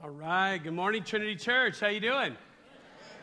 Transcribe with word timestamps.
All 0.00 0.10
right. 0.10 0.58
Good 0.58 0.74
morning, 0.74 1.02
Trinity 1.02 1.34
Church. 1.34 1.80
How 1.80 1.88
you 1.88 1.98
doing? 1.98 2.36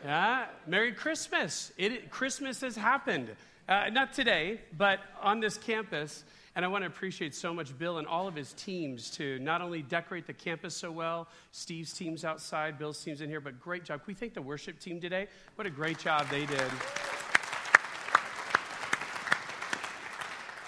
Yeah. 0.04 0.44
Merry 0.66 0.92
Christmas. 0.92 1.72
It, 1.78 2.10
Christmas 2.10 2.60
has 2.60 2.76
happened. 2.76 3.30
Uh, 3.66 3.88
not 3.90 4.12
today, 4.12 4.60
but 4.76 5.00
on 5.22 5.40
this 5.40 5.56
campus. 5.56 6.24
And 6.54 6.66
I 6.66 6.68
want 6.68 6.82
to 6.82 6.86
appreciate 6.86 7.34
so 7.34 7.54
much 7.54 7.76
Bill 7.78 7.96
and 7.96 8.06
all 8.06 8.28
of 8.28 8.34
his 8.34 8.52
teams 8.52 9.10
to 9.12 9.38
not 9.38 9.62
only 9.62 9.80
decorate 9.80 10.26
the 10.26 10.34
campus 10.34 10.76
so 10.76 10.92
well, 10.92 11.28
Steve's 11.50 11.94
team's 11.94 12.26
outside, 12.26 12.78
Bill's 12.78 13.02
team's 13.02 13.22
in 13.22 13.30
here, 13.30 13.40
but 13.40 13.58
great 13.58 13.84
job. 13.84 14.04
Can 14.04 14.08
we 14.08 14.14
thank 14.14 14.34
the 14.34 14.42
worship 14.42 14.78
team 14.78 15.00
today? 15.00 15.28
What 15.54 15.66
a 15.66 15.70
great 15.70 15.98
job 15.98 16.28
they 16.28 16.44
did. 16.44 16.70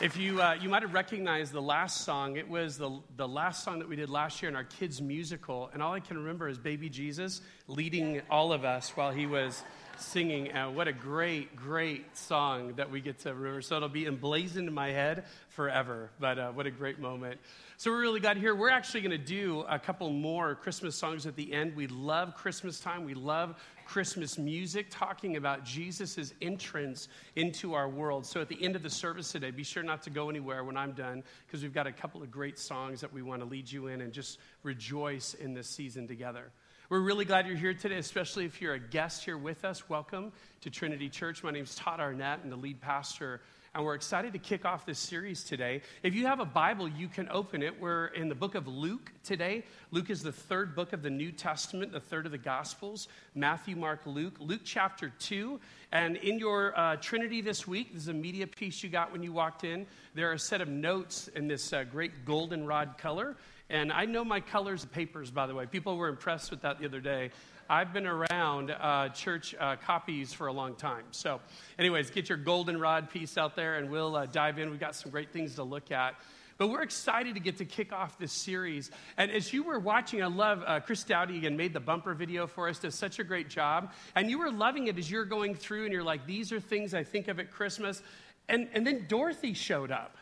If 0.00 0.16
you, 0.16 0.40
uh, 0.40 0.56
you 0.60 0.68
might 0.68 0.82
have 0.82 0.94
recognized 0.94 1.52
the 1.52 1.60
last 1.60 2.02
song, 2.02 2.36
it 2.36 2.48
was 2.48 2.78
the, 2.78 3.00
the 3.16 3.26
last 3.26 3.64
song 3.64 3.80
that 3.80 3.88
we 3.88 3.96
did 3.96 4.08
last 4.08 4.40
year 4.40 4.48
in 4.48 4.54
our 4.54 4.62
kids' 4.62 5.02
musical. 5.02 5.70
And 5.72 5.82
all 5.82 5.92
I 5.92 5.98
can 5.98 6.16
remember 6.16 6.48
is 6.48 6.56
Baby 6.56 6.88
Jesus 6.88 7.40
leading 7.66 8.22
all 8.30 8.52
of 8.52 8.64
us 8.64 8.90
while 8.96 9.10
he 9.10 9.26
was 9.26 9.60
singing. 9.98 10.52
Uh, 10.52 10.70
what 10.70 10.86
a 10.86 10.92
great, 10.92 11.56
great 11.56 12.16
song 12.16 12.74
that 12.76 12.88
we 12.88 13.00
get 13.00 13.18
to 13.20 13.34
remember. 13.34 13.60
So 13.60 13.74
it'll 13.74 13.88
be 13.88 14.06
emblazoned 14.06 14.68
in 14.68 14.72
my 14.72 14.90
head 14.92 15.24
forever. 15.48 16.10
But 16.20 16.38
uh, 16.38 16.52
what 16.52 16.66
a 16.66 16.70
great 16.70 17.00
moment. 17.00 17.40
So 17.76 17.90
we're 17.90 18.00
really 18.00 18.20
glad 18.20 18.36
here. 18.36 18.54
We're 18.54 18.70
actually 18.70 19.00
going 19.00 19.10
to 19.10 19.18
do 19.18 19.64
a 19.68 19.80
couple 19.80 20.10
more 20.10 20.54
Christmas 20.54 20.94
songs 20.94 21.26
at 21.26 21.34
the 21.34 21.52
end. 21.52 21.74
We 21.74 21.88
love 21.88 22.36
Christmas 22.36 22.78
time. 22.78 23.04
We 23.04 23.14
love 23.14 23.56
Christmas 23.88 24.36
music 24.36 24.88
talking 24.90 25.38
about 25.38 25.64
Jesus' 25.64 26.34
entrance 26.42 27.08
into 27.36 27.72
our 27.72 27.88
world. 27.88 28.26
So 28.26 28.42
at 28.42 28.50
the 28.50 28.62
end 28.62 28.76
of 28.76 28.82
the 28.82 28.90
service 28.90 29.32
today, 29.32 29.50
be 29.50 29.64
sure 29.64 29.82
not 29.82 30.02
to 30.02 30.10
go 30.10 30.28
anywhere 30.28 30.62
when 30.62 30.76
I'm 30.76 30.92
done 30.92 31.24
because 31.46 31.62
we've 31.62 31.72
got 31.72 31.86
a 31.86 31.92
couple 31.92 32.22
of 32.22 32.30
great 32.30 32.58
songs 32.58 33.00
that 33.00 33.10
we 33.10 33.22
want 33.22 33.40
to 33.40 33.48
lead 33.48 33.72
you 33.72 33.86
in 33.86 34.02
and 34.02 34.12
just 34.12 34.40
rejoice 34.62 35.32
in 35.32 35.54
this 35.54 35.68
season 35.68 36.06
together. 36.06 36.50
We're 36.90 37.00
really 37.00 37.24
glad 37.24 37.46
you're 37.46 37.56
here 37.56 37.72
today, 37.72 37.96
especially 37.96 38.44
if 38.44 38.60
you're 38.60 38.74
a 38.74 38.78
guest 38.78 39.24
here 39.24 39.38
with 39.38 39.64
us. 39.64 39.88
Welcome 39.88 40.32
to 40.60 40.68
Trinity 40.68 41.08
Church. 41.08 41.42
My 41.42 41.50
name 41.50 41.64
is 41.64 41.74
Todd 41.74 41.98
Arnett, 41.98 42.40
and 42.42 42.52
the 42.52 42.56
lead 42.56 42.82
pastor 42.82 43.40
and 43.78 43.86
we're 43.86 43.94
excited 43.94 44.32
to 44.32 44.40
kick 44.40 44.64
off 44.64 44.84
this 44.84 44.98
series 44.98 45.44
today. 45.44 45.82
If 46.02 46.12
you 46.12 46.26
have 46.26 46.40
a 46.40 46.44
Bible, 46.44 46.88
you 46.88 47.06
can 47.06 47.28
open 47.30 47.62
it. 47.62 47.80
We're 47.80 48.06
in 48.06 48.28
the 48.28 48.34
book 48.34 48.56
of 48.56 48.66
Luke 48.66 49.12
today. 49.22 49.62
Luke 49.92 50.10
is 50.10 50.20
the 50.20 50.32
third 50.32 50.74
book 50.74 50.92
of 50.92 51.00
the 51.00 51.10
New 51.10 51.30
Testament, 51.30 51.92
the 51.92 52.00
third 52.00 52.26
of 52.26 52.32
the 52.32 52.38
Gospels 52.38 53.06
Matthew, 53.36 53.76
Mark, 53.76 54.00
Luke. 54.04 54.34
Luke 54.40 54.62
chapter 54.64 55.12
2. 55.20 55.60
And 55.92 56.16
in 56.16 56.40
your 56.40 56.76
uh, 56.76 56.96
Trinity 56.96 57.40
this 57.40 57.68
week, 57.68 57.92
this 57.92 58.02
is 58.02 58.08
a 58.08 58.12
media 58.12 58.48
piece 58.48 58.82
you 58.82 58.90
got 58.90 59.12
when 59.12 59.22
you 59.22 59.32
walked 59.32 59.62
in. 59.62 59.86
There 60.12 60.28
are 60.28 60.34
a 60.34 60.40
set 60.40 60.60
of 60.60 60.66
notes 60.66 61.28
in 61.28 61.46
this 61.46 61.72
uh, 61.72 61.84
great 61.84 62.24
goldenrod 62.24 62.98
color. 62.98 63.36
And 63.70 63.92
I 63.92 64.06
know 64.06 64.24
my 64.24 64.40
colors 64.40 64.82
of 64.82 64.90
papers, 64.90 65.30
by 65.30 65.46
the 65.46 65.54
way. 65.54 65.66
People 65.66 65.96
were 65.96 66.08
impressed 66.08 66.50
with 66.50 66.62
that 66.62 66.80
the 66.80 66.86
other 66.86 67.00
day. 67.00 67.30
I've 67.70 67.92
been 67.92 68.06
around 68.06 68.70
uh, 68.70 69.10
church 69.10 69.54
uh, 69.60 69.76
copies 69.76 70.32
for 70.32 70.46
a 70.46 70.52
long 70.52 70.74
time. 70.74 71.04
So, 71.10 71.38
anyways, 71.78 72.10
get 72.10 72.30
your 72.30 72.38
goldenrod 72.38 73.10
piece 73.10 73.36
out 73.36 73.56
there 73.56 73.76
and 73.76 73.90
we'll 73.90 74.16
uh, 74.16 74.24
dive 74.24 74.58
in. 74.58 74.70
We've 74.70 74.80
got 74.80 74.94
some 74.94 75.10
great 75.10 75.34
things 75.34 75.56
to 75.56 75.64
look 75.64 75.92
at. 75.92 76.14
But 76.56 76.68
we're 76.68 76.80
excited 76.80 77.34
to 77.34 77.40
get 77.40 77.58
to 77.58 77.66
kick 77.66 77.92
off 77.92 78.18
this 78.18 78.32
series. 78.32 78.90
And 79.18 79.30
as 79.30 79.52
you 79.52 79.64
were 79.64 79.78
watching, 79.78 80.22
I 80.22 80.28
love 80.28 80.62
uh, 80.66 80.80
Chris 80.80 81.04
Dowdy 81.04 81.36
again 81.36 81.58
made 81.58 81.74
the 81.74 81.80
bumper 81.80 82.14
video 82.14 82.46
for 82.46 82.70
us, 82.70 82.78
does 82.78 82.94
such 82.94 83.18
a 83.18 83.24
great 83.24 83.50
job. 83.50 83.92
And 84.14 84.30
you 84.30 84.38
were 84.38 84.50
loving 84.50 84.86
it 84.86 84.96
as 84.96 85.10
you're 85.10 85.26
going 85.26 85.54
through 85.54 85.84
and 85.84 85.92
you're 85.92 86.02
like, 86.02 86.26
these 86.26 86.52
are 86.52 86.60
things 86.60 86.94
I 86.94 87.04
think 87.04 87.28
of 87.28 87.38
at 87.38 87.50
Christmas. 87.50 88.02
And, 88.48 88.68
and 88.72 88.86
then 88.86 89.04
Dorothy 89.08 89.52
showed 89.52 89.92
up. 89.92 90.16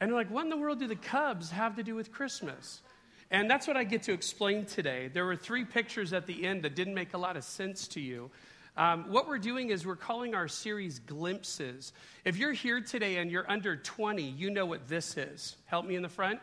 And 0.00 0.08
you're 0.08 0.18
like, 0.18 0.30
what 0.30 0.44
in 0.44 0.50
the 0.50 0.56
world 0.56 0.78
do 0.78 0.86
the 0.86 0.94
Cubs 0.94 1.50
have 1.50 1.74
to 1.76 1.82
do 1.82 1.96
with 1.96 2.12
Christmas? 2.12 2.80
And 3.30 3.50
that's 3.50 3.66
what 3.66 3.76
I 3.76 3.84
get 3.84 4.02
to 4.04 4.12
explain 4.12 4.64
today. 4.64 5.08
There 5.12 5.26
were 5.26 5.36
three 5.36 5.64
pictures 5.64 6.12
at 6.12 6.26
the 6.26 6.46
end 6.46 6.62
that 6.62 6.74
didn't 6.74 6.94
make 6.94 7.12
a 7.12 7.18
lot 7.18 7.36
of 7.36 7.44
sense 7.44 7.86
to 7.88 8.00
you. 8.00 8.30
Um, 8.76 9.10
what 9.10 9.26
we're 9.28 9.38
doing 9.38 9.70
is 9.70 9.84
we're 9.84 9.96
calling 9.96 10.34
our 10.34 10.48
series 10.48 11.00
Glimpses. 11.00 11.92
If 12.24 12.36
you're 12.36 12.52
here 12.52 12.80
today 12.80 13.16
and 13.16 13.30
you're 13.30 13.50
under 13.50 13.76
20, 13.76 14.22
you 14.22 14.50
know 14.50 14.64
what 14.64 14.88
this 14.88 15.16
is. 15.16 15.56
Help 15.66 15.84
me 15.84 15.96
in 15.96 16.02
the 16.02 16.08
front. 16.08 16.40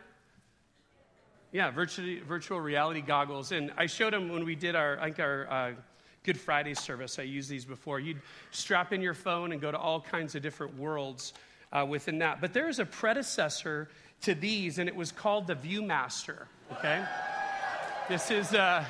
Yeah, 1.50 1.70
virtual, 1.70 2.18
virtual 2.28 2.60
reality 2.60 3.00
goggles. 3.00 3.52
And 3.52 3.72
I 3.76 3.86
showed 3.86 4.12
them 4.12 4.28
when 4.28 4.44
we 4.44 4.54
did 4.54 4.76
our, 4.76 5.00
I 5.00 5.04
think 5.06 5.20
our 5.20 5.50
uh, 5.50 5.72
Good 6.22 6.38
Friday 6.38 6.74
service. 6.74 7.18
I 7.18 7.22
used 7.22 7.48
these 7.48 7.64
before. 7.64 8.00
You'd 8.00 8.20
strap 8.50 8.92
in 8.92 9.00
your 9.00 9.14
phone 9.14 9.52
and 9.52 9.60
go 9.60 9.70
to 9.70 9.78
all 9.78 10.00
kinds 10.00 10.34
of 10.34 10.42
different 10.42 10.76
worlds 10.76 11.32
uh, 11.72 11.86
within 11.88 12.18
that. 12.18 12.40
But 12.40 12.52
there 12.52 12.68
is 12.68 12.78
a 12.78 12.84
predecessor 12.84 13.88
to 14.22 14.34
these, 14.34 14.78
and 14.78 14.88
it 14.88 14.96
was 14.96 15.12
called 15.12 15.46
the 15.46 15.54
Viewmaster 15.54 16.46
okay? 16.72 17.04
This 18.08 18.30
is, 18.30 18.54
uh, 18.54 18.84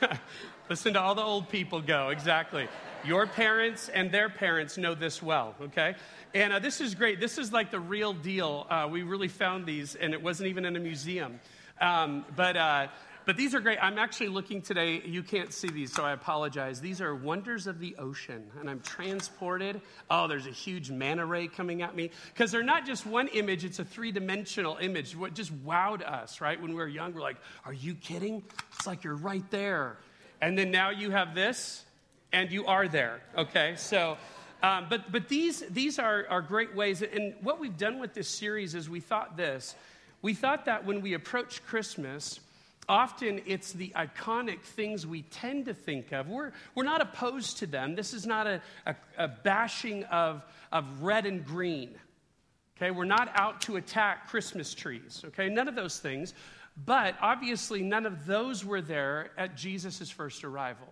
listen 0.70 0.94
to 0.94 1.00
all 1.00 1.14
the 1.14 1.22
old 1.22 1.48
people 1.48 1.80
go, 1.80 2.10
exactly. 2.10 2.68
Your 3.04 3.26
parents 3.26 3.90
and 3.90 4.10
their 4.10 4.30
parents 4.30 4.78
know 4.78 4.94
this 4.94 5.22
well, 5.22 5.54
okay? 5.60 5.94
And 6.34 6.52
uh, 6.54 6.58
this 6.58 6.80
is 6.80 6.94
great. 6.94 7.20
This 7.20 7.36
is 7.36 7.52
like 7.52 7.70
the 7.70 7.80
real 7.80 8.14
deal. 8.14 8.66
Uh, 8.70 8.88
we 8.90 9.02
really 9.02 9.28
found 9.28 9.66
these, 9.66 9.94
and 9.94 10.14
it 10.14 10.22
wasn't 10.22 10.48
even 10.48 10.64
in 10.64 10.74
a 10.76 10.80
museum. 10.80 11.38
Um, 11.80 12.24
but 12.34 12.56
uh, 12.56 12.86
but 13.26 13.36
these 13.36 13.54
are 13.54 13.60
great. 13.60 13.78
I'm 13.80 13.98
actually 13.98 14.28
looking 14.28 14.60
today. 14.60 15.02
You 15.04 15.22
can't 15.22 15.52
see 15.52 15.68
these, 15.68 15.92
so 15.92 16.04
I 16.04 16.12
apologize. 16.12 16.80
These 16.80 17.00
are 17.00 17.14
wonders 17.14 17.66
of 17.66 17.78
the 17.78 17.96
ocean, 17.96 18.50
and 18.60 18.68
I'm 18.68 18.80
transported. 18.80 19.80
Oh, 20.10 20.28
there's 20.28 20.46
a 20.46 20.50
huge 20.50 20.90
manta 20.90 21.24
ray 21.24 21.48
coming 21.48 21.82
at 21.82 21.94
me. 21.94 22.10
Because 22.32 22.52
they're 22.52 22.62
not 22.62 22.86
just 22.86 23.06
one 23.06 23.28
image, 23.28 23.64
it's 23.64 23.78
a 23.78 23.84
three 23.84 24.12
dimensional 24.12 24.76
image. 24.80 25.16
What 25.16 25.34
just 25.34 25.52
wowed 25.64 26.02
us, 26.02 26.40
right? 26.40 26.60
When 26.60 26.70
we 26.70 26.76
were 26.76 26.88
young, 26.88 27.14
we're 27.14 27.20
like, 27.20 27.38
are 27.64 27.72
you 27.72 27.94
kidding? 27.94 28.42
It's 28.76 28.86
like 28.86 29.04
you're 29.04 29.16
right 29.16 29.48
there. 29.50 29.96
And 30.40 30.58
then 30.58 30.70
now 30.70 30.90
you 30.90 31.10
have 31.10 31.34
this, 31.34 31.84
and 32.32 32.50
you 32.50 32.66
are 32.66 32.88
there, 32.88 33.20
okay? 33.36 33.74
So. 33.76 34.16
Um, 34.62 34.86
but 34.88 35.12
but 35.12 35.28
these, 35.28 35.60
these 35.68 35.98
are, 35.98 36.24
are 36.30 36.40
great 36.40 36.74
ways. 36.74 37.02
And 37.02 37.34
what 37.42 37.60
we've 37.60 37.76
done 37.76 37.98
with 37.98 38.14
this 38.14 38.28
series 38.28 38.74
is 38.74 38.88
we 38.88 39.00
thought 39.00 39.36
this. 39.36 39.74
We 40.22 40.32
thought 40.32 40.64
that 40.64 40.86
when 40.86 41.02
we 41.02 41.12
approach 41.12 41.62
Christmas, 41.66 42.40
often 42.88 43.40
it's 43.46 43.72
the 43.72 43.92
iconic 43.96 44.60
things 44.60 45.06
we 45.06 45.22
tend 45.22 45.66
to 45.66 45.74
think 45.74 46.12
of. 46.12 46.28
We're, 46.28 46.52
we're 46.74 46.84
not 46.84 47.00
opposed 47.00 47.58
to 47.58 47.66
them. 47.66 47.94
This 47.94 48.14
is 48.14 48.26
not 48.26 48.46
a, 48.46 48.60
a, 48.86 48.96
a, 49.18 49.28
bashing 49.28 50.04
of, 50.04 50.42
of 50.72 51.02
red 51.02 51.26
and 51.26 51.44
green. 51.44 51.94
Okay, 52.76 52.90
we're 52.90 53.04
not 53.04 53.30
out 53.34 53.60
to 53.62 53.76
attack 53.76 54.28
Christmas 54.28 54.74
trees. 54.74 55.22
Okay, 55.26 55.48
none 55.48 55.68
of 55.68 55.74
those 55.74 55.98
things. 55.98 56.34
But 56.84 57.14
obviously, 57.20 57.82
none 57.82 58.04
of 58.04 58.26
those 58.26 58.64
were 58.64 58.80
there 58.80 59.30
at 59.38 59.56
Jesus' 59.56 60.10
first 60.10 60.44
arrival. 60.44 60.88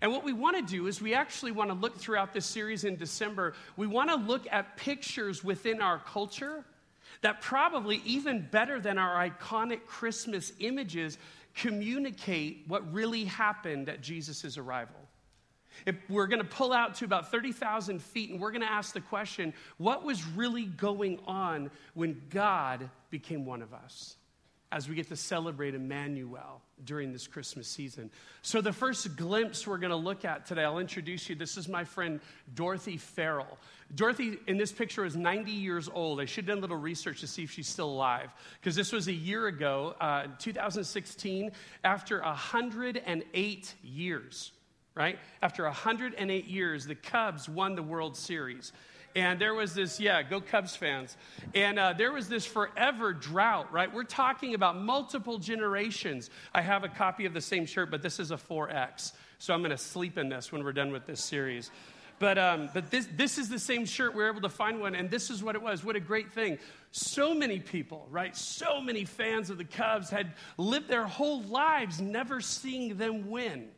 And 0.00 0.12
what 0.12 0.22
we 0.22 0.32
want 0.32 0.56
to 0.56 0.62
do 0.62 0.86
is 0.86 1.00
we 1.00 1.14
actually 1.14 1.50
want 1.50 1.70
to 1.70 1.74
look 1.74 1.96
throughout 1.96 2.32
this 2.32 2.46
series 2.46 2.84
in 2.84 2.96
December. 2.96 3.54
We 3.76 3.86
want 3.86 4.10
to 4.10 4.16
look 4.16 4.46
at 4.52 4.76
pictures 4.76 5.42
within 5.42 5.80
our 5.80 5.98
culture 5.98 6.64
that 7.22 7.40
probably 7.40 8.02
even 8.04 8.46
better 8.50 8.80
than 8.80 8.98
our 8.98 9.28
iconic 9.28 9.86
Christmas 9.86 10.52
images 10.60 11.18
communicate 11.54 12.64
what 12.68 12.92
really 12.92 13.24
happened 13.24 13.88
at 13.88 14.00
Jesus' 14.00 14.56
arrival. 14.56 14.94
If 15.86 15.96
we're 16.08 16.26
going 16.26 16.42
to 16.42 16.48
pull 16.48 16.72
out 16.72 16.96
to 16.96 17.04
about 17.04 17.30
30,000 17.30 18.02
feet 18.02 18.30
and 18.30 18.40
we're 18.40 18.50
going 18.50 18.62
to 18.62 18.70
ask 18.70 18.92
the 18.92 19.00
question 19.00 19.52
what 19.76 20.04
was 20.04 20.26
really 20.26 20.64
going 20.64 21.20
on 21.26 21.70
when 21.94 22.20
God 22.30 22.90
became 23.10 23.44
one 23.44 23.62
of 23.62 23.72
us? 23.72 24.16
As 24.70 24.88
we 24.88 24.94
get 24.94 25.08
to 25.08 25.16
celebrate 25.16 25.74
Emmanuel 25.74 26.60
during 26.84 27.12
this 27.12 27.26
Christmas 27.26 27.66
season. 27.66 28.10
So, 28.42 28.60
the 28.60 28.72
first 28.72 29.16
glimpse 29.16 29.66
we're 29.66 29.78
going 29.78 29.90
to 29.90 29.96
look 29.96 30.24
at 30.24 30.46
today, 30.46 30.64
I'll 30.64 30.78
introduce 30.78 31.28
you. 31.28 31.34
This 31.34 31.56
is 31.56 31.68
my 31.68 31.84
friend 31.84 32.20
Dorothy 32.54 32.98
Farrell. 32.98 33.58
Dorothy 33.94 34.38
in 34.46 34.58
this 34.58 34.70
picture 34.70 35.04
is 35.04 35.16
90 35.16 35.50
years 35.50 35.88
old. 35.92 36.20
I 36.20 36.26
should 36.26 36.44
have 36.44 36.48
done 36.48 36.58
a 36.58 36.60
little 36.60 36.76
research 36.76 37.20
to 37.20 37.26
see 37.26 37.44
if 37.44 37.50
she's 37.50 37.68
still 37.68 37.88
alive, 37.88 38.30
because 38.60 38.76
this 38.76 38.92
was 38.92 39.08
a 39.08 39.12
year 39.12 39.46
ago, 39.46 39.94
uh, 40.00 40.26
2016, 40.38 41.50
after 41.82 42.20
108 42.20 43.74
years, 43.82 44.52
right? 44.94 45.18
After 45.40 45.64
108 45.64 46.44
years, 46.44 46.84
the 46.84 46.94
Cubs 46.94 47.48
won 47.48 47.74
the 47.74 47.82
World 47.82 48.16
Series. 48.16 48.72
And 49.16 49.40
there 49.40 49.54
was 49.54 49.74
this, 49.74 49.98
yeah, 49.98 50.22
go 50.22 50.40
Cubs 50.40 50.76
fans. 50.76 51.16
And 51.54 51.78
uh, 51.78 51.92
there 51.94 52.12
was 52.12 52.28
this 52.28 52.46
forever 52.46 53.12
drought, 53.12 53.72
right? 53.72 53.92
We're 53.92 54.04
talking 54.04 54.54
about 54.54 54.76
multiple 54.76 55.38
generations. 55.38 56.30
I 56.54 56.62
have 56.62 56.84
a 56.84 56.88
copy 56.88 57.26
of 57.26 57.34
the 57.34 57.40
same 57.40 57.66
shirt, 57.66 57.90
but 57.90 58.02
this 58.02 58.20
is 58.20 58.30
a 58.30 58.36
4X. 58.36 59.12
So 59.38 59.54
I'm 59.54 59.60
going 59.60 59.70
to 59.70 59.78
sleep 59.78 60.18
in 60.18 60.28
this 60.28 60.52
when 60.52 60.62
we're 60.62 60.72
done 60.72 60.92
with 60.92 61.06
this 61.06 61.22
series. 61.22 61.70
But, 62.18 62.36
um, 62.36 62.68
but 62.74 62.90
this, 62.90 63.08
this 63.16 63.38
is 63.38 63.48
the 63.48 63.58
same 63.58 63.86
shirt. 63.86 64.14
We 64.14 64.24
are 64.24 64.28
able 64.28 64.40
to 64.40 64.48
find 64.48 64.80
one, 64.80 64.94
and 64.94 65.10
this 65.10 65.30
is 65.30 65.42
what 65.42 65.54
it 65.54 65.62
was. 65.62 65.84
What 65.84 65.94
a 65.94 66.00
great 66.00 66.32
thing. 66.32 66.58
So 66.90 67.32
many 67.32 67.60
people, 67.60 68.06
right? 68.10 68.36
So 68.36 68.80
many 68.80 69.04
fans 69.04 69.50
of 69.50 69.58
the 69.58 69.64
Cubs 69.64 70.10
had 70.10 70.32
lived 70.56 70.88
their 70.88 71.06
whole 71.06 71.42
lives 71.42 72.00
never 72.00 72.40
seeing 72.40 72.96
them 72.96 73.30
win. 73.30 73.68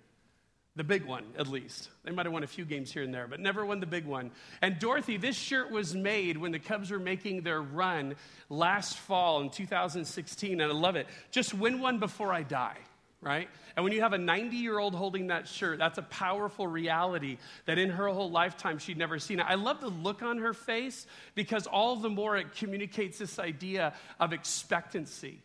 The 0.76 0.84
big 0.84 1.04
one, 1.04 1.24
at 1.36 1.48
least. 1.48 1.90
They 2.04 2.12
might 2.12 2.26
have 2.26 2.32
won 2.32 2.44
a 2.44 2.46
few 2.46 2.64
games 2.64 2.92
here 2.92 3.02
and 3.02 3.12
there, 3.12 3.26
but 3.26 3.40
never 3.40 3.66
won 3.66 3.80
the 3.80 3.86
big 3.86 4.06
one. 4.06 4.30
And 4.62 4.78
Dorothy, 4.78 5.16
this 5.16 5.36
shirt 5.36 5.70
was 5.70 5.94
made 5.94 6.36
when 6.36 6.52
the 6.52 6.60
Cubs 6.60 6.90
were 6.90 7.00
making 7.00 7.42
their 7.42 7.60
run 7.60 8.14
last 8.48 8.96
fall 8.96 9.40
in 9.40 9.50
2016, 9.50 10.60
and 10.60 10.72
I 10.72 10.74
love 10.74 10.94
it. 10.94 11.08
Just 11.32 11.54
win 11.54 11.80
one 11.80 11.98
before 11.98 12.32
I 12.32 12.44
die, 12.44 12.78
right? 13.20 13.48
And 13.74 13.82
when 13.82 13.92
you 13.92 14.02
have 14.02 14.12
a 14.12 14.18
90 14.18 14.56
year 14.56 14.78
old 14.78 14.94
holding 14.94 15.26
that 15.26 15.48
shirt, 15.48 15.78
that's 15.78 15.98
a 15.98 16.02
powerful 16.02 16.68
reality 16.68 17.38
that 17.66 17.76
in 17.76 17.90
her 17.90 18.06
whole 18.06 18.30
lifetime 18.30 18.78
she'd 18.78 18.96
never 18.96 19.18
seen. 19.18 19.40
it. 19.40 19.46
I 19.48 19.56
love 19.56 19.80
the 19.80 19.88
look 19.88 20.22
on 20.22 20.38
her 20.38 20.54
face 20.54 21.06
because 21.34 21.66
all 21.66 21.96
the 21.96 22.10
more 22.10 22.36
it 22.36 22.54
communicates 22.54 23.18
this 23.18 23.40
idea 23.40 23.92
of 24.20 24.32
expectancy 24.32 25.40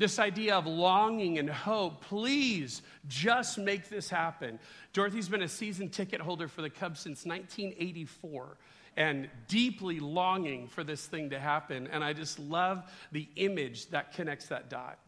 this 0.00 0.18
idea 0.18 0.56
of 0.56 0.66
longing 0.66 1.38
and 1.38 1.50
hope. 1.50 2.00
Please 2.00 2.80
just 3.06 3.58
make 3.58 3.90
this 3.90 4.08
happen. 4.08 4.58
Dorothy's 4.94 5.28
been 5.28 5.42
a 5.42 5.48
season 5.48 5.90
ticket 5.90 6.22
holder 6.22 6.48
for 6.48 6.62
the 6.62 6.70
Cubs 6.70 7.00
since 7.00 7.26
1984 7.26 8.56
and 8.96 9.28
deeply 9.46 10.00
longing 10.00 10.68
for 10.68 10.82
this 10.82 11.04
thing 11.04 11.28
to 11.30 11.38
happen. 11.38 11.86
And 11.86 12.02
I 12.02 12.14
just 12.14 12.38
love 12.38 12.82
the 13.12 13.28
image 13.36 13.90
that 13.90 14.14
connects 14.14 14.46
that 14.46 14.70
dot. 14.70 14.98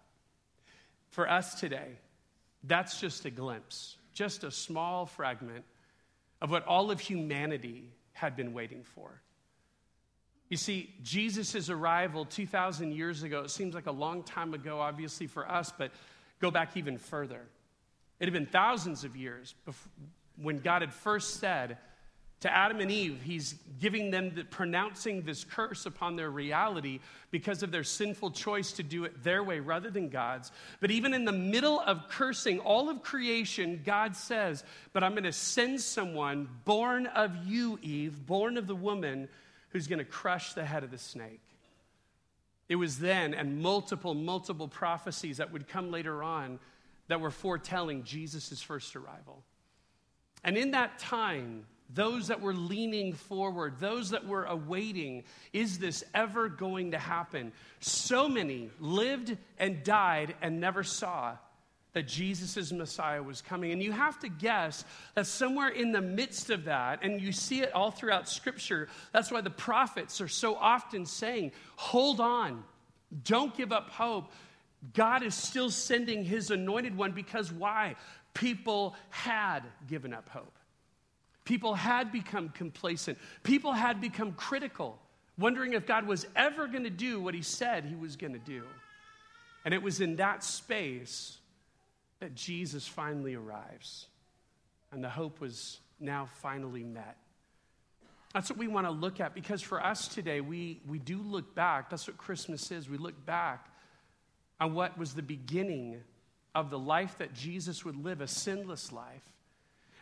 For 1.09 1.27
us 1.27 1.59
today, 1.59 1.97
that's 2.63 3.01
just 3.01 3.25
a 3.25 3.31
glimpse, 3.31 3.97
just 4.13 4.45
a 4.45 4.51
small 4.51 5.07
fragment 5.07 5.65
of 6.43 6.51
what 6.51 6.67
all 6.67 6.91
of 6.91 7.01
humanity 7.01 7.89
had 8.13 8.37
been 8.37 8.53
waiting 8.53 8.85
for. 8.85 9.22
You 10.53 10.59
see, 10.59 10.93
Jesus' 11.03 11.71
arrival 11.71 12.27
2,000 12.27 12.93
years 12.93 13.23
ago, 13.23 13.41
it 13.41 13.51
seems 13.51 13.75
like 13.75 13.87
a 13.87 13.91
long 13.91 14.23
time 14.23 14.53
ago, 14.53 14.81
obviously, 14.81 15.27
for 15.27 15.51
us, 15.51 15.73
but 15.79 15.93
go 16.41 16.51
back 16.51 16.77
even 16.77 16.99
further. 16.99 17.41
It 18.21 18.27
had 18.27 18.35
been 18.35 18.45
thousands 18.45 19.03
of 19.03 19.17
years 19.17 19.55
before 19.65 19.91
when 20.37 20.59
God 20.59 20.83
had 20.83 20.93
first 20.93 21.41
said 21.41 21.79
to 22.41 22.53
Adam 22.55 22.81
and 22.81 22.91
Eve, 22.91 23.23
He's 23.23 23.55
giving 23.81 24.11
them, 24.11 24.35
the, 24.35 24.45
pronouncing 24.45 25.23
this 25.23 25.43
curse 25.43 25.87
upon 25.87 26.17
their 26.17 26.31
reality 26.31 27.01
because 27.31 27.63
of 27.63 27.71
their 27.71 27.83
sinful 27.83 28.33
choice 28.33 28.73
to 28.73 28.83
do 28.83 29.05
it 29.05 29.25
their 29.25 29.43
way 29.43 29.59
rather 29.59 29.89
than 29.89 30.11
God's. 30.11 30.53
But 30.81 30.91
even 30.91 31.15
in 31.15 31.25
the 31.25 31.33
middle 31.33 31.81
of 31.81 32.09
cursing 32.09 32.59
all 32.59 32.91
of 32.91 33.03
creation, 33.03 33.81
God 33.87 34.15
says, 34.17 34.65
But 34.93 35.03
I'm 35.03 35.13
going 35.13 35.25
to 35.25 35.33
send 35.33 35.81
someone 35.81 36.47
born 36.67 37.07
of 37.07 37.47
you, 37.47 37.79
Eve, 37.81 38.27
born 38.27 38.59
of 38.59 38.67
the 38.67 38.77
woman 38.77 39.31
who's 39.73 39.87
going 39.87 39.99
to 39.99 40.05
crush 40.05 40.53
the 40.53 40.65
head 40.65 40.85
of 40.85 40.91
the 40.91 40.99
snake. 40.99 41.41
It 42.69 42.77
was 42.77 42.99
then, 42.99 43.35
and 43.35 43.61
multiple, 43.61 44.15
multiple 44.15 44.69
prophecies 44.69 45.39
that 45.39 45.53
would 45.53 45.69
come 45.69 45.91
later 45.91 46.23
on 46.23 46.59
that 47.09 47.21
were 47.21 47.31
foretelling 47.31 48.05
Jesus' 48.05 48.63
first 48.63 48.97
arrival. 48.97 49.43
And 50.45 50.57
in 50.57 50.71
that 50.71 50.99
time, 50.99 51.67
those 51.93 52.29
that 52.29 52.41
were 52.41 52.55
leaning 52.55 53.13
forward, 53.13 53.79
those 53.79 54.11
that 54.11 54.27
were 54.27 54.45
awaiting, 54.45 55.25
is 55.53 55.79
this 55.79 56.03
ever 56.15 56.49
going 56.49 56.93
to 56.93 56.99
happen? 56.99 57.53
So 57.81 58.29
many 58.29 58.71
lived 58.81 59.37
and 59.59 59.85
died 59.85 60.35
and 60.41 60.61
never 60.61 60.83
saw 60.83 61.37
that 61.93 62.09
Jesus' 62.09 62.73
Messiah 62.73 63.23
was 63.23 63.43
coming. 63.43 63.73
And 63.73 63.83
you 63.83 63.93
have 63.93 64.19
to 64.21 64.29
guess 64.29 64.85
that 65.15 65.27
somewhere 65.27 65.69
in 65.69 65.93
the 65.93 66.01
midst 66.01 66.51
of 66.51 66.65
that, 66.65 67.01
and 67.03 67.21
you 67.21 67.33
see 67.33 67.61
it 67.61 67.73
all 67.75 67.91
throughout 67.91 68.29
Scripture, 68.29 68.89
that's 69.13 69.31
why 69.31 69.41
the 69.43 69.51
prophets 69.51 70.21
are 70.21 70.29
so 70.29 70.55
often 70.55 71.05
saying, 71.05 71.53
hold 71.77 72.21
on, 72.21 72.65
don't 73.25 73.55
give 73.55 73.73
up 73.73 73.91
hope. 73.91 74.33
God 74.95 75.23
is 75.23 75.35
still 75.35 75.71
sending 75.71 76.25
his 76.25 76.51
anointed 76.51 76.97
one 76.97 77.13
because 77.13 77.53
why? 77.53 77.97
People 78.35 78.97
had 79.11 79.61
given 79.87 80.15
up 80.15 80.29
hope. 80.31 80.57
People 81.45 81.75
had 81.75 82.11
become 82.11 82.49
complacent. 82.49 83.19
People 83.43 83.73
had 83.73 84.01
become 84.01 84.33
critical, 84.33 84.99
wondering 85.37 85.75
if 85.75 85.87
God 85.87 86.07
was 86.07 86.27
ever 86.35 86.67
going 86.69 86.85
to 86.85 86.91
do 86.91 87.21
what 87.21 87.35
he 87.35 87.43
said 87.43 87.85
he 87.85 87.97
was 87.97 88.17
going 88.17 88.33
to 88.33 88.39
do. 88.39 88.63
And 89.65 89.75
it 89.75 89.83
was 89.83 90.01
in 90.01 90.17
that 90.17 90.43
space 90.43 91.39
that 92.23 92.37
Jesus 92.37 92.87
finally 92.87 93.35
arrives 93.35 94.07
and 94.93 95.03
the 95.03 95.09
hope 95.09 95.41
was 95.41 95.81
now 95.99 96.29
finally 96.41 96.85
met. 96.85 97.17
That's 98.33 98.49
what 98.49 98.61
we 98.61 98.69
want 98.69 98.87
to 98.87 98.93
look 98.93 99.19
at 99.19 99.35
because 99.35 99.61
for 99.61 99.85
us 99.85 100.07
today, 100.07 100.41
we, 100.41 100.81
we 100.87 101.01
do 101.01 101.19
look 101.19 101.57
back. 101.57 101.91
That's 101.91 102.07
what 102.07 102.17
Christmas 102.19 102.71
is. 102.71 102.89
We 102.89 102.97
look 102.97 103.27
back 103.27 103.67
on 104.61 104.73
what 104.73 104.97
was 104.97 105.15
the 105.15 105.23
beginning 105.23 106.01
of 106.55 106.71
the 106.71 106.79
life 106.79 107.19
that 107.19 107.35
Jesus 107.35 107.85
would 107.85 107.97
live, 107.97 108.21
a 108.21 108.29
sinless 108.29 108.93
life, 108.93 109.25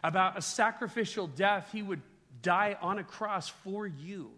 about 0.04 0.36
a 0.36 0.42
sacrificial 0.42 1.26
death. 1.26 1.70
He 1.72 1.80
would 1.80 2.02
die 2.42 2.76
on 2.82 2.98
a 2.98 3.04
cross 3.04 3.48
for 3.48 3.86
you. 3.86 4.30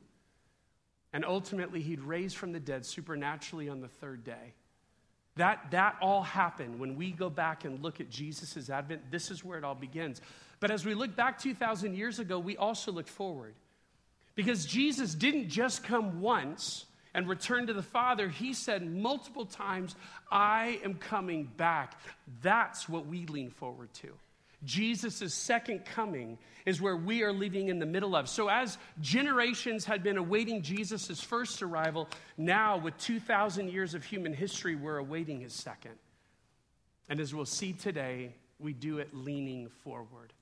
And 1.12 1.24
ultimately, 1.24 1.80
he'd 1.80 2.00
raise 2.00 2.32
from 2.32 2.52
the 2.52 2.60
dead 2.60 2.86
supernaturally 2.86 3.68
on 3.68 3.80
the 3.80 3.88
third 3.88 4.22
day. 4.22 4.54
That, 5.36 5.70
that 5.70 5.96
all 6.00 6.22
happened 6.22 6.78
when 6.78 6.96
we 6.96 7.10
go 7.10 7.30
back 7.30 7.64
and 7.64 7.82
look 7.82 8.00
at 8.00 8.10
Jesus' 8.10 8.68
advent. 8.68 9.10
This 9.10 9.30
is 9.30 9.42
where 9.42 9.56
it 9.56 9.64
all 9.64 9.74
begins. 9.74 10.20
But 10.60 10.70
as 10.70 10.84
we 10.84 10.94
look 10.94 11.16
back 11.16 11.38
2,000 11.38 11.96
years 11.96 12.18
ago, 12.18 12.38
we 12.38 12.56
also 12.56 12.92
look 12.92 13.08
forward. 13.08 13.54
Because 14.34 14.66
Jesus 14.66 15.14
didn't 15.14 15.48
just 15.48 15.84
come 15.84 16.20
once 16.20 16.86
and 17.14 17.28
return 17.28 17.66
to 17.66 17.72
the 17.72 17.82
Father, 17.82 18.28
He 18.28 18.54
said 18.54 18.86
multiple 18.86 19.44
times, 19.44 19.96
I 20.30 20.80
am 20.84 20.94
coming 20.94 21.50
back. 21.56 21.98
That's 22.40 22.88
what 22.88 23.06
we 23.06 23.26
lean 23.26 23.50
forward 23.50 23.92
to. 23.94 24.12
Jesus' 24.64 25.34
second 25.34 25.84
coming 25.84 26.38
is 26.64 26.80
where 26.80 26.96
we 26.96 27.22
are 27.22 27.32
living 27.32 27.68
in 27.68 27.78
the 27.78 27.86
middle 27.86 28.14
of. 28.14 28.28
So, 28.28 28.48
as 28.48 28.78
generations 29.00 29.84
had 29.84 30.02
been 30.02 30.16
awaiting 30.16 30.62
Jesus' 30.62 31.20
first 31.20 31.62
arrival, 31.62 32.08
now 32.36 32.78
with 32.78 32.96
2,000 32.98 33.68
years 33.68 33.94
of 33.94 34.04
human 34.04 34.32
history, 34.32 34.74
we're 34.74 34.98
awaiting 34.98 35.40
his 35.40 35.52
second. 35.52 35.94
And 37.08 37.20
as 37.20 37.34
we'll 37.34 37.44
see 37.44 37.72
today, 37.72 38.34
we 38.58 38.72
do 38.72 38.98
it 38.98 39.12
leaning 39.12 39.68
forward. 39.82 40.32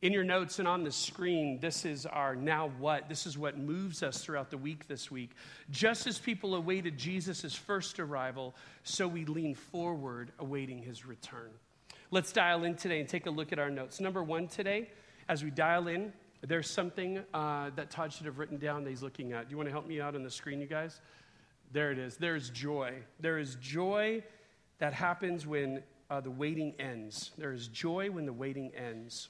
In 0.00 0.12
your 0.12 0.22
notes 0.22 0.60
and 0.60 0.68
on 0.68 0.84
the 0.84 0.92
screen, 0.92 1.58
this 1.58 1.84
is 1.84 2.06
our 2.06 2.36
now 2.36 2.70
what. 2.78 3.08
This 3.08 3.26
is 3.26 3.36
what 3.36 3.58
moves 3.58 4.04
us 4.04 4.22
throughout 4.22 4.48
the 4.48 4.56
week 4.56 4.86
this 4.86 5.10
week. 5.10 5.32
Just 5.70 6.06
as 6.06 6.20
people 6.20 6.54
awaited 6.54 6.96
Jesus' 6.96 7.56
first 7.56 7.98
arrival, 7.98 8.54
so 8.84 9.08
we 9.08 9.24
lean 9.24 9.56
forward, 9.56 10.30
awaiting 10.38 10.78
his 10.78 11.04
return. 11.04 11.50
Let's 12.10 12.32
dial 12.32 12.64
in 12.64 12.74
today 12.74 13.00
and 13.00 13.08
take 13.08 13.26
a 13.26 13.30
look 13.30 13.52
at 13.52 13.58
our 13.58 13.68
notes. 13.68 14.00
Number 14.00 14.22
one 14.22 14.48
today, 14.48 14.88
as 15.28 15.44
we 15.44 15.50
dial 15.50 15.88
in, 15.88 16.10
there's 16.40 16.70
something 16.70 17.22
uh, 17.34 17.68
that 17.76 17.90
Todd 17.90 18.14
should 18.14 18.24
have 18.24 18.38
written 18.38 18.56
down 18.56 18.82
that 18.84 18.90
he's 18.90 19.02
looking 19.02 19.34
at. 19.34 19.48
Do 19.48 19.50
you 19.50 19.58
want 19.58 19.68
to 19.68 19.72
help 19.72 19.86
me 19.86 20.00
out 20.00 20.14
on 20.14 20.22
the 20.22 20.30
screen, 20.30 20.58
you 20.58 20.66
guys? 20.66 21.02
There 21.70 21.92
it 21.92 21.98
is. 21.98 22.16
There's 22.16 22.48
joy. 22.48 22.94
There 23.20 23.36
is 23.36 23.56
joy 23.56 24.24
that 24.78 24.94
happens 24.94 25.46
when 25.46 25.82
uh, 26.08 26.22
the 26.22 26.30
waiting 26.30 26.72
ends. 26.78 27.32
There 27.36 27.52
is 27.52 27.68
joy 27.68 28.10
when 28.10 28.24
the 28.24 28.32
waiting 28.32 28.72
ends. 28.74 29.28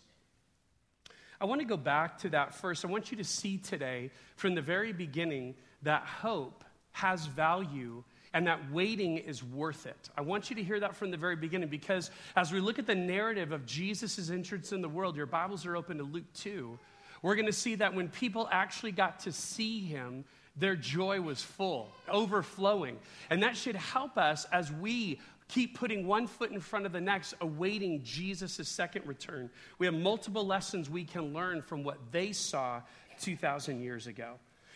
I 1.40 1.46
want 1.46 1.60
to 1.60 1.66
go 1.66 1.76
back 1.76 2.18
to 2.18 2.28
that 2.28 2.54
first. 2.54 2.84
I 2.84 2.88
want 2.88 3.10
you 3.10 3.16
to 3.16 3.24
see 3.24 3.58
today, 3.58 4.12
from 4.36 4.54
the 4.54 4.62
very 4.62 4.92
beginning, 4.92 5.56
that 5.82 6.04
hope 6.04 6.62
has 6.92 7.26
value 7.26 8.04
and 8.34 8.46
that 8.46 8.70
waiting 8.72 9.18
is 9.18 9.42
worth 9.42 9.86
it. 9.86 10.10
I 10.16 10.20
want 10.20 10.50
you 10.50 10.56
to 10.56 10.62
hear 10.62 10.80
that 10.80 10.96
from 10.96 11.10
the 11.10 11.16
very 11.16 11.36
beginning 11.36 11.68
because 11.68 12.10
as 12.36 12.52
we 12.52 12.60
look 12.60 12.78
at 12.78 12.86
the 12.86 12.94
narrative 12.94 13.52
of 13.52 13.66
Jesus' 13.66 14.30
entrance 14.30 14.72
in 14.72 14.82
the 14.82 14.88
world, 14.88 15.16
your 15.16 15.26
Bibles 15.26 15.66
are 15.66 15.76
open 15.76 15.98
to 15.98 16.04
Luke 16.04 16.32
2. 16.34 16.78
We're 17.22 17.34
going 17.34 17.46
to 17.46 17.52
see 17.52 17.74
that 17.76 17.94
when 17.94 18.08
people 18.08 18.48
actually 18.52 18.92
got 18.92 19.20
to 19.20 19.32
see 19.32 19.80
him, 19.80 20.24
their 20.56 20.76
joy 20.76 21.20
was 21.20 21.42
full, 21.42 21.90
overflowing. 22.08 22.98
And 23.30 23.42
that 23.42 23.56
should 23.56 23.76
help 23.76 24.18
us 24.18 24.44
as 24.52 24.72
we 24.72 25.20
keep 25.48 25.78
putting 25.78 26.06
one 26.06 26.26
foot 26.26 26.50
in 26.50 26.60
front 26.60 26.84
of 26.84 26.92
the 26.92 27.00
next, 27.00 27.34
awaiting 27.40 28.02
Jesus' 28.04 28.68
second 28.68 29.06
return. 29.06 29.50
We 29.78 29.86
have 29.86 29.94
multiple 29.94 30.46
lessons 30.46 30.90
we 30.90 31.04
can 31.04 31.32
learn 31.32 31.62
from 31.62 31.84
what 31.84 31.98
they 32.12 32.32
saw 32.32 32.82
2,000 33.20 33.80
years 33.80 34.06
ago. 34.06 34.34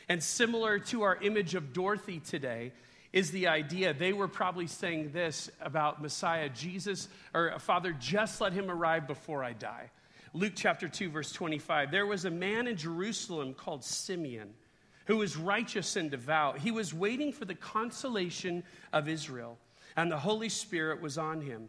And 0.09 0.23
similar 0.23 0.79
to 0.79 1.03
our 1.03 1.17
image 1.17 1.55
of 1.55 1.73
Dorothy 1.73 2.21
today, 2.21 2.73
is 3.13 3.31
the 3.31 3.49
idea. 3.49 3.93
They 3.93 4.13
were 4.13 4.29
probably 4.29 4.67
saying 4.67 5.13
this 5.13 5.51
about 5.61 6.01
Messiah 6.01 6.49
Jesus, 6.49 7.09
or 7.35 7.53
uh, 7.53 7.59
Father, 7.59 7.93
just 7.99 8.41
let 8.41 8.53
him 8.53 8.71
arrive 8.71 9.07
before 9.07 9.45
I 9.45 9.53
die. 9.53 9.91
Luke 10.35 10.55
chapter 10.57 10.89
2, 10.89 11.11
verse 11.11 11.31
25. 11.33 11.91
There 11.91 12.07
was 12.07 12.25
a 12.25 12.31
man 12.31 12.67
in 12.67 12.77
Jerusalem 12.77 13.53
called 13.53 13.85
Simeon 13.85 14.55
who 15.07 15.19
was 15.19 15.37
righteous 15.37 15.97
and 15.97 16.11
devout. 16.11 16.59
He 16.59 16.71
was 16.71 16.95
waiting 16.95 17.33
for 17.33 17.45
the 17.45 17.55
consolation 17.55 18.63
of 18.93 19.09
Israel, 19.09 19.59
and 19.97 20.11
the 20.11 20.19
Holy 20.19 20.49
Spirit 20.49 21.03
was 21.03 21.19
on 21.19 21.41
him. 21.41 21.69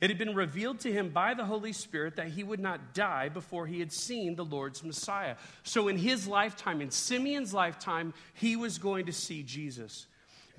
It 0.00 0.08
had 0.08 0.18
been 0.18 0.34
revealed 0.34 0.80
to 0.80 0.92
him 0.92 1.10
by 1.10 1.34
the 1.34 1.44
Holy 1.44 1.74
Spirit 1.74 2.16
that 2.16 2.28
he 2.28 2.42
would 2.42 2.58
not 2.58 2.94
die 2.94 3.28
before 3.28 3.66
he 3.66 3.80
had 3.80 3.92
seen 3.92 4.34
the 4.34 4.44
Lord's 4.44 4.82
Messiah. 4.82 5.36
So, 5.62 5.88
in 5.88 5.98
his 5.98 6.26
lifetime, 6.26 6.80
in 6.80 6.90
Simeon's 6.90 7.52
lifetime, 7.52 8.14
he 8.32 8.56
was 8.56 8.78
going 8.78 9.06
to 9.06 9.12
see 9.12 9.42
Jesus. 9.42 10.06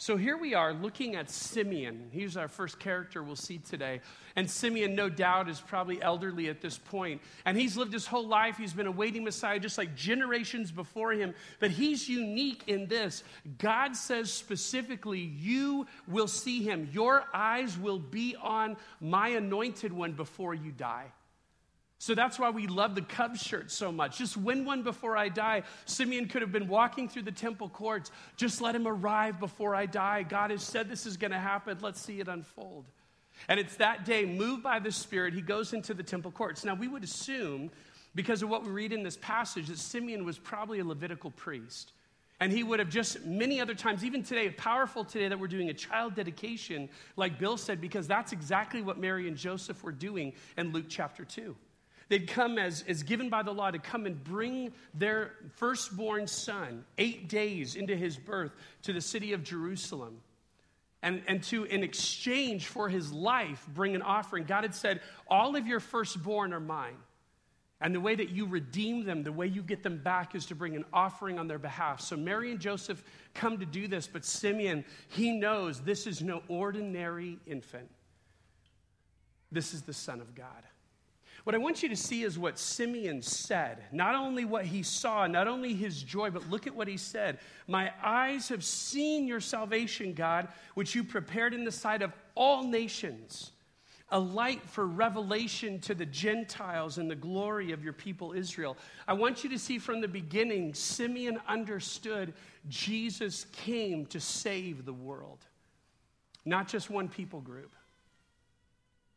So 0.00 0.16
here 0.16 0.36
we 0.36 0.54
are 0.54 0.72
looking 0.72 1.16
at 1.16 1.28
Simeon. 1.28 2.08
He's 2.12 2.36
our 2.36 2.46
first 2.46 2.78
character 2.78 3.20
we'll 3.20 3.34
see 3.34 3.58
today. 3.58 4.00
And 4.36 4.48
Simeon, 4.48 4.94
no 4.94 5.08
doubt, 5.08 5.48
is 5.48 5.60
probably 5.60 6.00
elderly 6.00 6.48
at 6.48 6.60
this 6.60 6.78
point. 6.78 7.20
And 7.44 7.56
he's 7.56 7.76
lived 7.76 7.92
his 7.92 8.06
whole 8.06 8.28
life. 8.28 8.56
He's 8.56 8.72
been 8.72 8.86
awaiting 8.86 9.24
Messiah 9.24 9.58
just 9.58 9.76
like 9.76 9.96
generations 9.96 10.70
before 10.70 11.10
him. 11.10 11.34
But 11.58 11.72
he's 11.72 12.08
unique 12.08 12.62
in 12.68 12.86
this 12.86 13.24
God 13.58 13.96
says 13.96 14.32
specifically, 14.32 15.18
You 15.18 15.88
will 16.06 16.28
see 16.28 16.62
him. 16.62 16.88
Your 16.92 17.24
eyes 17.34 17.76
will 17.76 17.98
be 17.98 18.36
on 18.40 18.76
my 19.00 19.30
anointed 19.30 19.92
one 19.92 20.12
before 20.12 20.54
you 20.54 20.70
die. 20.70 21.06
So 22.00 22.14
that's 22.14 22.38
why 22.38 22.50
we 22.50 22.68
love 22.68 22.94
the 22.94 23.02
Cubs 23.02 23.42
shirt 23.42 23.72
so 23.72 23.90
much. 23.90 24.18
Just 24.18 24.36
win 24.36 24.64
one 24.64 24.84
before 24.84 25.16
I 25.16 25.28
die. 25.28 25.64
Simeon 25.84 26.28
could 26.28 26.42
have 26.42 26.52
been 26.52 26.68
walking 26.68 27.08
through 27.08 27.22
the 27.22 27.32
temple 27.32 27.68
courts. 27.68 28.12
Just 28.36 28.60
let 28.60 28.76
him 28.76 28.86
arrive 28.86 29.40
before 29.40 29.74
I 29.74 29.86
die. 29.86 30.22
God 30.22 30.52
has 30.52 30.62
said 30.62 30.88
this 30.88 31.06
is 31.06 31.16
going 31.16 31.32
to 31.32 31.38
happen. 31.38 31.76
Let's 31.80 32.00
see 32.00 32.20
it 32.20 32.28
unfold. 32.28 32.84
And 33.48 33.58
it's 33.58 33.76
that 33.76 34.04
day, 34.04 34.24
moved 34.24 34.62
by 34.62 34.78
the 34.78 34.92
Spirit, 34.92 35.34
he 35.34 35.40
goes 35.40 35.72
into 35.72 35.92
the 35.92 36.02
temple 36.02 36.30
courts. 36.30 36.64
Now, 36.64 36.74
we 36.74 36.88
would 36.88 37.02
assume, 37.04 37.70
because 38.14 38.42
of 38.42 38.48
what 38.48 38.64
we 38.64 38.70
read 38.70 38.92
in 38.92 39.02
this 39.02 39.16
passage, 39.16 39.66
that 39.66 39.78
Simeon 39.78 40.24
was 40.24 40.38
probably 40.38 40.78
a 40.78 40.84
Levitical 40.84 41.32
priest. 41.32 41.92
And 42.40 42.52
he 42.52 42.62
would 42.62 42.78
have 42.78 42.88
just 42.88 43.24
many 43.26 43.60
other 43.60 43.74
times, 43.74 44.04
even 44.04 44.22
today, 44.22 44.50
powerful 44.50 45.04
today 45.04 45.26
that 45.26 45.38
we're 45.38 45.48
doing 45.48 45.70
a 45.70 45.74
child 45.74 46.14
dedication, 46.14 46.88
like 47.16 47.40
Bill 47.40 47.56
said, 47.56 47.80
because 47.80 48.06
that's 48.06 48.30
exactly 48.32 48.82
what 48.82 48.98
Mary 48.98 49.26
and 49.26 49.36
Joseph 49.36 49.82
were 49.82 49.92
doing 49.92 50.32
in 50.56 50.72
Luke 50.72 50.86
chapter 50.88 51.24
2. 51.24 51.56
They'd 52.08 52.26
come 52.26 52.58
as, 52.58 52.84
as 52.88 53.02
given 53.02 53.28
by 53.28 53.42
the 53.42 53.52
law 53.52 53.70
to 53.70 53.78
come 53.78 54.06
and 54.06 54.22
bring 54.22 54.72
their 54.94 55.32
firstborn 55.56 56.26
son, 56.26 56.84
eight 56.96 57.28
days 57.28 57.76
into 57.76 57.94
his 57.94 58.16
birth, 58.16 58.52
to 58.82 58.92
the 58.92 59.00
city 59.00 59.34
of 59.34 59.42
Jerusalem. 59.42 60.18
And, 61.02 61.22
and 61.28 61.42
to, 61.44 61.64
in 61.64 61.84
exchange 61.84 62.66
for 62.66 62.88
his 62.88 63.12
life, 63.12 63.64
bring 63.72 63.94
an 63.94 64.02
offering. 64.02 64.44
God 64.44 64.64
had 64.64 64.74
said, 64.74 65.00
All 65.28 65.54
of 65.54 65.66
your 65.66 65.80
firstborn 65.80 66.52
are 66.52 66.60
mine. 66.60 66.96
And 67.80 67.94
the 67.94 68.00
way 68.00 68.16
that 68.16 68.30
you 68.30 68.46
redeem 68.46 69.04
them, 69.04 69.22
the 69.22 69.30
way 69.30 69.46
you 69.46 69.62
get 69.62 69.84
them 69.84 69.98
back, 69.98 70.34
is 70.34 70.46
to 70.46 70.56
bring 70.56 70.74
an 70.74 70.84
offering 70.92 71.38
on 71.38 71.46
their 71.46 71.60
behalf. 71.60 72.00
So 72.00 72.16
Mary 72.16 72.50
and 72.50 72.58
Joseph 72.58 73.04
come 73.34 73.58
to 73.58 73.66
do 73.66 73.86
this, 73.86 74.08
but 74.08 74.24
Simeon, 74.24 74.84
he 75.08 75.30
knows 75.30 75.80
this 75.80 76.08
is 76.08 76.20
no 76.20 76.42
ordinary 76.48 77.38
infant. 77.46 77.88
This 79.52 79.72
is 79.72 79.82
the 79.82 79.92
Son 79.92 80.20
of 80.20 80.34
God. 80.34 80.64
What 81.48 81.54
I 81.54 81.58
want 81.58 81.82
you 81.82 81.88
to 81.88 81.96
see 81.96 82.24
is 82.24 82.38
what 82.38 82.58
Simeon 82.58 83.22
said. 83.22 83.78
Not 83.90 84.14
only 84.14 84.44
what 84.44 84.66
he 84.66 84.82
saw, 84.82 85.26
not 85.26 85.48
only 85.48 85.72
his 85.72 86.02
joy, 86.02 86.28
but 86.28 86.50
look 86.50 86.66
at 86.66 86.74
what 86.74 86.88
he 86.88 86.98
said. 86.98 87.38
My 87.66 87.90
eyes 88.04 88.50
have 88.50 88.62
seen 88.62 89.26
your 89.26 89.40
salvation, 89.40 90.12
God, 90.12 90.48
which 90.74 90.94
you 90.94 91.02
prepared 91.02 91.54
in 91.54 91.64
the 91.64 91.72
sight 91.72 92.02
of 92.02 92.12
all 92.34 92.64
nations, 92.64 93.52
a 94.10 94.20
light 94.20 94.62
for 94.62 94.86
revelation 94.86 95.80
to 95.80 95.94
the 95.94 96.04
Gentiles 96.04 96.98
and 96.98 97.10
the 97.10 97.16
glory 97.16 97.72
of 97.72 97.82
your 97.82 97.94
people 97.94 98.34
Israel. 98.34 98.76
I 99.06 99.14
want 99.14 99.42
you 99.42 99.48
to 99.48 99.58
see 99.58 99.78
from 99.78 100.02
the 100.02 100.06
beginning, 100.06 100.74
Simeon 100.74 101.38
understood 101.48 102.34
Jesus 102.68 103.46
came 103.52 104.04
to 104.08 104.20
save 104.20 104.84
the 104.84 104.92
world, 104.92 105.46
not 106.44 106.68
just 106.68 106.90
one 106.90 107.08
people 107.08 107.40
group. 107.40 107.72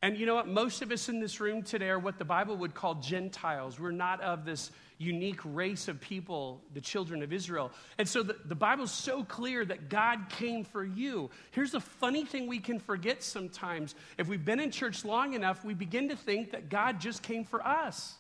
And 0.04 0.18
you 0.18 0.26
know 0.26 0.36
what? 0.36 0.48
Most 0.48 0.82
of 0.82 0.92
us 0.92 1.10
in 1.10 1.20
this 1.20 1.40
room 1.40 1.62
today 1.62 1.90
are 1.90 2.00
what 2.00 2.18
the 2.18 2.26
Bible 2.26 2.58
would 2.58 2.74
call 2.74 2.96
Gentiles. 2.96 3.80
We're 3.80 3.92
not 3.92 4.20
of 4.22 4.46
this 4.46 4.72
unique 4.98 5.40
race 5.44 5.88
of 5.88 6.00
people, 6.00 6.62
the 6.74 6.82
children 6.82 7.22
of 7.22 7.32
Israel. 7.32 7.72
And 7.98 8.08
so 8.08 8.24
the, 8.24 8.36
the 8.46 8.56
Bible's 8.56 8.92
so 8.92 9.24
clear 9.24 9.64
that 9.66 9.90
God 9.90 10.30
came 10.30 10.64
for 10.64 10.84
you. 10.84 11.30
Here's 11.52 11.72
the 11.72 11.80
funny 11.80 12.26
thing 12.26 12.48
we 12.48 12.60
can 12.60 12.80
forget 12.80 13.22
sometimes. 13.22 13.96
If 14.18 14.28
we've 14.28 14.44
been 14.44 14.60
in 14.60 14.72
church 14.72 15.06
long 15.06 15.34
enough, 15.34 15.64
we 15.64 15.74
begin 15.74 16.10
to 16.10 16.16
think 16.16 16.52
that 16.52 16.70
God 16.70 17.00
just 17.00 17.22
came 17.24 17.44
for 17.44 17.66
us, 17.66 18.16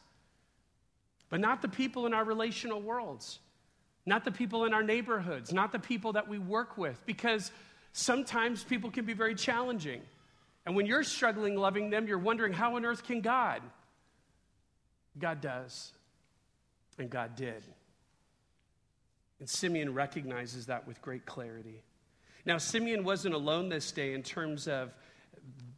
but 1.30 1.40
not 1.40 1.62
the 1.62 1.68
people 1.68 2.06
in 2.06 2.14
our 2.14 2.24
relational 2.24 2.82
worlds, 2.82 3.40
not 4.06 4.24
the 4.24 4.32
people 4.32 4.66
in 4.66 4.74
our 4.74 4.84
neighborhoods, 4.84 5.54
not 5.54 5.72
the 5.72 5.80
people 5.80 6.14
that 6.14 6.28
we 6.28 6.40
work 6.40 6.78
with, 6.78 7.04
because 7.06 7.52
sometimes 7.94 8.64
people 8.64 8.90
can 8.90 9.06
be 9.06 9.14
very 9.14 9.36
challenging. 9.36 10.02
And 10.66 10.76
when 10.76 10.86
you're 10.86 11.04
struggling 11.04 11.56
loving 11.56 11.90
them, 11.90 12.08
you're 12.08 12.20
wondering, 12.20 12.54
how 12.54 12.76
on 12.76 12.86
earth 12.86 13.04
can 13.04 13.22
God? 13.22 13.62
God 15.18 15.42
does. 15.42 15.92
And 16.98 17.10
God 17.10 17.36
did. 17.36 17.64
And 19.40 19.50
Simeon 19.50 19.94
recognizes 19.94 20.68
that 20.68 20.88
with 20.88 21.02
great 21.02 21.26
clarity. 21.26 21.82
Now, 22.46 22.58
Simeon 22.58 23.04
wasn't 23.04 23.34
alone 23.34 23.70
this 23.70 23.92
day 23.92 24.14
in 24.14 24.24
terms 24.24 24.68
of 24.68 24.94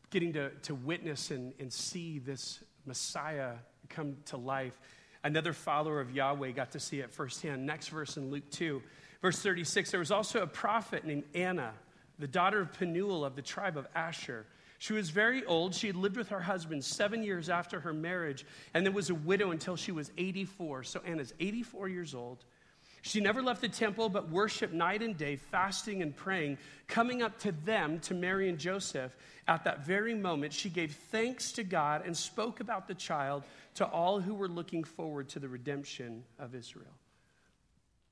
getting 0.10 0.34
to, 0.34 0.50
to 0.64 0.76
witness 0.76 1.32
and, 1.32 1.54
and 1.60 1.72
see 1.72 2.20
this 2.20 2.60
Messiah 2.86 3.54
come 3.90 4.18
to 4.26 4.38
life. 4.38 4.80
Another 5.24 5.54
follower 5.54 6.02
of 6.02 6.12
Yahweh 6.12 6.52
got 6.52 6.72
to 6.72 6.80
see 6.80 7.00
it 7.00 7.12
firsthand. 7.12 7.66
Next 7.66 7.88
verse 7.88 8.18
in 8.18 8.30
Luke 8.30 8.50
2, 8.52 8.82
verse 9.22 9.40
36 9.40 9.92
there 9.92 10.00
was 10.00 10.12
also 10.12 10.42
a 10.42 10.48
prophet 10.48 11.06
named 11.06 11.24
Anna, 11.34 11.72
the 12.20 12.28
daughter 12.28 12.62
of 12.62 12.74
Penuel 12.74 13.24
of 13.24 13.36
the 13.36 13.42
tribe 13.42 13.78
of 13.78 13.88
Asher. 13.96 14.46
She 14.84 14.92
was 14.92 15.12
very 15.12 15.46
old. 15.46 15.74
She 15.74 15.88
had 15.88 15.96
lived 15.96 16.18
with 16.18 16.28
her 16.28 16.42
husband 16.42 16.84
seven 16.84 17.24
years 17.24 17.48
after 17.50 17.80
her 17.80 17.94
marriage 17.94 18.46
and 18.74 18.86
then 18.86 18.94
was 18.94 19.10
a 19.10 19.16
widow 19.16 19.52
until 19.52 19.78
she 19.78 19.94
was 19.94 20.12
84. 20.18 20.84
So 20.84 21.00
Anna's 21.06 21.34
84 21.40 21.88
years 21.88 22.14
old. 22.14 22.44
She 23.02 23.22
never 23.22 23.42
left 23.42 23.62
the 23.62 23.70
temple 23.70 24.10
but 24.10 24.30
worshiped 24.30 24.74
night 24.74 25.02
and 25.02 25.16
day, 25.18 25.38
fasting 25.38 26.02
and 26.02 26.14
praying. 26.14 26.58
Coming 26.90 27.22
up 27.22 27.40
to 27.40 27.54
them, 27.64 28.00
to 28.00 28.14
Mary 28.14 28.50
and 28.50 28.60
Joseph, 28.60 29.16
at 29.48 29.64
that 29.64 29.86
very 29.86 30.16
moment, 30.16 30.52
she 30.52 30.68
gave 30.68 30.92
thanks 30.92 31.54
to 31.54 31.64
God 31.64 32.06
and 32.06 32.16
spoke 32.16 32.60
about 32.60 32.90
the 32.90 32.94
child 32.94 33.44
to 33.76 33.86
all 33.86 34.20
who 34.20 34.34
were 34.34 34.50
looking 34.50 34.84
forward 34.84 35.30
to 35.30 35.40
the 35.40 35.48
redemption 35.48 36.26
of 36.38 36.54
Israel. 36.54 36.92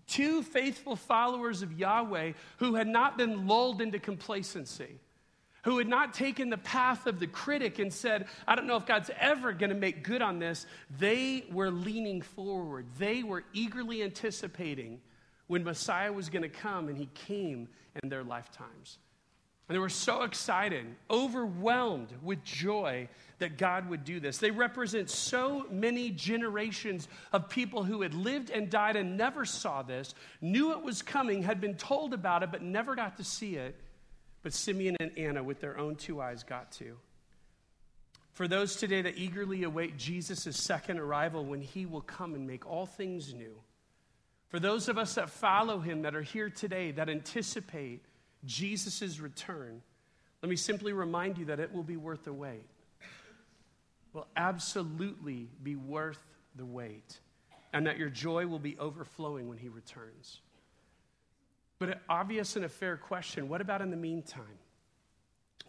Two 0.08 0.42
faithful 0.42 0.96
followers 0.96 1.64
of 1.64 1.78
Yahweh 1.78 2.32
who 2.60 2.76
had 2.76 2.88
not 2.88 3.18
been 3.18 3.46
lulled 3.46 3.82
into 3.82 4.00
complacency 4.00 5.02
who 5.64 5.78
had 5.78 5.88
not 5.88 6.14
taken 6.14 6.50
the 6.50 6.58
path 6.58 7.06
of 7.06 7.20
the 7.20 7.28
critic 7.28 7.80
and 7.80 7.94
said, 7.94 8.28
I 8.48 8.56
don't 8.56 8.68
know 8.68 8.78
if 8.78 8.86
God's 8.86 9.12
ever 9.20 9.54
going 9.54 9.70
to 9.70 9.76
make 9.76 10.04
good 10.04 10.22
on 10.22 10.40
this, 10.40 10.66
they 11.00 11.46
were 11.52 11.70
leaning 11.70 12.22
forward. 12.22 12.86
They 12.98 13.24
were 13.24 13.44
eagerly 13.54 14.02
anticipating 14.04 15.00
when 15.48 15.64
Messiah 15.64 16.12
was 16.12 16.30
going 16.30 16.44
to 16.44 16.50
come, 16.50 16.88
and 16.88 16.98
he 16.98 17.10
came 17.14 17.68
in 18.02 18.10
their 18.10 18.24
lifetimes. 18.24 18.98
And 19.68 19.76
they 19.76 19.80
were 19.80 19.90
so 19.90 20.24
excited, 20.24 20.86
overwhelmed 21.10 22.14
with 22.22 22.44
joy 22.44 23.08
that 23.40 23.58
God 23.58 23.90
would 23.90 24.04
do 24.04 24.20
this. 24.20 24.38
They 24.38 24.52
represent 24.52 25.10
so 25.10 25.66
many 25.72 26.10
generations 26.10 27.08
of 27.32 27.50
people 27.50 27.84
who 27.84 28.02
had 28.02 28.14
lived 28.14 28.50
and 28.50 28.70
died 28.70 28.96
and 28.96 29.18
never 29.18 29.46
saw 29.46 29.82
this, 29.82 30.14
knew 30.42 30.72
it 30.72 30.82
was 30.82 31.02
coming, 31.02 31.44
had 31.44 31.62
been 31.62 31.76
told 31.76 32.14
about 32.14 32.44
it, 32.44 32.52
but 32.52 32.62
never 32.62 32.96
got 32.96 33.18
to 33.18 33.24
see 33.24 33.56
it 33.56 33.76
but 34.44 34.54
Simeon 34.54 34.98
and 35.00 35.18
Anna, 35.18 35.44
with 35.44 35.60
their 35.60 35.78
own 35.78 35.96
two 35.96 36.22
eyes, 36.22 36.44
got 36.44 36.72
to. 36.74 36.98
For 38.34 38.48
those 38.48 38.76
today 38.76 39.02
that 39.02 39.18
eagerly 39.18 39.64
await 39.64 39.98
Jesus' 39.98 40.58
second 40.58 41.00
arrival 41.00 41.46
when 41.46 41.62
he 41.62 41.86
will 41.86 42.02
come 42.02 42.34
and 42.34 42.48
make 42.48 42.66
all 42.66 42.86
things 42.86 43.34
new. 43.34 43.56
For 44.48 44.60
those 44.60 44.90
of 44.90 44.98
us 44.98 45.16
that 45.16 45.30
follow 45.30 45.80
him, 45.80 46.02
that 46.02 46.16
are 46.16 46.22
here 46.22 46.50
today, 46.50 46.92
that 46.92 47.10
anticipate 47.10 48.04
Jesus' 48.46 49.20
return, 49.20 49.82
let 50.42 50.50
me 50.50 50.56
simply 50.56 50.92
remind 50.94 51.38
you 51.38 51.46
that 51.46 51.60
it 51.60 51.72
will 51.74 51.84
be 51.84 51.98
worth 51.98 52.24
the 52.24 52.34
wait. 52.34 52.66
Will 54.14 54.28
absolutely 54.36 55.50
be 55.62 55.76
worth 55.76 56.22
the 56.56 56.66
wait. 56.66 57.20
And 57.74 57.88
that 57.88 57.98
your 57.98 58.10
joy 58.10 58.48
will 58.48 58.60
be 58.60 58.78
overflowing 58.78 59.48
when 59.48 59.58
he 59.58 59.70
returns. 59.70 60.42
But 61.82 61.90
an 61.90 62.00
obvious 62.08 62.56
and 62.58 62.64
a 62.64 62.70
fair 62.70 62.96
question 62.96 63.50
what 63.50 63.60
about 63.60 63.82
in 63.82 63.90
the 63.90 63.98
meantime? 63.98 64.60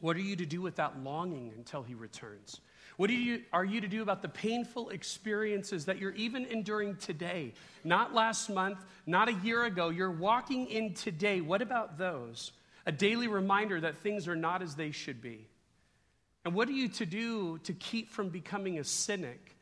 What 0.00 0.14
are 0.14 0.20
you 0.20 0.36
to 0.36 0.44
do 0.44 0.60
with 0.60 0.76
that 0.76 1.02
longing 1.02 1.54
until 1.56 1.82
he 1.82 1.94
returns? 1.94 2.60
What 2.98 3.08
are 3.08 3.14
you, 3.14 3.44
are 3.50 3.64
you 3.64 3.80
to 3.80 3.88
do 3.88 4.02
about 4.02 4.20
the 4.20 4.28
painful 4.28 4.90
experiences 4.90 5.86
that 5.86 5.96
you're 5.96 6.12
even 6.12 6.44
enduring 6.44 6.96
today? 6.96 7.54
Not 7.82 8.12
last 8.12 8.50
month, 8.50 8.84
not 9.06 9.30
a 9.30 9.32
year 9.32 9.64
ago. 9.64 9.88
You're 9.88 10.10
walking 10.10 10.66
in 10.66 10.92
today. 10.92 11.40
What 11.40 11.62
about 11.62 11.96
those? 11.96 12.52
A 12.84 12.92
daily 12.92 13.26
reminder 13.26 13.80
that 13.80 14.02
things 14.02 14.28
are 14.28 14.36
not 14.36 14.60
as 14.60 14.74
they 14.74 14.90
should 14.90 15.22
be. 15.22 15.48
And 16.44 16.52
what 16.52 16.68
are 16.68 16.72
you 16.72 16.88
to 16.88 17.06
do 17.06 17.56
to 17.60 17.72
keep 17.72 18.10
from 18.10 18.28
becoming 18.28 18.78
a 18.78 18.84
cynic 18.84 19.56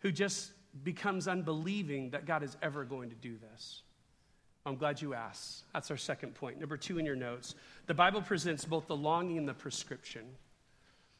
who 0.00 0.10
just 0.10 0.50
becomes 0.82 1.28
unbelieving 1.28 2.10
that 2.10 2.26
God 2.26 2.42
is 2.42 2.56
ever 2.60 2.82
going 2.82 3.10
to 3.10 3.16
do 3.16 3.36
this? 3.52 3.82
I'm 4.64 4.76
glad 4.76 5.02
you 5.02 5.14
asked. 5.14 5.64
That's 5.72 5.90
our 5.90 5.96
second 5.96 6.34
point. 6.34 6.60
Number 6.60 6.76
two 6.76 6.98
in 6.98 7.06
your 7.06 7.16
notes 7.16 7.54
the 7.86 7.94
Bible 7.94 8.22
presents 8.22 8.64
both 8.64 8.86
the 8.86 8.96
longing 8.96 9.38
and 9.38 9.48
the 9.48 9.54
prescription. 9.54 10.22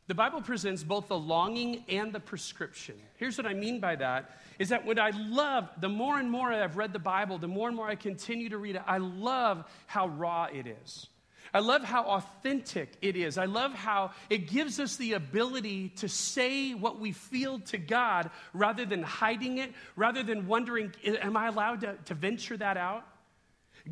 The 0.08 0.14
Bible 0.14 0.42
presents 0.42 0.82
both 0.82 1.08
the 1.08 1.18
longing 1.18 1.84
and 1.88 2.12
the 2.12 2.20
prescription. 2.20 2.96
Here's 3.16 3.38
what 3.38 3.46
I 3.46 3.54
mean 3.54 3.80
by 3.80 3.96
that 3.96 4.30
is 4.58 4.68
that 4.68 4.84
what 4.84 4.98
I 4.98 5.10
love, 5.10 5.70
the 5.80 5.88
more 5.88 6.18
and 6.18 6.30
more 6.30 6.52
I've 6.52 6.76
read 6.76 6.92
the 6.92 6.98
Bible, 6.98 7.38
the 7.38 7.48
more 7.48 7.68
and 7.68 7.76
more 7.76 7.88
I 7.88 7.94
continue 7.94 8.48
to 8.50 8.58
read 8.58 8.76
it, 8.76 8.82
I 8.86 8.98
love 8.98 9.64
how 9.86 10.08
raw 10.08 10.48
it 10.52 10.66
is. 10.66 11.08
I 11.54 11.60
love 11.60 11.82
how 11.82 12.04
authentic 12.04 12.90
it 13.02 13.16
is. 13.16 13.38
I 13.38 13.44
love 13.44 13.74
how 13.74 14.12
it 14.30 14.48
gives 14.48 14.80
us 14.80 14.96
the 14.96 15.14
ability 15.14 15.90
to 15.96 16.08
say 16.08 16.74
what 16.74 16.98
we 16.98 17.12
feel 17.12 17.60
to 17.60 17.78
God 17.78 18.30
rather 18.54 18.84
than 18.84 19.02
hiding 19.02 19.58
it, 19.58 19.72
rather 19.96 20.22
than 20.22 20.46
wondering, 20.46 20.92
am 21.04 21.36
I 21.36 21.48
allowed 21.48 21.82
to, 21.82 21.96
to 22.06 22.14
venture 22.14 22.56
that 22.56 22.76
out? 22.76 23.04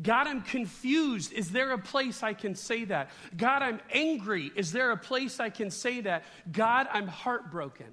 God, 0.01 0.27
I'm 0.27 0.41
confused. 0.41 1.33
Is 1.33 1.51
there 1.51 1.71
a 1.71 1.77
place 1.77 2.23
I 2.23 2.33
can 2.33 2.55
say 2.55 2.85
that? 2.85 3.09
God, 3.35 3.61
I'm 3.61 3.81
angry. 3.91 4.51
Is 4.55 4.71
there 4.71 4.91
a 4.91 4.97
place 4.97 5.39
I 5.39 5.49
can 5.49 5.69
say 5.69 6.01
that? 6.01 6.23
God, 6.51 6.87
I'm 6.91 7.07
heartbroken. 7.07 7.87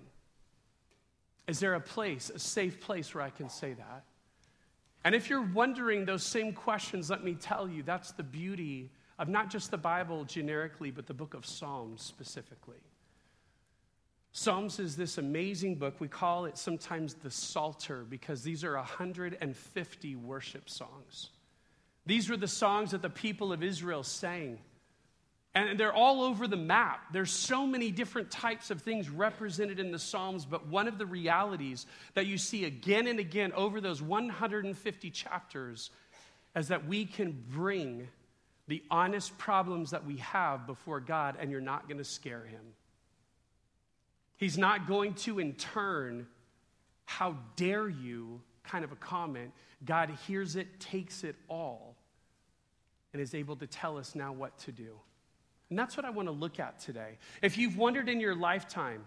Is 1.48 1.60
there 1.60 1.74
a 1.74 1.80
place, 1.80 2.30
a 2.30 2.38
safe 2.38 2.80
place 2.80 3.14
where 3.14 3.24
I 3.24 3.30
can 3.30 3.48
say 3.48 3.72
that? 3.72 4.04
And 5.04 5.14
if 5.14 5.30
you're 5.30 5.42
wondering 5.42 6.04
those 6.04 6.22
same 6.22 6.52
questions, 6.52 7.10
let 7.10 7.24
me 7.24 7.34
tell 7.34 7.68
you 7.68 7.82
that's 7.82 8.12
the 8.12 8.22
beauty 8.22 8.90
of 9.18 9.28
not 9.28 9.50
just 9.50 9.70
the 9.70 9.78
Bible 9.78 10.24
generically, 10.24 10.90
but 10.90 11.06
the 11.06 11.14
book 11.14 11.34
of 11.34 11.46
Psalms 11.46 12.02
specifically. 12.02 12.82
Psalms 14.32 14.78
is 14.78 14.94
this 14.94 15.18
amazing 15.18 15.76
book. 15.76 15.96
We 15.98 16.06
call 16.06 16.44
it 16.44 16.56
sometimes 16.56 17.14
the 17.14 17.30
Psalter 17.30 18.04
because 18.04 18.42
these 18.42 18.62
are 18.62 18.76
150 18.76 20.16
worship 20.16 20.70
songs. 20.70 21.30
These 22.08 22.30
were 22.30 22.38
the 22.38 22.48
songs 22.48 22.92
that 22.92 23.02
the 23.02 23.10
people 23.10 23.52
of 23.52 23.62
Israel 23.62 24.02
sang. 24.02 24.58
And 25.54 25.78
they're 25.78 25.92
all 25.92 26.22
over 26.22 26.48
the 26.48 26.56
map. 26.56 27.12
There's 27.12 27.30
so 27.30 27.66
many 27.66 27.90
different 27.90 28.30
types 28.30 28.70
of 28.70 28.80
things 28.80 29.10
represented 29.10 29.78
in 29.78 29.92
the 29.92 29.98
Psalms, 29.98 30.46
but 30.46 30.68
one 30.68 30.88
of 30.88 30.96
the 30.96 31.04
realities 31.04 31.84
that 32.14 32.24
you 32.24 32.38
see 32.38 32.64
again 32.64 33.08
and 33.08 33.18
again 33.18 33.52
over 33.52 33.78
those 33.82 34.00
150 34.00 35.10
chapters 35.10 35.90
is 36.56 36.68
that 36.68 36.86
we 36.86 37.04
can 37.04 37.44
bring 37.50 38.08
the 38.68 38.82
honest 38.90 39.36
problems 39.36 39.90
that 39.90 40.06
we 40.06 40.16
have 40.16 40.66
before 40.66 41.00
God, 41.00 41.36
and 41.38 41.50
you're 41.50 41.60
not 41.60 41.88
going 41.88 41.98
to 41.98 42.04
scare 42.04 42.46
him. 42.46 42.72
He's 44.38 44.56
not 44.56 44.86
going 44.88 45.12
to, 45.14 45.40
in 45.40 45.52
turn, 45.52 46.26
how 47.04 47.36
dare 47.56 47.86
you 47.86 48.40
kind 48.62 48.82
of 48.82 48.92
a 48.92 48.96
comment. 48.96 49.52
God 49.84 50.10
hears 50.26 50.56
it, 50.56 50.80
takes 50.80 51.22
it 51.22 51.36
all, 51.48 51.97
and 53.12 53.22
is 53.22 53.34
able 53.34 53.56
to 53.56 53.66
tell 53.66 53.96
us 53.96 54.14
now 54.14 54.32
what 54.32 54.56
to 54.58 54.72
do. 54.72 54.98
And 55.70 55.78
that's 55.78 55.96
what 55.96 56.06
I 56.06 56.10
want 56.10 56.28
to 56.28 56.32
look 56.32 56.60
at 56.60 56.80
today. 56.80 57.18
If 57.42 57.58
you've 57.58 57.76
wondered 57.76 58.08
in 58.08 58.20
your 58.20 58.34
lifetime, 58.34 59.06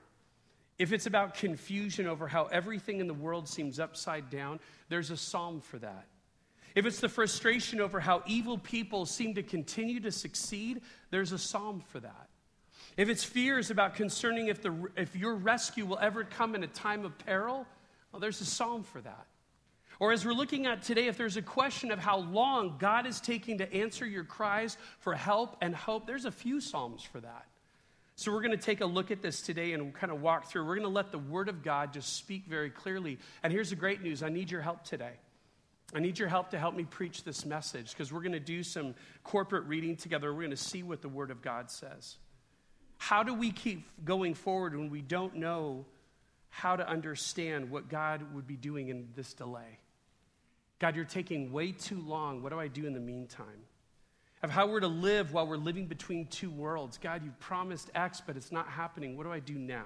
if 0.78 0.94
it's 0.94 1.06
about 1.06 1.36
confusion 1.36 2.08
over 2.08 2.28
how 2.28 2.46
everything 2.46 3.00
in 3.00 3.08
the 3.08 3.14
world 3.14 3.48
seems 3.48 3.80
upside 3.80 4.30
down, 4.30 4.60
there's 4.90 5.12
a 5.12 5.18
psalm 5.18 5.62
for 5.62 5.78
that. 5.80 6.06
If 6.74 6.86
it's 6.86 7.00
the 7.00 7.10
frustration 7.10 7.82
over 7.82 8.00
how 8.00 8.24
evil 8.26 8.58
people 8.58 9.06
seem 9.06 9.34
to 9.36 9.44
continue 9.44 10.00
to 10.00 10.12
succeed, 10.12 10.82
there's 11.10 11.32
a 11.34 11.38
psalm 11.38 11.84
for 11.88 12.00
that. 12.00 12.30
If 12.98 13.10
it's 13.10 13.24
fears 13.24 13.72
about 13.72 13.96
concerning 13.96 14.48
if, 14.48 14.62
the, 14.62 14.90
if 14.96 15.16
your 15.16 15.36
rescue 15.36 15.86
will 15.86 16.00
ever 16.00 16.24
come 16.24 16.56
in 16.56 16.64
a 16.64 16.68
time 16.68 17.06
of 17.06 17.18
peril, 17.20 17.66
well, 18.12 18.20
there's 18.20 18.42
a 18.42 18.46
psalm 18.46 18.84
for 18.84 19.02
that. 19.02 19.26
Or 20.02 20.12
as 20.12 20.26
we're 20.26 20.34
looking 20.34 20.66
at 20.66 20.82
today, 20.82 21.06
if 21.06 21.16
there's 21.16 21.38
a 21.38 21.44
question 21.44 21.92
of 21.92 22.00
how 22.00 22.18
long 22.18 22.78
God 22.80 23.06
is 23.06 23.22
taking 23.22 23.60
to 23.60 23.72
answer 23.72 24.04
your 24.04 24.24
cries 24.24 24.76
for 24.98 25.14
help 25.14 25.58
and 25.62 25.76
hope, 25.76 26.08
there's 26.08 26.26
a 26.26 26.32
few 26.32 26.60
psalms 26.60 27.04
for 27.04 27.20
that. 27.20 27.46
So 28.16 28.32
we're 28.32 28.42
going 28.42 28.58
to 28.58 28.58
take 28.58 28.82
a 28.82 28.86
look 28.88 29.12
at 29.12 29.22
this 29.22 29.44
today 29.44 29.74
and 29.74 29.94
kind 29.94 30.12
of 30.12 30.20
walk 30.20 30.48
through. 30.48 30.66
We're 30.66 30.74
going 30.74 30.88
to 30.88 30.94
let 30.94 31.12
the 31.12 31.20
Word 31.20 31.50
of 31.50 31.62
God 31.62 31.94
just 31.94 32.16
speak 32.16 32.48
very 32.48 32.72
clearly. 32.72 33.20
And 33.44 33.54
here's 33.54 33.70
the 33.70 33.76
great 33.76 34.02
news 34.02 34.24
I 34.24 34.30
need 34.30 34.50
your 34.50 34.62
help 34.62 34.84
today. 34.84 35.14
I 35.94 36.00
need 36.00 36.18
your 36.18 36.30
help 36.30 36.50
to 36.50 36.58
help 36.58 36.74
me 36.74 36.84
preach 36.84 37.24
this 37.24 37.46
message 37.46 37.92
because 37.92 38.12
we're 38.12 38.22
going 38.22 38.32
to 38.32 38.40
do 38.40 38.64
some 38.64 38.96
corporate 39.24 39.66
reading 39.66 39.96
together. 39.96 40.34
We're 40.34 40.42
going 40.42 40.50
to 40.50 40.58
see 40.58 40.82
what 40.82 41.04
the 41.04 41.10
Word 41.10 41.30
of 41.30 41.44
God 41.44 41.70
says. 41.70 42.18
How 42.98 43.22
do 43.22 43.36
we 43.36 43.52
keep 43.52 43.88
going 44.04 44.34
forward 44.34 44.76
when 44.76 44.90
we 44.90 45.02
don't 45.02 45.36
know 45.36 45.86
how 46.50 46.76
to 46.76 46.90
understand 46.90 47.70
what 47.70 47.88
God 47.88 48.34
would 48.34 48.48
be 48.48 48.56
doing 48.56 48.90
in 48.90 49.10
this 49.16 49.36
delay? 49.36 49.78
God, 50.82 50.98
you're 50.98 51.06
taking 51.06 51.54
way 51.54 51.72
too 51.72 52.02
long. 52.02 52.44
What 52.44 52.52
do 52.52 52.60
I 52.60 52.68
do 52.68 52.86
in 52.86 52.94
the 52.94 53.00
meantime? 53.00 53.46
Of 54.44 54.50
how 54.50 54.68
we're 54.68 54.82
to 54.82 54.88
live 54.88 55.32
while 55.32 55.48
we're 55.48 55.56
living 55.56 55.86
between 55.86 56.26
two 56.26 56.50
worlds. 56.50 56.98
God, 56.98 57.24
you've 57.24 57.40
promised 57.40 57.90
X, 57.96 58.22
but 58.26 58.36
it's 58.36 58.52
not 58.52 58.68
happening. 58.68 59.16
What 59.16 59.24
do 59.24 59.32
I 59.32 59.40
do 59.40 59.54
now? 59.54 59.86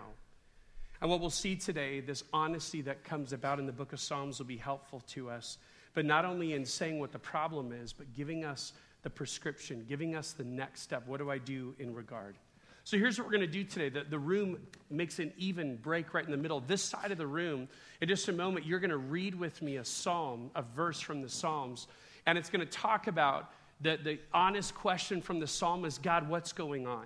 And 1.02 1.12
what 1.12 1.20
we'll 1.20 1.30
see 1.30 1.56
today, 1.56 2.00
this 2.00 2.24
honesty 2.34 2.82
that 2.84 3.04
comes 3.04 3.34
about 3.34 3.60
in 3.60 3.68
the 3.68 3.72
book 3.72 3.94
of 3.94 4.00
Psalms, 4.00 4.40
will 4.40 4.48
be 4.48 4.58
helpful 4.58 5.04
to 5.10 5.30
us 5.30 5.60
but 5.96 6.06
not 6.06 6.26
only 6.26 6.54
in 6.54 6.66
saying 6.66 7.00
what 7.00 7.12
the 7.12 7.20
problem 7.20 7.72
is, 7.72 7.94
but 7.94 8.14
giving 8.14 8.44
us 8.46 8.74
the 9.02 9.10
prescription, 9.10 9.86
giving 9.88 10.16
us 10.16 10.34
the 10.34 10.44
next 10.44 10.82
step. 10.82 11.08
What 11.08 11.20
do 11.20 11.32
I 11.32 11.38
do 11.40 11.74
in 11.80 11.96
regard? 11.96 12.36
So 12.86 13.00
here's 13.00 13.18
what 13.18 13.26
we're 13.26 13.32
going 13.32 13.42
to 13.42 13.48
do 13.48 13.64
today. 13.64 13.90
The, 13.90 14.08
the 14.08 14.20
room 14.20 14.60
makes 14.92 15.18
an 15.18 15.34
even 15.40 15.76
break 15.78 16.14
right 16.14 16.24
in 16.24 16.30
the 16.30 16.38
middle. 16.38 16.60
This 16.60 16.84
side 16.84 17.12
of 17.12 17.18
the 17.18 17.26
room, 17.26 17.68
in 18.00 18.08
just 18.08 18.28
a 18.30 18.32
moment, 18.32 18.68
you're 18.68 18.80
going 18.80 18.92
to 18.92 18.98
read 18.98 19.34
with 19.34 19.60
me 19.64 19.78
a 19.78 19.84
psalm, 19.84 20.52
a 20.56 20.62
verse 20.62 21.00
from 21.00 21.24
the 21.24 21.30
Psalms, 21.30 21.88
and 22.28 22.38
it's 22.38 22.52
going 22.52 22.64
to 22.64 22.72
talk 22.72 23.08
about 23.08 23.50
the, 23.82 23.98
the 24.04 24.20
honest 24.32 24.76
question 24.76 25.20
from 25.20 25.40
the 25.40 25.48
psalmist 25.48 26.04
God, 26.04 26.30
what's 26.30 26.54
going 26.54 26.86
on? 26.86 27.06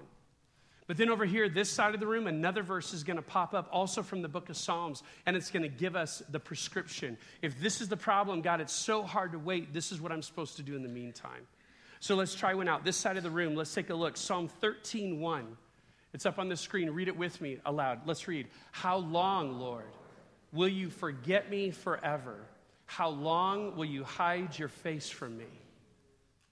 But 0.85 0.97
then 0.97 1.09
over 1.09 1.23
here, 1.23 1.47
this 1.47 1.69
side 1.69 1.93
of 1.93 2.01
the 2.01 2.07
room, 2.07 2.27
another 2.27 2.61
verse 2.61 2.93
is 2.93 3.05
going 3.05 3.15
to 3.15 3.23
pop 3.23 3.53
up 3.53 3.69
also 3.71 4.03
from 4.03 4.21
the 4.21 4.27
book 4.27 4.49
of 4.49 4.57
Psalms, 4.57 5.01
and 5.25 5.37
it's 5.37 5.49
going 5.49 5.63
to 5.63 5.69
give 5.69 5.95
us 5.95 6.21
the 6.29 6.41
prescription. 6.41 7.17
If 7.41 7.57
this 7.61 7.79
is 7.79 7.87
the 7.87 7.95
problem, 7.95 8.41
God, 8.41 8.59
it's 8.59 8.73
so 8.73 9.01
hard 9.01 9.31
to 9.31 9.39
wait. 9.39 9.71
This 9.71 9.93
is 9.93 10.01
what 10.01 10.11
I'm 10.11 10.23
supposed 10.23 10.57
to 10.57 10.61
do 10.61 10.75
in 10.75 10.83
the 10.83 10.89
meantime. 10.89 11.47
So 12.01 12.15
let's 12.15 12.35
try 12.35 12.53
one 12.53 12.67
out. 12.67 12.83
This 12.83 12.97
side 12.97 13.15
of 13.15 13.23
the 13.23 13.31
room, 13.31 13.55
let's 13.55 13.73
take 13.73 13.89
a 13.91 13.95
look. 13.95 14.17
Psalm 14.17 14.49
13, 14.49 15.21
1. 15.21 15.57
It's 16.13 16.25
up 16.25 16.39
on 16.39 16.49
the 16.49 16.57
screen. 16.57 16.89
Read 16.89 17.07
it 17.07 17.17
with 17.17 17.39
me 17.39 17.57
aloud. 17.65 18.01
Let's 18.05 18.27
read. 18.27 18.47
How 18.71 18.97
long, 18.97 19.59
Lord, 19.59 19.85
will 20.51 20.67
you 20.67 20.89
forget 20.89 21.49
me 21.49 21.71
forever? 21.71 22.37
How 22.85 23.09
long 23.09 23.75
will 23.75 23.85
you 23.85 24.03
hide 24.03 24.57
your 24.57 24.69
face 24.69 25.09
from 25.09 25.37
me? 25.37 25.45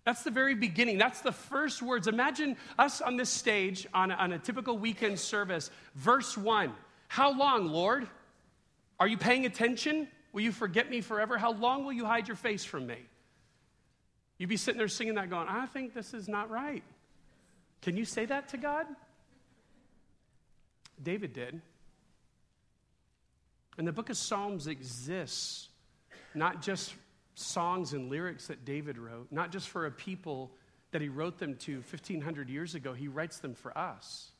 That's 0.05 0.23
the 0.23 0.31
very 0.31 0.55
beginning. 0.55 0.97
That's 0.97 1.21
the 1.21 1.31
first 1.31 1.81
words. 1.81 2.07
Imagine 2.07 2.55
us 2.77 3.01
on 3.01 3.17
this 3.17 3.29
stage 3.29 3.87
on 3.93 4.11
a, 4.11 4.13
on 4.13 4.31
a 4.31 4.39
typical 4.39 4.77
weekend 4.77 5.19
service. 5.19 5.69
Verse 5.95 6.37
one 6.37 6.73
How 7.07 7.37
long, 7.37 7.67
Lord? 7.67 8.07
Are 8.99 9.07
you 9.07 9.17
paying 9.17 9.45
attention? 9.45 10.07
Will 10.31 10.41
you 10.41 10.51
forget 10.51 10.89
me 10.89 11.01
forever? 11.01 11.37
How 11.37 11.51
long 11.51 11.83
will 11.83 11.93
you 11.93 12.05
hide 12.05 12.27
your 12.27 12.37
face 12.37 12.63
from 12.63 12.87
me? 12.87 12.97
You'd 14.37 14.49
be 14.49 14.57
sitting 14.57 14.77
there 14.77 14.87
singing 14.87 15.15
that, 15.15 15.29
going, 15.29 15.47
I 15.47 15.65
think 15.65 15.93
this 15.93 16.13
is 16.13 16.27
not 16.27 16.49
right. 16.49 16.83
Can 17.81 17.97
you 17.97 18.05
say 18.05 18.25
that 18.25 18.49
to 18.49 18.57
God? 18.57 18.85
David 21.01 21.33
did. 21.33 21.61
And 23.77 23.87
the 23.87 23.91
book 23.91 24.09
of 24.09 24.17
Psalms 24.17 24.67
exists 24.67 25.69
not 26.33 26.61
just 26.61 26.93
songs 27.35 27.93
and 27.93 28.09
lyrics 28.09 28.47
that 28.47 28.65
David 28.65 28.97
wrote, 28.97 29.27
not 29.31 29.51
just 29.51 29.69
for 29.69 29.85
a 29.85 29.91
people 29.91 30.51
that 30.91 31.01
he 31.01 31.09
wrote 31.09 31.37
them 31.37 31.55
to 31.55 31.75
1,500 31.75 32.49
years 32.49 32.75
ago, 32.75 32.93
he 32.93 33.07
writes 33.07 33.39
them 33.39 33.53
for 33.53 33.77
us. 33.77 34.31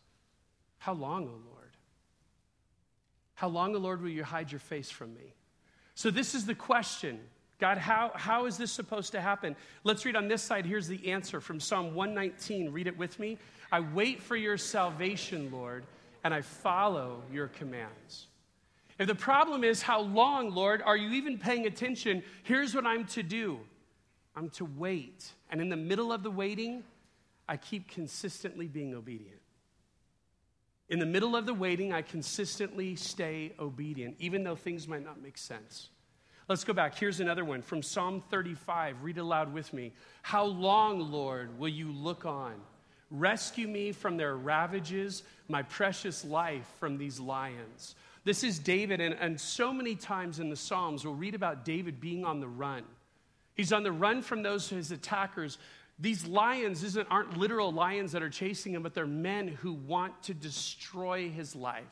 How 0.80 0.93
long, 0.93 1.28
O 1.28 1.32
Lord? 1.32 1.78
How 3.36 3.50
long, 3.50 3.76
O 3.76 3.80
Lord, 3.80 4.02
will 4.02 4.10
you 4.10 4.24
hide 4.24 4.52
your 4.52 4.60
face 4.60 4.89
from 4.89 5.13
me? 5.13 5.34
So, 5.93 6.10
this 6.10 6.34
is 6.34 6.46
the 6.46 6.56
question 6.56 7.20
God, 7.60 7.80
how, 7.80 8.12
how 8.13 8.46
is 8.46 8.58
this 8.58 8.72
supposed 8.72 9.13
to 9.13 9.22
happen? 9.22 9.56
Let's 9.84 10.06
read 10.06 10.15
on 10.15 10.28
this 10.28 10.43
side. 10.43 10.65
Here's 10.65 10.88
the 10.88 11.12
answer 11.12 11.41
from 11.41 11.60
Psalm 11.60 11.96
119. 11.96 12.72
Read 12.72 12.86
it 12.86 12.98
with 12.98 13.20
me. 13.20 13.39
I 13.72 13.80
wait 13.80 14.22
for 14.22 14.36
your 14.36 14.58
salvation, 14.58 15.52
Lord, 15.52 15.84
and 16.28 16.34
I 16.34 16.42
follow 16.42 17.24
your 17.32 17.48
commands. 17.48 18.28
If 19.00 19.08
the 19.08 19.16
problem 19.16 19.63
is, 19.63 19.82
how 19.82 20.02
long, 20.02 20.52
Lord, 20.52 20.82
are 20.82 20.98
you 20.98 21.12
even 21.12 21.38
paying 21.38 21.66
attention? 21.66 22.22
Here's 22.44 22.76
what 22.76 22.86
I'm 22.86 23.06
to 23.06 23.24
do 23.24 23.62
I'm 24.36 24.50
to 24.52 24.66
wait. 24.66 25.32
And 25.50 25.62
in 25.62 25.70
the 25.70 25.78
middle 25.78 26.12
of 26.12 26.24
the 26.24 26.30
waiting, 26.30 26.84
I 27.48 27.56
keep 27.56 27.90
consistently 27.90 28.68
being 28.68 28.94
obedient. 28.94 29.40
In 30.90 31.00
the 31.00 31.06
middle 31.06 31.34
of 31.34 31.46
the 31.46 31.54
waiting, 31.54 31.94
I 31.94 32.02
consistently 32.02 32.98
stay 32.98 33.54
obedient, 33.58 34.18
even 34.20 34.44
though 34.44 34.58
things 34.58 34.86
might 34.86 35.06
not 35.06 35.22
make 35.22 35.38
sense. 35.38 35.88
Let's 36.50 36.66
go 36.66 36.74
back. 36.74 36.98
Here's 36.98 37.22
another 37.22 37.46
one 37.46 37.62
from 37.62 37.82
Psalm 37.82 38.22
35. 38.30 39.02
Read 39.02 39.18
aloud 39.18 39.54
with 39.54 39.72
me. 39.72 39.94
How 40.24 40.44
long, 40.44 41.10
Lord, 41.10 41.58
will 41.58 41.70
you 41.70 41.90
look 41.90 42.26
on? 42.26 42.56
Rescue 43.10 43.67
me 43.67 43.91
from 43.91 44.17
their 44.17 44.36
ravages, 44.36 45.24
my 45.48 45.63
precious 45.63 46.26
life 46.26 46.67
from 46.80 46.98
these 46.98 47.20
lions. 47.20 47.96
This 48.26 48.43
is 48.43 48.60
David, 48.60 49.00
and, 49.00 49.15
and 49.15 49.39
so 49.39 49.72
many 49.72 49.96
times 49.96 50.39
in 50.39 50.50
the 50.50 50.56
Psalms, 50.58 51.06
we'll 51.06 51.15
read 51.15 51.34
about 51.34 51.63
David 51.63 52.02
being 52.02 52.26
on 52.26 52.41
the 52.41 52.48
run. 52.48 52.84
He's 53.56 53.72
on 53.72 53.84
the 53.84 53.91
run 53.91 54.22
from 54.22 54.43
those 54.43 54.70
his 54.70 54.91
attackers. 54.91 55.58
These 55.98 56.28
lions 56.28 56.84
isn't, 56.84 57.08
aren't 57.10 57.38
literal 57.38 57.72
lions 57.72 58.12
that 58.12 58.22
are 58.22 58.30
chasing 58.30 58.74
him, 58.74 58.84
but 58.84 58.93
they're 58.93 59.08
men 59.08 59.48
who 59.48 59.74
want 59.74 60.24
to 60.24 60.34
destroy 60.34 61.30
his 61.30 61.56
life. 61.56 61.86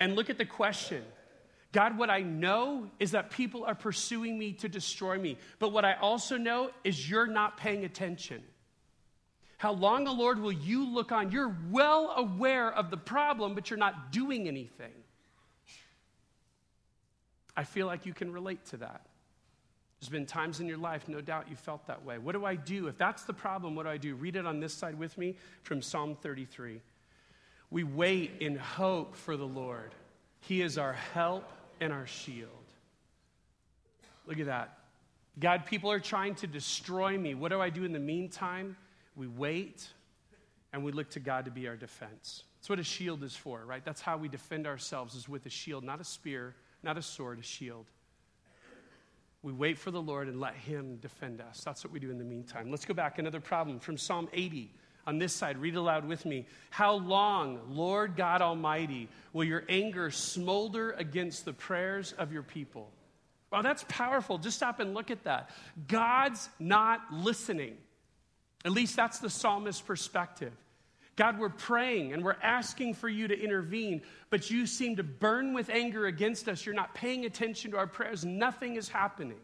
And 0.00 0.16
look 0.16 0.30
at 0.30 0.38
the 0.38 0.44
question 0.44 1.04
God, 1.70 1.98
what 1.98 2.10
I 2.10 2.20
know 2.20 2.90
is 2.98 3.10
that 3.10 3.30
people 3.30 3.64
are 3.64 3.74
pursuing 3.74 4.38
me 4.38 4.54
to 4.54 4.68
destroy 4.68 5.18
me. 5.18 5.36
But 5.58 5.70
what 5.70 5.84
I 5.84 5.94
also 5.94 6.38
know 6.38 6.70
is 6.82 7.08
you're 7.08 7.26
not 7.26 7.56
paying 7.58 7.84
attention. 7.84 8.42
How 9.58 9.72
long, 9.72 10.06
O 10.06 10.12
Lord, 10.12 10.40
will 10.40 10.52
you 10.52 10.88
look 10.88 11.10
on? 11.12 11.32
You're 11.32 11.54
well 11.70 12.14
aware 12.16 12.72
of 12.72 12.90
the 12.90 12.96
problem, 12.96 13.54
but 13.54 13.70
you're 13.70 13.78
not 13.78 14.12
doing 14.12 14.46
anything. 14.46 14.92
I 17.56 17.64
feel 17.64 17.88
like 17.88 18.06
you 18.06 18.14
can 18.14 18.32
relate 18.32 18.64
to 18.66 18.76
that. 18.78 19.02
There's 20.00 20.10
been 20.10 20.26
times 20.26 20.60
in 20.60 20.68
your 20.68 20.78
life, 20.78 21.08
no 21.08 21.20
doubt 21.20 21.46
you 21.50 21.56
felt 21.56 21.88
that 21.88 22.04
way. 22.04 22.18
What 22.18 22.32
do 22.32 22.44
I 22.44 22.54
do? 22.54 22.86
If 22.86 22.96
that's 22.98 23.24
the 23.24 23.32
problem, 23.32 23.74
what 23.74 23.82
do 23.82 23.88
I 23.88 23.96
do? 23.96 24.14
Read 24.14 24.36
it 24.36 24.46
on 24.46 24.60
this 24.60 24.72
side 24.72 24.96
with 24.96 25.18
me 25.18 25.34
from 25.64 25.82
Psalm 25.82 26.16
33. 26.22 26.80
We 27.72 27.82
wait 27.82 28.30
in 28.38 28.56
hope 28.56 29.16
for 29.16 29.36
the 29.36 29.46
Lord. 29.46 29.92
He 30.40 30.62
is 30.62 30.78
our 30.78 30.92
help 30.92 31.50
and 31.80 31.92
our 31.92 32.06
shield. 32.06 32.50
Look 34.24 34.38
at 34.38 34.46
that. 34.46 34.78
God, 35.40 35.66
people 35.66 35.90
are 35.90 35.98
trying 35.98 36.36
to 36.36 36.46
destroy 36.46 37.18
me. 37.18 37.34
What 37.34 37.48
do 37.48 37.60
I 37.60 37.70
do 37.70 37.82
in 37.82 37.92
the 37.92 37.98
meantime? 37.98 38.76
We 39.18 39.26
wait 39.26 39.84
and 40.72 40.84
we 40.84 40.92
look 40.92 41.10
to 41.10 41.20
God 41.20 41.46
to 41.46 41.50
be 41.50 41.66
our 41.66 41.76
defense. 41.76 42.44
That's 42.56 42.70
what 42.70 42.78
a 42.78 42.84
shield 42.84 43.24
is 43.24 43.34
for, 43.34 43.64
right? 43.66 43.84
That's 43.84 44.00
how 44.00 44.16
we 44.16 44.28
defend 44.28 44.66
ourselves 44.66 45.16
is 45.16 45.28
with 45.28 45.44
a 45.44 45.50
shield, 45.50 45.82
not 45.82 46.00
a 46.00 46.04
spear, 46.04 46.54
not 46.84 46.96
a 46.96 47.02
sword, 47.02 47.40
a 47.40 47.42
shield. 47.42 47.86
We 49.42 49.52
wait 49.52 49.76
for 49.76 49.90
the 49.90 50.00
Lord 50.00 50.28
and 50.28 50.40
let 50.40 50.54
Him 50.54 50.96
defend 50.96 51.40
us. 51.40 51.62
That's 51.64 51.84
what 51.84 51.92
we 51.92 51.98
do 51.98 52.10
in 52.10 52.18
the 52.18 52.24
meantime. 52.24 52.70
Let's 52.70 52.84
go 52.84 52.94
back. 52.94 53.18
Another 53.18 53.40
problem 53.40 53.80
from 53.80 53.96
Psalm 53.98 54.28
80 54.32 54.72
on 55.06 55.18
this 55.18 55.32
side. 55.32 55.58
Read 55.58 55.74
aloud 55.74 56.06
with 56.06 56.24
me. 56.24 56.46
How 56.70 56.94
long, 56.94 57.60
Lord 57.68 58.14
God 58.14 58.40
Almighty, 58.40 59.08
will 59.32 59.44
your 59.44 59.64
anger 59.68 60.10
smolder 60.10 60.92
against 60.92 61.44
the 61.44 61.52
prayers 61.52 62.12
of 62.12 62.32
your 62.32 62.42
people? 62.44 62.90
Wow, 63.50 63.62
that's 63.62 63.84
powerful. 63.88 64.38
Just 64.38 64.56
stop 64.56 64.78
and 64.78 64.94
look 64.94 65.10
at 65.10 65.24
that. 65.24 65.50
God's 65.88 66.48
not 66.60 67.00
listening. 67.12 67.78
At 68.64 68.72
least 68.72 68.96
that's 68.96 69.18
the 69.18 69.30
psalmist's 69.30 69.80
perspective. 69.80 70.52
God, 71.16 71.38
we're 71.38 71.48
praying 71.48 72.12
and 72.12 72.24
we're 72.24 72.36
asking 72.42 72.94
for 72.94 73.08
you 73.08 73.26
to 73.26 73.38
intervene, 73.38 74.02
but 74.30 74.50
you 74.50 74.66
seem 74.66 74.96
to 74.96 75.02
burn 75.02 75.52
with 75.52 75.68
anger 75.68 76.06
against 76.06 76.48
us. 76.48 76.64
You're 76.64 76.76
not 76.76 76.94
paying 76.94 77.24
attention 77.24 77.72
to 77.72 77.76
our 77.76 77.88
prayers. 77.88 78.24
Nothing 78.24 78.76
is 78.76 78.88
happening. 78.88 79.40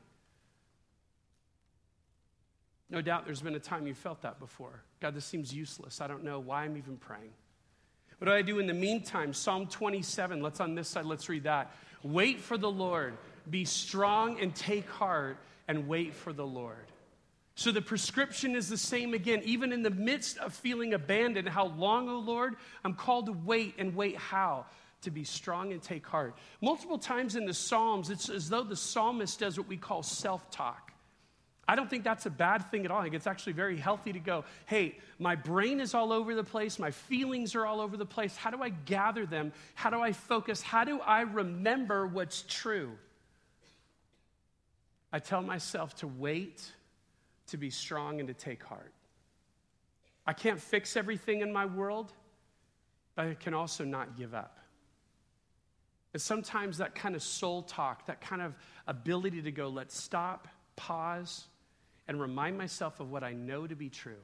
No 2.90 3.00
doubt 3.00 3.24
there's 3.24 3.40
been 3.40 3.57
a 3.57 3.61
time 3.61 3.88
you 3.88 3.94
felt 3.94 4.22
that 4.22 4.38
before. 4.38 4.83
God, 5.00 5.14
this 5.14 5.24
seems 5.24 5.53
useless. 5.53 6.00
I 6.00 6.07
don't 6.07 6.22
know 6.22 6.38
why 6.38 6.62
I'm 6.62 6.77
even 6.77 6.96
praying. 6.96 7.33
What 8.18 8.27
do 8.27 8.33
I 8.33 8.42
do 8.42 8.61
in 8.61 8.68
the 8.68 8.74
meantime? 8.74 9.33
Psalm 9.33 9.66
27. 9.66 10.40
Let's 10.40 10.61
on 10.61 10.77
this 10.77 10.88
side, 10.88 11.05
let's 11.05 11.29
read 11.29 11.42
that. 11.42 11.72
Wait 12.05 12.38
for 12.38 12.57
the 12.57 12.70
Lord. 12.70 13.16
Be 13.50 13.64
strong 13.64 14.38
and 14.40 14.55
take 14.55 14.88
heart 14.88 15.38
and 15.66 15.88
wait 15.88 16.14
for 16.14 16.33
the 16.33 16.46
Lord. 16.46 16.87
So 17.57 17.71
the 17.71 17.83
prescription 17.83 18.57
is 18.57 18.69
the 18.69 18.77
same 18.77 19.14
again. 19.14 19.43
Even 19.45 19.73
in 19.73 19.83
the 19.83 19.90
midst 19.90 20.38
of 20.38 20.53
feeling 20.53 20.93
abandoned, 20.93 21.49
how 21.49 21.67
long, 21.67 22.09
O 22.09 22.17
oh 22.17 22.19
Lord? 22.19 22.57
I'm 22.85 22.95
called 22.95 23.27
to 23.27 23.33
wait 23.33 23.75
and 23.79 23.95
wait 23.95 24.17
how? 24.17 24.67
To 25.03 25.11
be 25.11 25.23
strong 25.23 25.73
and 25.73 25.81
take 25.81 26.07
heart. 26.07 26.37
Multiple 26.61 26.99
times 26.99 27.37
in 27.37 27.47
the 27.47 27.55
Psalms, 27.55 28.11
it's 28.11 28.29
as 28.29 28.49
though 28.49 28.64
the 28.64 28.77
psalmist 28.77 29.38
does 29.38 29.57
what 29.57 29.69
we 29.69 29.77
call 29.77 30.03
self 30.03 30.51
talk. 30.51 30.93
I 31.67 31.77
don't 31.77 31.88
think 31.88 32.05
that's 32.05 32.27
a 32.27 32.31
bad 32.31 32.71
thing 32.71 32.85
at 32.85 32.90
all. 32.90 33.01
I 33.01 33.05
think 33.05 33.14
it's 33.14 33.27
actually 33.27 33.55
very 33.55 33.79
healthy 33.79 34.12
to 34.12 34.19
go, 34.19 34.45
hey, 34.67 34.99
my 35.19 35.35
brain 35.35 35.81
is 35.81 35.95
all 35.95 36.12
over 36.12 36.35
the 36.35 36.45
place, 36.45 36.79
my 36.79 36.90
feelings 36.90 37.55
are 37.55 37.64
all 37.64 37.81
over 37.81 37.97
the 37.97 38.05
place. 38.05 38.37
How 38.37 38.51
do 38.51 38.62
I 38.62 38.69
gather 38.69 39.25
them? 39.25 39.53
How 39.75 39.90
do 39.90 40.01
I 40.01 40.12
focus? 40.12 40.61
How 40.61 40.85
do 40.85 41.01
I 41.01 41.23
remember 41.23 42.07
what's 42.07 42.45
true? 42.49 42.93
I 45.12 45.21
tell 45.21 45.43
myself 45.43 45.95
to 45.97 46.07
wait, 46.07 46.71
to 47.48 47.57
be 47.57 47.70
strong, 47.70 48.20
and 48.20 48.28
to 48.28 48.35
take 48.35 48.62
heart. 48.62 48.92
I 50.26 50.33
can't 50.33 50.61
fix 50.61 50.96
everything 50.96 51.40
in 51.40 51.52
my 51.52 51.66
world, 51.66 52.12
but 53.14 53.26
I 53.26 53.35
can 53.35 53.54
also 53.54 53.85
not 53.85 54.16
give 54.16 54.35
up. 54.35 54.59
And 56.12 56.22
sometimes 56.22 56.78
that 56.78 56.94
kind 56.94 57.14
of 57.14 57.22
soul 57.22 57.62
talk, 57.62 58.07
that 58.07 58.20
kind 58.20 58.40
of 58.40 58.54
ability 58.87 59.42
to 59.42 59.50
go, 59.50 59.68
let's 59.68 59.96
stop, 59.96 60.48
pause, 60.76 61.46
and 62.07 62.20
remind 62.20 62.57
myself 62.57 63.00
of 63.00 63.11
what 63.11 63.24
I 63.24 63.33
know 63.33 63.66
to 63.66 63.74
be 63.74 63.88
true, 63.88 64.22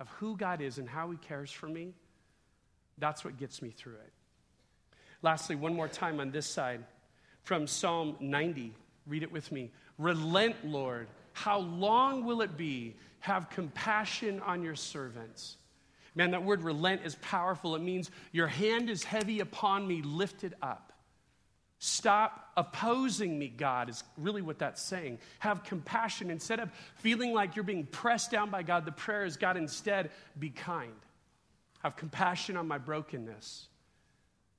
of 0.00 0.08
who 0.08 0.36
God 0.36 0.60
is 0.60 0.78
and 0.78 0.88
how 0.88 1.10
He 1.10 1.16
cares 1.16 1.50
for 1.50 1.68
me, 1.68 1.94
that's 2.98 3.24
what 3.24 3.38
gets 3.38 3.62
me 3.62 3.70
through 3.70 3.94
it. 3.94 4.12
Lastly, 5.22 5.56
one 5.56 5.74
more 5.74 5.88
time 5.88 6.20
on 6.20 6.30
this 6.30 6.46
side 6.46 6.84
from 7.42 7.66
Psalm 7.66 8.16
90. 8.20 8.74
Read 9.06 9.22
it 9.22 9.32
with 9.32 9.50
me. 9.52 9.70
Relent, 9.98 10.56
Lord. 10.64 11.08
How 11.32 11.58
long 11.58 12.24
will 12.24 12.42
it 12.42 12.56
be? 12.56 12.96
Have 13.20 13.50
compassion 13.50 14.40
on 14.40 14.62
your 14.62 14.74
servants. 14.74 15.56
Man, 16.14 16.32
that 16.32 16.44
word 16.44 16.62
relent 16.62 17.02
is 17.04 17.14
powerful. 17.16 17.74
It 17.74 17.82
means 17.82 18.10
your 18.32 18.46
hand 18.46 18.90
is 18.90 19.02
heavy 19.02 19.40
upon 19.40 19.86
me, 19.86 20.02
lifted 20.02 20.54
up. 20.60 20.92
Stop 21.78 22.52
opposing 22.56 23.38
me, 23.38 23.48
God, 23.48 23.88
is 23.88 24.04
really 24.16 24.42
what 24.42 24.58
that's 24.58 24.80
saying. 24.80 25.18
Have 25.40 25.64
compassion. 25.64 26.30
Instead 26.30 26.60
of 26.60 26.70
feeling 26.96 27.32
like 27.32 27.56
you're 27.56 27.64
being 27.64 27.86
pressed 27.86 28.30
down 28.30 28.50
by 28.50 28.62
God, 28.62 28.84
the 28.84 28.92
prayer 28.92 29.24
is 29.24 29.36
God, 29.36 29.56
instead, 29.56 30.10
be 30.38 30.50
kind. 30.50 30.92
Have 31.82 31.96
compassion 31.96 32.56
on 32.56 32.68
my 32.68 32.78
brokenness. 32.78 33.66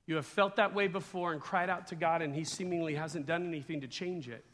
You 0.06 0.16
have 0.16 0.26
felt 0.26 0.56
that 0.56 0.74
way 0.74 0.86
before 0.86 1.32
and 1.32 1.40
cried 1.40 1.70
out 1.70 1.86
to 1.86 1.94
God, 1.94 2.20
and 2.20 2.34
He 2.34 2.44
seemingly 2.44 2.94
hasn't 2.94 3.24
done 3.24 3.46
anything 3.46 3.80
to 3.80 3.88
change 3.88 4.28
it. 4.28 4.44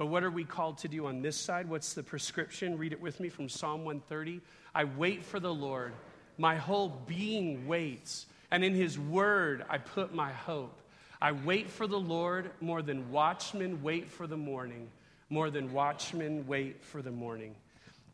But 0.00 0.06
what 0.06 0.24
are 0.24 0.30
we 0.30 0.44
called 0.44 0.78
to 0.78 0.88
do 0.88 1.04
on 1.04 1.20
this 1.20 1.36
side? 1.36 1.68
What's 1.68 1.92
the 1.92 2.02
prescription? 2.02 2.78
Read 2.78 2.94
it 2.94 3.02
with 3.02 3.20
me 3.20 3.28
from 3.28 3.50
Psalm 3.50 3.84
130. 3.84 4.40
I 4.74 4.84
wait 4.84 5.22
for 5.22 5.38
the 5.38 5.52
Lord. 5.52 5.92
My 6.38 6.56
whole 6.56 6.88
being 7.06 7.66
waits, 7.66 8.24
and 8.50 8.64
in 8.64 8.74
His 8.74 8.98
word 8.98 9.62
I 9.68 9.76
put 9.76 10.14
my 10.14 10.32
hope. 10.32 10.80
I 11.20 11.32
wait 11.32 11.68
for 11.68 11.86
the 11.86 12.00
Lord 12.00 12.50
more 12.62 12.80
than 12.80 13.12
watchmen 13.12 13.82
wait 13.82 14.08
for 14.08 14.26
the 14.26 14.38
morning, 14.38 14.88
more 15.28 15.50
than 15.50 15.70
watchmen 15.70 16.46
wait 16.46 16.82
for 16.82 17.02
the 17.02 17.10
morning. 17.10 17.54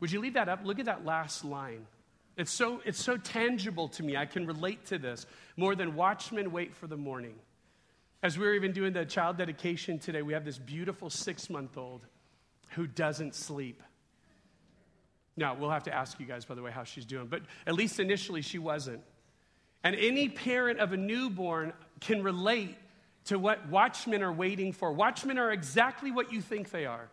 Would 0.01 0.11
you 0.11 0.19
leave 0.19 0.33
that 0.33 0.49
up? 0.49 0.65
Look 0.65 0.79
at 0.79 0.87
that 0.87 1.05
last 1.05 1.45
line. 1.45 1.87
It's 2.35 2.51
so, 2.51 2.81
it's 2.83 3.01
so 3.01 3.15
tangible 3.15 3.87
to 3.87 4.03
me. 4.03 4.17
I 4.17 4.25
can 4.25 4.45
relate 4.45 4.87
to 4.87 4.97
this. 4.97 5.25
More 5.55 5.73
than 5.73 5.95
watchmen 5.95 6.51
wait 6.51 6.75
for 6.75 6.87
the 6.87 6.97
morning. 6.97 7.35
As 8.23 8.37
we 8.37 8.45
were 8.45 8.53
even 8.53 8.71
doing 8.71 8.93
the 8.93 9.05
child 9.05 9.37
dedication 9.37 9.99
today, 9.99 10.21
we 10.21 10.33
have 10.33 10.43
this 10.43 10.57
beautiful 10.57 11.09
six 11.09 11.49
month 11.49 11.77
old 11.77 12.01
who 12.69 12.87
doesn't 12.87 13.35
sleep. 13.35 13.83
Now, 15.35 15.53
we'll 15.53 15.69
have 15.69 15.83
to 15.83 15.93
ask 15.93 16.19
you 16.19 16.25
guys, 16.25 16.45
by 16.45 16.55
the 16.55 16.63
way, 16.63 16.71
how 16.71 16.83
she's 16.83 17.05
doing, 17.05 17.27
but 17.27 17.43
at 17.67 17.75
least 17.75 17.99
initially 17.99 18.41
she 18.41 18.57
wasn't. 18.57 19.01
And 19.83 19.95
any 19.95 20.29
parent 20.29 20.79
of 20.79 20.93
a 20.93 20.97
newborn 20.97 21.73
can 21.99 22.23
relate 22.23 22.75
to 23.25 23.37
what 23.37 23.69
watchmen 23.69 24.23
are 24.23 24.33
waiting 24.33 24.73
for. 24.73 24.91
Watchmen 24.91 25.37
are 25.37 25.51
exactly 25.51 26.11
what 26.11 26.33
you 26.33 26.41
think 26.41 26.71
they 26.71 26.85
are. 26.85 27.09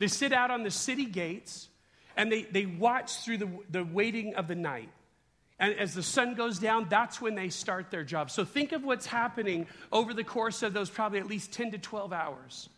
They 0.00 0.08
sit 0.08 0.32
out 0.32 0.50
on 0.50 0.64
the 0.64 0.70
city 0.70 1.04
gates 1.04 1.68
and 2.16 2.32
they, 2.32 2.42
they 2.42 2.66
watch 2.66 3.24
through 3.24 3.38
the, 3.38 3.50
the 3.70 3.84
waiting 3.84 4.34
of 4.34 4.48
the 4.48 4.54
night. 4.56 4.88
And 5.60 5.78
as 5.78 5.94
the 5.94 6.02
sun 6.02 6.34
goes 6.34 6.58
down, 6.58 6.86
that's 6.88 7.20
when 7.20 7.36
they 7.36 7.50
start 7.50 7.90
their 7.90 8.02
job. 8.02 8.30
So 8.30 8.44
think 8.44 8.72
of 8.72 8.82
what's 8.82 9.06
happening 9.06 9.66
over 9.92 10.14
the 10.14 10.24
course 10.24 10.62
of 10.64 10.72
those 10.72 10.90
probably 10.90 11.20
at 11.20 11.26
least 11.26 11.52
10 11.52 11.72
to 11.72 11.78
12 11.78 12.12
hours. 12.12 12.68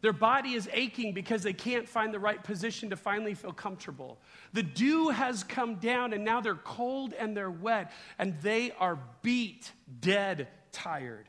Their 0.00 0.14
body 0.14 0.54
is 0.54 0.68
aching 0.72 1.12
because 1.12 1.42
they 1.42 1.52
can't 1.52 1.88
find 1.88 2.12
the 2.12 2.18
right 2.18 2.42
position 2.42 2.90
to 2.90 2.96
finally 2.96 3.34
feel 3.34 3.52
comfortable. 3.52 4.18
The 4.52 4.62
dew 4.62 5.10
has 5.10 5.44
come 5.44 5.76
down 5.76 6.12
and 6.12 6.24
now 6.24 6.40
they're 6.40 6.54
cold 6.54 7.12
and 7.12 7.36
they're 7.36 7.50
wet 7.50 7.92
and 8.18 8.34
they 8.40 8.72
are 8.72 8.98
beat, 9.22 9.70
dead, 10.00 10.48
tired 10.72 11.28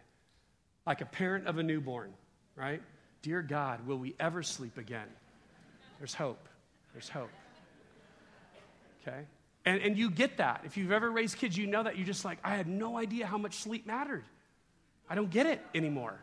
like 0.85 1.01
a 1.01 1.05
parent 1.05 1.47
of 1.47 1.57
a 1.57 1.63
newborn, 1.63 2.13
right? 2.55 2.81
Dear 3.21 3.41
God, 3.41 3.85
will 3.85 3.97
we 3.97 4.15
ever 4.21 4.41
sleep 4.41 4.77
again? 4.77 5.07
There's 5.97 6.13
hope. 6.13 6.47
There's 6.93 7.09
hope. 7.09 7.29
Okay? 9.01 9.25
And, 9.67 9.81
and 9.81 9.97
you 9.97 10.09
get 10.09 10.37
that. 10.37 10.61
If 10.63 10.77
you've 10.77 10.93
ever 10.93 11.11
raised 11.11 11.37
kids, 11.37 11.57
you 11.57 11.67
know 11.67 11.83
that. 11.83 11.97
You're 11.97 12.05
just 12.05 12.23
like, 12.23 12.37
I 12.41 12.55
had 12.55 12.67
no 12.67 12.97
idea 12.97 13.25
how 13.25 13.37
much 13.37 13.55
sleep 13.55 13.85
mattered. 13.85 14.23
I 15.09 15.15
don't 15.15 15.29
get 15.29 15.45
it 15.45 15.61
anymore. 15.75 16.17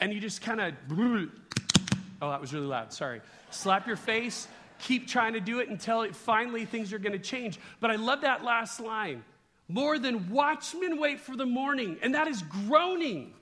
And 0.00 0.12
you 0.12 0.18
just 0.18 0.42
kind 0.42 0.60
of, 0.60 0.74
oh, 0.90 2.28
that 2.28 2.40
was 2.40 2.52
really 2.52 2.66
loud. 2.66 2.92
Sorry. 2.92 3.20
Slap 3.50 3.86
your 3.86 3.94
face, 3.94 4.48
keep 4.80 5.06
trying 5.06 5.34
to 5.34 5.40
do 5.40 5.60
it 5.60 5.68
until 5.68 6.02
it, 6.02 6.16
finally 6.16 6.64
things 6.64 6.92
are 6.92 6.98
going 6.98 7.12
to 7.12 7.20
change. 7.20 7.60
But 7.78 7.92
I 7.92 7.96
love 7.96 8.22
that 8.22 8.42
last 8.42 8.80
line 8.80 9.22
more 9.68 9.96
than 10.00 10.30
watchmen 10.30 10.98
wait 10.98 11.20
for 11.20 11.36
the 11.36 11.46
morning, 11.46 11.98
and 12.02 12.16
that 12.16 12.26
is 12.26 12.42
groaning. 12.42 13.32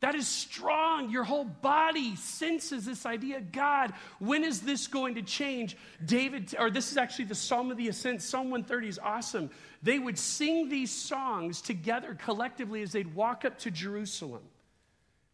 That 0.00 0.14
is 0.14 0.28
strong. 0.28 1.10
Your 1.10 1.24
whole 1.24 1.44
body 1.44 2.14
senses 2.16 2.84
this 2.84 3.04
idea 3.04 3.40
God, 3.40 3.92
when 4.20 4.44
is 4.44 4.60
this 4.60 4.86
going 4.86 5.16
to 5.16 5.22
change? 5.22 5.76
David, 6.04 6.54
or 6.58 6.70
this 6.70 6.92
is 6.92 6.96
actually 6.96 7.24
the 7.24 7.34
Psalm 7.34 7.70
of 7.70 7.76
the 7.76 7.88
Ascent. 7.88 8.22
Psalm 8.22 8.50
130 8.50 8.88
is 8.88 8.98
awesome. 9.00 9.50
They 9.82 9.98
would 9.98 10.18
sing 10.18 10.68
these 10.68 10.92
songs 10.92 11.60
together 11.60 12.16
collectively 12.22 12.82
as 12.82 12.92
they'd 12.92 13.12
walk 13.14 13.44
up 13.44 13.58
to 13.60 13.70
Jerusalem. 13.72 14.42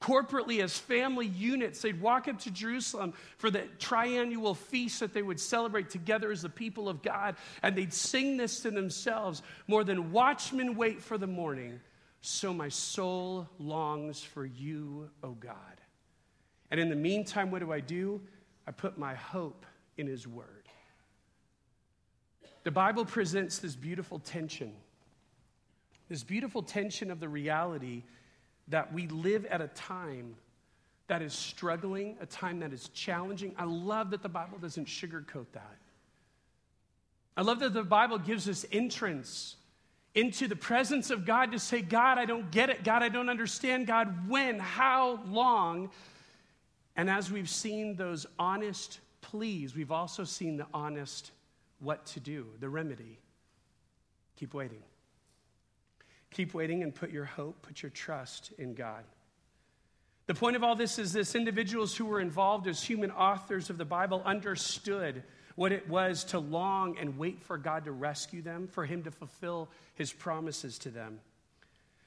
Corporately, 0.01 0.63
as 0.63 0.79
family 0.79 1.27
units, 1.27 1.81
they'd 1.81 2.01
walk 2.01 2.29
up 2.29 2.39
to 2.41 2.51
Jerusalem 2.51 3.15
for 3.39 3.51
the 3.51 3.63
triannual 3.79 4.55
feast 4.55 5.01
that 5.01 5.15
they 5.15 5.23
would 5.23 5.41
celebrate 5.41 5.89
together 5.89 6.31
as 6.31 6.43
the 6.43 6.51
people 6.51 6.91
of 6.91 7.03
God, 7.03 7.37
and 7.63 7.75
they'd 7.75 7.93
sing 7.93 8.37
this 8.37 8.61
to 8.61 8.71
themselves 8.71 9.43
more 9.67 9.83
than 9.83 10.13
watchmen 10.13 10.77
wait 10.77 11.03
for 11.03 11.17
the 11.17 11.27
morning 11.27 11.81
so 12.27 12.55
my 12.55 12.71
soul 12.71 13.47
longs 13.59 14.23
for 14.23 14.47
you, 14.47 15.11
O 15.23 15.33
God. 15.33 15.57
And 16.71 16.81
in 16.81 16.89
the 16.89 16.97
meantime, 16.97 17.51
what 17.51 17.59
do 17.59 17.71
I 17.71 17.81
do? 17.81 18.19
I 18.67 18.71
put 18.71 18.97
my 18.97 19.15
hope 19.15 19.67
in 19.99 20.07
His 20.07 20.27
Word. 20.27 20.67
The 22.63 22.71
Bible 22.71 23.05
presents 23.05 23.59
this 23.59 23.77
beautiful 23.77 24.19
tension, 24.21 24.73
this 26.09 26.23
beautiful 26.23 26.63
tension 26.63 27.11
of 27.11 27.21
the 27.21 27.29
reality 27.29 28.05
that 28.69 28.91
we 28.95 29.07
live 29.09 29.45
at 29.45 29.61
a 29.61 29.69
time 29.69 30.35
that 31.09 31.21
is 31.21 31.35
struggling, 31.35 32.17
a 32.23 32.27
time 32.27 32.61
that 32.61 32.73
is 32.73 32.89
challenging. 32.95 33.55
I 33.59 33.65
love 33.65 34.13
that 34.13 34.23
the 34.23 34.31
Bible 34.31 34.57
doesn't 34.57 34.87
sugarcoat 34.87 35.47
that. 35.53 35.77
I 37.37 37.43
love 37.43 37.59
that 37.61 37.75
the 37.75 37.83
Bible 37.83 38.17
gives 38.17 38.49
us 38.49 38.65
entrance 38.73 39.57
into 40.15 40.47
the 40.47 40.57
presence 40.57 41.11
of 41.11 41.27
God 41.27 41.53
to 41.53 41.59
say, 41.59 41.83
God, 41.83 42.19
I 42.19 42.25
don't 42.25 42.51
get 42.51 42.71
it. 42.71 42.85
God, 42.85 43.03
I 43.03 43.09
don't 43.09 43.29
understand. 43.29 43.87
God, 43.87 44.29
when? 44.29 44.59
How 44.59 45.21
long? 45.27 45.91
And 46.97 47.11
as 47.11 47.31
we've 47.31 47.49
seen 47.49 47.97
those 47.97 48.27
honest 48.39 49.01
pleas, 49.21 49.75
we've 49.75 49.91
also 49.91 50.25
seen 50.25 50.57
the 50.57 50.67
honest 50.73 51.33
what 51.81 52.07
to 52.07 52.21
do, 52.21 52.47
the 52.61 52.69
remedy. 52.69 53.19
Keep 54.37 54.55
waiting. 54.55 54.83
Keep 56.31 56.55
waiting 56.55 56.83
and 56.83 56.95
put 56.95 57.11
your 57.11 57.25
hope, 57.25 57.63
put 57.63 57.83
your 57.83 57.91
trust 57.91 58.53
in 58.59 58.75
God. 58.75 59.05
The 60.27 60.35
point 60.35 60.57
of 60.57 60.65
all 60.65 60.75
this 60.75 60.99
is 60.99 61.13
this 61.13 61.35
individuals 61.35 61.95
who 61.97 62.07
were 62.07 62.21
involved 62.21 62.67
as 62.67 62.83
human 62.83 63.11
authors 63.11 63.69
of 63.69 63.79
the 63.79 63.85
Bible 63.85 64.23
understood 64.25 65.23
what 65.55 65.73
it 65.73 65.89
was 65.89 66.25
to 66.25 66.39
long 66.39 66.99
and 66.99 67.19
wait 67.19 67.43
for 67.43 67.57
God 67.57 67.85
to 67.85 67.93
rescue 67.93 68.43
them, 68.43 68.67
for 68.67 68.85
Him 68.85 69.03
to 69.05 69.11
fulfill 69.11 69.69
His 69.95 70.13
promises 70.13 70.79
to 70.81 70.91
them. 70.91 71.21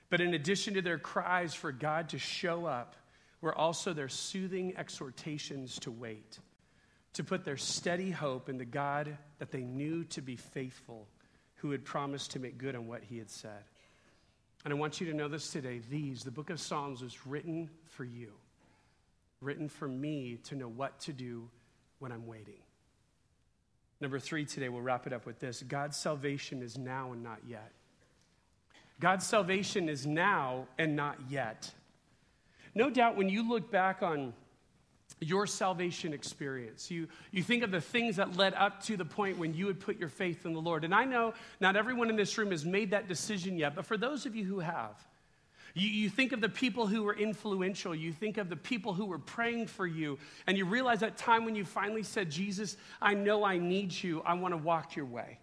But 0.10 0.22
in 0.22 0.34
addition 0.34 0.76
to 0.76 0.82
their 0.82 0.98
cries 0.98 1.54
for 1.54 1.72
God 1.72 2.10
to 2.10 2.20
show 2.20 2.66
up, 2.66 2.96
were 3.42 3.56
also 3.56 3.94
their 3.94 4.10
soothing 4.10 4.76
exhortations 4.78 5.80
to 5.80 5.92
wait, 5.92 6.40
to 7.14 7.24
put 7.24 7.46
their 7.46 7.58
steady 7.58 8.10
hope 8.10 8.50
in 8.50 8.58
the 8.58 8.66
God 8.66 9.18
that 9.40 9.52
they 9.52 9.62
knew 9.62 10.04
to 10.06 10.22
be 10.22 10.36
faithful, 10.36 11.08
who 11.56 11.72
had 11.72 11.86
promised 11.86 12.32
to 12.32 12.40
make 12.40 12.58
good 12.58 12.76
on 12.76 12.88
what 12.88 13.04
He 13.04 13.18
had 13.18 13.30
said. 13.30 13.64
And 14.66 14.74
I 14.74 14.78
want 14.78 15.00
you 15.00 15.08
to 15.08 15.14
know 15.14 15.28
this 15.28 15.52
today. 15.52 15.82
These, 15.90 16.24
the 16.24 16.32
book 16.32 16.50
of 16.50 16.60
Psalms, 16.60 17.02
was 17.02 17.26
written 17.26 17.70
for 17.86 18.04
you, 18.04 18.34
written 19.40 19.70
for 19.70 19.88
me 19.88 20.40
to 20.46 20.56
know 20.56 20.68
what 20.68 21.00
to 21.02 21.14
do 21.14 21.50
when 22.00 22.12
I'm 22.12 22.28
waiting. 22.28 22.60
Number 24.00 24.20
three 24.20 24.46
today, 24.46 24.70
we'll 24.70 24.82
wrap 24.82 25.08
it 25.08 25.14
up 25.14 25.26
with 25.26 25.40
this 25.40 25.64
God's 25.64 25.98
salvation 25.98 26.62
is 26.62 26.78
now 26.78 27.12
and 27.14 27.24
not 27.24 27.40
yet. 27.48 27.72
God's 29.00 29.26
salvation 29.26 29.90
is 29.90 30.06
now 30.06 30.68
and 30.78 30.96
not 30.96 31.18
yet. 31.30 31.72
No 32.74 32.90
doubt 32.90 33.16
when 33.16 33.30
you 33.30 33.48
look 33.48 33.72
back 33.72 34.02
on 34.02 34.34
your 35.20 35.48
salvation 35.48 36.14
experience, 36.14 36.92
you, 36.92 37.08
you 37.32 37.42
think 37.42 37.64
of 37.64 37.72
the 37.72 37.82
things 37.82 38.18
that 38.18 38.38
led 38.38 38.54
up 38.54 38.84
to 38.84 38.98
the 38.98 39.06
point 39.06 39.38
when 39.38 39.54
you 39.54 39.66
would 39.66 39.80
put 39.80 39.98
your 39.98 40.10
faith 40.10 40.46
in 40.46 40.54
the 40.54 40.62
Lord. 40.62 40.84
And 40.84 40.94
I 40.94 41.06
know 41.06 41.34
not 41.60 41.76
everyone 41.76 42.10
in 42.10 42.16
this 42.16 42.38
room 42.38 42.52
has 42.52 42.66
made 42.66 42.92
that 42.92 43.08
decision 43.08 43.58
yet, 43.58 43.76
but 43.76 43.86
for 43.86 43.98
those 43.98 44.26
of 44.26 44.36
you 44.36 44.46
who 44.46 44.60
have, 44.60 45.07
you, 45.78 45.90
you 45.90 46.10
think 46.10 46.32
of 46.32 46.42
the 46.42 46.50
people 46.50 46.88
who 46.88 47.04
were 47.04 47.16
influential. 47.16 47.94
You 47.94 48.12
think 48.12 48.38
of 48.38 48.50
the 48.50 48.56
people 48.56 48.94
who 48.94 49.06
were 49.06 49.20
praying 49.20 49.68
for 49.68 49.86
you. 49.86 50.18
And 50.48 50.58
you 50.58 50.66
realize 50.66 51.02
that 51.02 51.18
time 51.18 51.46
when 51.46 51.56
you 51.56 51.66
finally 51.66 52.04
said, 52.04 52.32
Jesus, 52.32 52.78
I 53.02 53.14
know 53.14 53.44
I 53.44 53.58
need 53.58 53.92
you. 53.92 54.22
I 54.26 54.34
want 54.34 54.54
to 54.54 54.58
walk 54.58 54.96
your 54.96 55.06
way. 55.06 55.40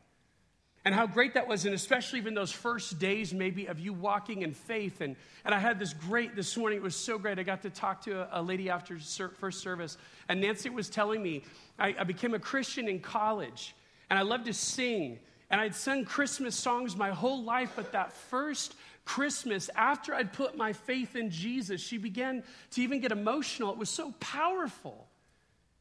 And 0.85 0.95
how 0.95 1.07
great 1.07 1.33
that 1.35 1.49
was, 1.49 1.65
and 1.65 1.75
especially 1.75 2.19
even 2.19 2.35
those 2.35 2.53
first 2.53 2.99
days, 2.99 3.33
maybe, 3.33 3.67
of 3.67 3.81
you 3.81 3.95
walking 3.95 4.43
in 4.43 4.53
faith. 4.53 5.01
And, 5.01 5.17
and 5.45 5.55
I 5.55 5.59
had 5.59 5.79
this 5.79 5.95
great 5.95 6.37
this 6.37 6.55
morning, 6.59 6.79
it 6.79 6.83
was 6.83 6.95
so 6.95 7.17
great. 7.17 7.39
I 7.39 7.43
got 7.43 7.63
to 7.63 7.71
talk 7.71 8.03
to 8.03 8.21
a, 8.21 8.41
a 8.41 8.43
lady 8.43 8.69
after 8.69 8.99
ser- 9.01 9.31
first 9.31 9.61
service, 9.61 9.97
and 10.29 10.43
Nancy 10.43 10.69
was 10.69 10.91
telling 10.91 11.23
me 11.23 11.43
I, 11.79 11.95
I 12.01 12.05
became 12.05 12.35
a 12.35 12.39
Christian 12.39 12.87
in 12.87 13.01
college, 13.01 13.75
and 14.11 14.19
I 14.19 14.23
loved 14.23 14.45
to 14.45 14.53
sing. 14.53 15.19
And 15.51 15.61
I'd 15.61 15.75
sung 15.75 16.05
Christmas 16.05 16.55
songs 16.55 16.97
my 16.97 17.11
whole 17.11 17.43
life, 17.45 17.73
but 17.77 17.93
that 17.93 18.13
first 18.13 18.75
Christmas, 19.05 19.69
after 19.75 20.15
I'd 20.15 20.33
put 20.33 20.57
my 20.57 20.73
faith 20.73 21.15
in 21.15 21.31
Jesus, 21.31 21.81
she 21.81 21.99
began 21.99 22.43
to 22.71 22.83
even 22.83 23.01
get 23.01 23.13
emotional. 23.13 23.71
It 23.71 23.79
was 23.79 23.91
so 23.91 24.13
powerful 24.19 25.07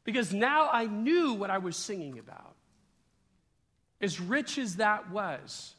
because 0.04 0.32
now 0.32 0.68
I 0.70 0.84
knew 0.86 1.32
what 1.32 1.50
I 1.50 1.58
was 1.58 1.76
singing 1.76 2.18
about. 2.18 2.54
As 4.00 4.20
rich 4.20 4.58
as 4.58 4.76
that 4.76 5.10
was, 5.10 5.74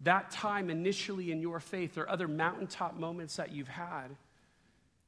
that 0.00 0.30
time 0.30 0.70
initially 0.70 1.30
in 1.30 1.40
your 1.40 1.60
faith 1.60 1.98
or 1.98 2.08
other 2.08 2.26
mountaintop 2.26 2.96
moments 2.96 3.36
that 3.36 3.52
you've 3.52 3.68
had, 3.68 4.16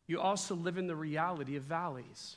you 0.07 0.21
also 0.21 0.55
live 0.55 0.77
in 0.77 0.87
the 0.87 0.95
reality 0.95 1.57
of 1.57 1.63
valleys. 1.63 2.37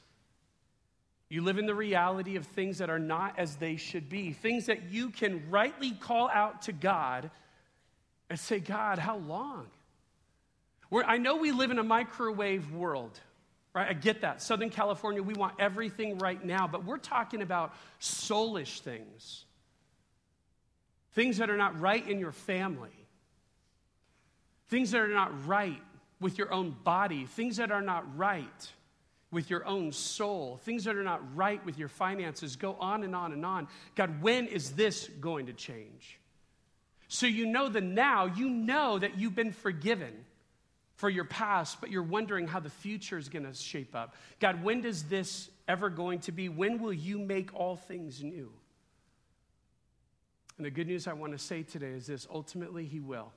You 1.30 1.42
live 1.42 1.58
in 1.58 1.66
the 1.66 1.76
reality 1.76 2.38
of 2.38 2.48
things 2.48 2.78
that 2.78 2.90
are 2.90 3.00
not 3.00 3.38
as 3.38 3.58
they 3.58 3.76
should 3.76 4.08
be, 4.08 4.32
things 4.32 4.68
that 4.68 4.84
you 4.84 5.10
can 5.10 5.50
rightly 5.50 5.92
call 5.92 6.30
out 6.30 6.62
to 6.64 6.72
God 6.72 7.30
and 8.30 8.40
say, 8.40 8.60
God, 8.60 9.00
how 9.00 9.18
long? 9.18 9.68
We're, 10.90 11.04
I 11.04 11.18
know 11.18 11.38
we 11.38 11.52
live 11.52 11.72
in 11.72 11.80
a 11.80 11.84
microwave 11.84 12.72
world, 12.72 13.20
right? 13.74 13.90
I 13.90 13.94
get 13.94 14.22
that. 14.22 14.42
Southern 14.42 14.70
California, 14.70 15.22
we 15.22 15.34
want 15.34 15.56
everything 15.60 16.18
right 16.18 16.44
now, 16.44 16.68
but 16.68 16.86
we're 16.86 16.98
talking 16.98 17.42
about 17.42 17.74
soulish 18.00 18.80
things, 18.80 19.46
things 21.14 21.38
that 21.38 21.50
are 21.50 21.58
not 21.58 21.80
right 21.80 22.08
in 22.08 22.20
your 22.20 22.32
family, 22.32 22.90
things 24.68 24.92
that 24.92 25.02
are 25.02 25.08
not 25.08 25.48
right 25.48 25.82
with 26.20 26.38
your 26.38 26.52
own 26.52 26.76
body, 26.84 27.26
things 27.26 27.58
that 27.58 27.72
are 27.72 27.82
not 27.82 28.18
right 28.18 28.72
with 29.32 29.50
your 29.50 29.66
own 29.66 29.92
soul, 29.92 30.58
things 30.64 30.86
that 30.86 30.96
are 30.96 31.04
not 31.04 31.36
right 31.36 31.64
with 31.66 31.78
your 31.78 31.90
finances. 31.90 32.56
Go 32.56 32.76
on 32.80 33.04
and 33.04 33.16
on 33.16 33.34
and 33.34 33.46
on. 33.46 33.68
God, 33.96 34.22
when 34.22 34.48
is 34.48 34.72
this 34.72 35.10
going 35.20 35.48
to 35.48 35.54
change? 35.54 36.20
So 37.08 37.26
you 37.26 37.46
know 37.46 37.70
the 37.70 37.82
now, 37.82 38.26
you 38.26 38.50
know 38.50 39.00
that 39.00 39.18
you've 39.18 39.36
been 39.36 39.54
forgiven 39.54 40.14
for 40.96 41.10
your 41.10 41.26
past, 41.26 41.80
but 41.80 41.92
you're 41.92 42.04
wondering 42.04 42.48
how 42.48 42.60
the 42.60 42.70
future 42.70 43.18
is 43.18 43.30
going 43.30 43.46
to 43.46 43.54
shape 43.54 43.96
up. 43.96 44.16
God, 44.40 44.64
when 44.64 44.82
does 44.82 45.04
this 45.04 45.50
ever 45.68 45.90
going 45.90 46.20
to 46.22 46.32
be? 46.32 46.50
When 46.50 46.82
will 46.82 46.94
you 46.94 47.20
make 47.20 47.54
all 47.54 47.76
things 47.76 48.24
new? 48.24 48.52
And 50.58 50.66
the 50.66 50.72
good 50.72 50.88
news 50.88 51.08
I 51.08 51.14
want 51.14 51.34
to 51.34 51.38
say 51.38 51.62
today 51.62 51.92
is 51.92 52.08
this 52.08 52.28
ultimately, 52.34 52.86
He 52.86 53.00
will. 53.00 53.32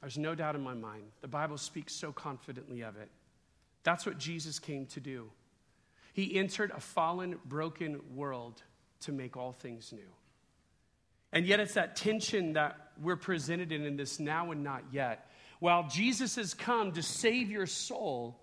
There's 0.00 0.16
no 0.16 0.34
doubt 0.34 0.54
in 0.54 0.62
my 0.62 0.72
mind. 0.72 1.02
The 1.20 1.28
Bible 1.28 1.58
speaks 1.58 1.94
so 1.94 2.12
confidently 2.12 2.82
of 2.82 2.96
it. 2.96 3.10
That's 3.82 4.06
what 4.06 4.16
Jesus 4.16 4.58
came 4.58 4.86
to 4.86 5.00
do. 5.00 5.30
He 6.12 6.36
entered 6.36 6.70
a 6.70 6.80
fallen, 6.80 7.38
broken 7.44 8.00
world 8.14 8.62
to 9.00 9.12
make 9.12 9.36
all 9.36 9.52
things 9.52 9.92
new. 9.92 10.08
And 11.32 11.46
yet, 11.46 11.60
it's 11.60 11.74
that 11.74 11.96
tension 11.96 12.54
that 12.54 12.76
we're 13.00 13.16
presented 13.16 13.72
in 13.72 13.84
in 13.84 13.96
this 13.96 14.18
now 14.18 14.50
and 14.50 14.64
not 14.64 14.82
yet. 14.92 15.30
While 15.60 15.88
Jesus 15.88 16.36
has 16.36 16.54
come 16.54 16.92
to 16.92 17.02
save 17.02 17.50
your 17.50 17.66
soul, 17.66 18.40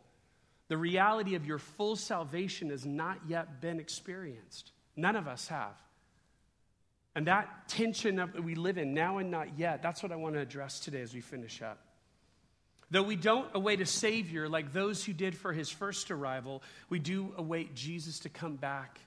the 0.67 0.77
reality 0.77 1.35
of 1.35 1.45
your 1.45 1.57
full 1.57 1.95
salvation 1.95 2.69
has 2.69 2.85
not 2.85 3.19
yet 3.27 3.61
been 3.61 3.79
experienced. 3.79 4.71
None 4.95 5.15
of 5.15 5.27
us 5.27 5.47
have. 5.47 5.75
And 7.15 7.27
that 7.27 7.67
tension 7.67 8.17
that 8.17 8.43
we 8.43 8.55
live 8.55 8.77
in 8.77 8.93
now 8.93 9.17
and 9.17 9.31
not 9.31 9.57
yet, 9.57 9.81
that's 9.81 10.03
what 10.03 10.11
I 10.11 10.15
want 10.15 10.35
to 10.35 10.41
address 10.41 10.79
today 10.79 11.01
as 11.01 11.13
we 11.13 11.21
finish 11.21 11.61
up. 11.61 11.79
Though 12.91 13.03
we 13.03 13.15
don't 13.15 13.49
await 13.53 13.81
a 13.81 13.85
Savior 13.85 14.47
like 14.47 14.71
those 14.71 15.03
who 15.03 15.13
did 15.13 15.35
for 15.35 15.51
his 15.51 15.69
first 15.69 16.11
arrival, 16.11 16.63
we 16.89 16.99
do 16.99 17.33
await 17.35 17.75
Jesus 17.75 18.19
to 18.19 18.29
come 18.29 18.55
back 18.55 18.99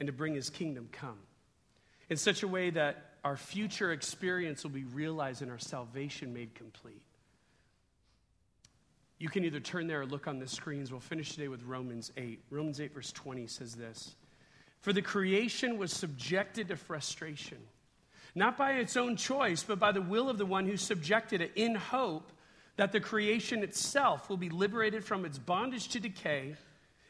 and 0.00 0.08
to 0.08 0.12
bring 0.12 0.34
his 0.34 0.50
kingdom 0.50 0.88
come 0.92 1.18
in 2.08 2.16
such 2.16 2.42
a 2.42 2.48
way 2.48 2.70
that 2.70 3.16
our 3.24 3.36
future 3.36 3.92
experience 3.92 4.62
will 4.62 4.70
be 4.70 4.84
realized 4.84 5.42
and 5.42 5.50
our 5.50 5.58
salvation 5.58 6.32
made 6.32 6.54
complete. 6.54 7.02
You 9.18 9.28
can 9.28 9.44
either 9.44 9.60
turn 9.60 9.86
there 9.86 10.02
or 10.02 10.06
look 10.06 10.28
on 10.28 10.38
the 10.38 10.46
screens. 10.46 10.90
We'll 10.90 11.00
finish 11.00 11.32
today 11.32 11.48
with 11.48 11.62
Romans 11.62 12.12
8. 12.16 12.40
Romans 12.50 12.80
8, 12.80 12.94
verse 12.94 13.12
20 13.12 13.46
says 13.46 13.74
this 13.74 14.14
For 14.80 14.92
the 14.92 15.02
creation 15.02 15.78
was 15.78 15.92
subjected 15.92 16.68
to 16.68 16.76
frustration, 16.76 17.58
not 18.34 18.58
by 18.58 18.72
its 18.72 18.96
own 18.96 19.16
choice, 19.16 19.62
but 19.62 19.78
by 19.78 19.92
the 19.92 20.02
will 20.02 20.28
of 20.28 20.38
the 20.38 20.46
one 20.46 20.66
who 20.66 20.76
subjected 20.76 21.40
it, 21.40 21.52
in 21.56 21.74
hope 21.74 22.30
that 22.76 22.92
the 22.92 23.00
creation 23.00 23.62
itself 23.62 24.28
will 24.28 24.36
be 24.36 24.50
liberated 24.50 25.02
from 25.02 25.24
its 25.24 25.38
bondage 25.38 25.88
to 25.88 26.00
decay 26.00 26.54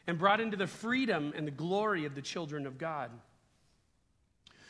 and 0.07 0.17
brought 0.17 0.39
into 0.39 0.55
the 0.55 0.67
freedom 0.67 1.33
and 1.35 1.45
the 1.45 1.51
glory 1.51 2.05
of 2.05 2.15
the 2.15 2.21
children 2.21 2.65
of 2.65 2.77
God. 2.77 3.11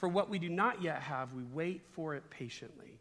for 0.00 0.08
what 0.08 0.30
we 0.30 0.38
do 0.38 0.48
not 0.48 0.80
yet 0.80 1.02
have, 1.02 1.34
we 1.34 1.42
wait 1.42 1.82
for 1.92 2.14
it 2.14 2.30
patiently. 2.30 2.98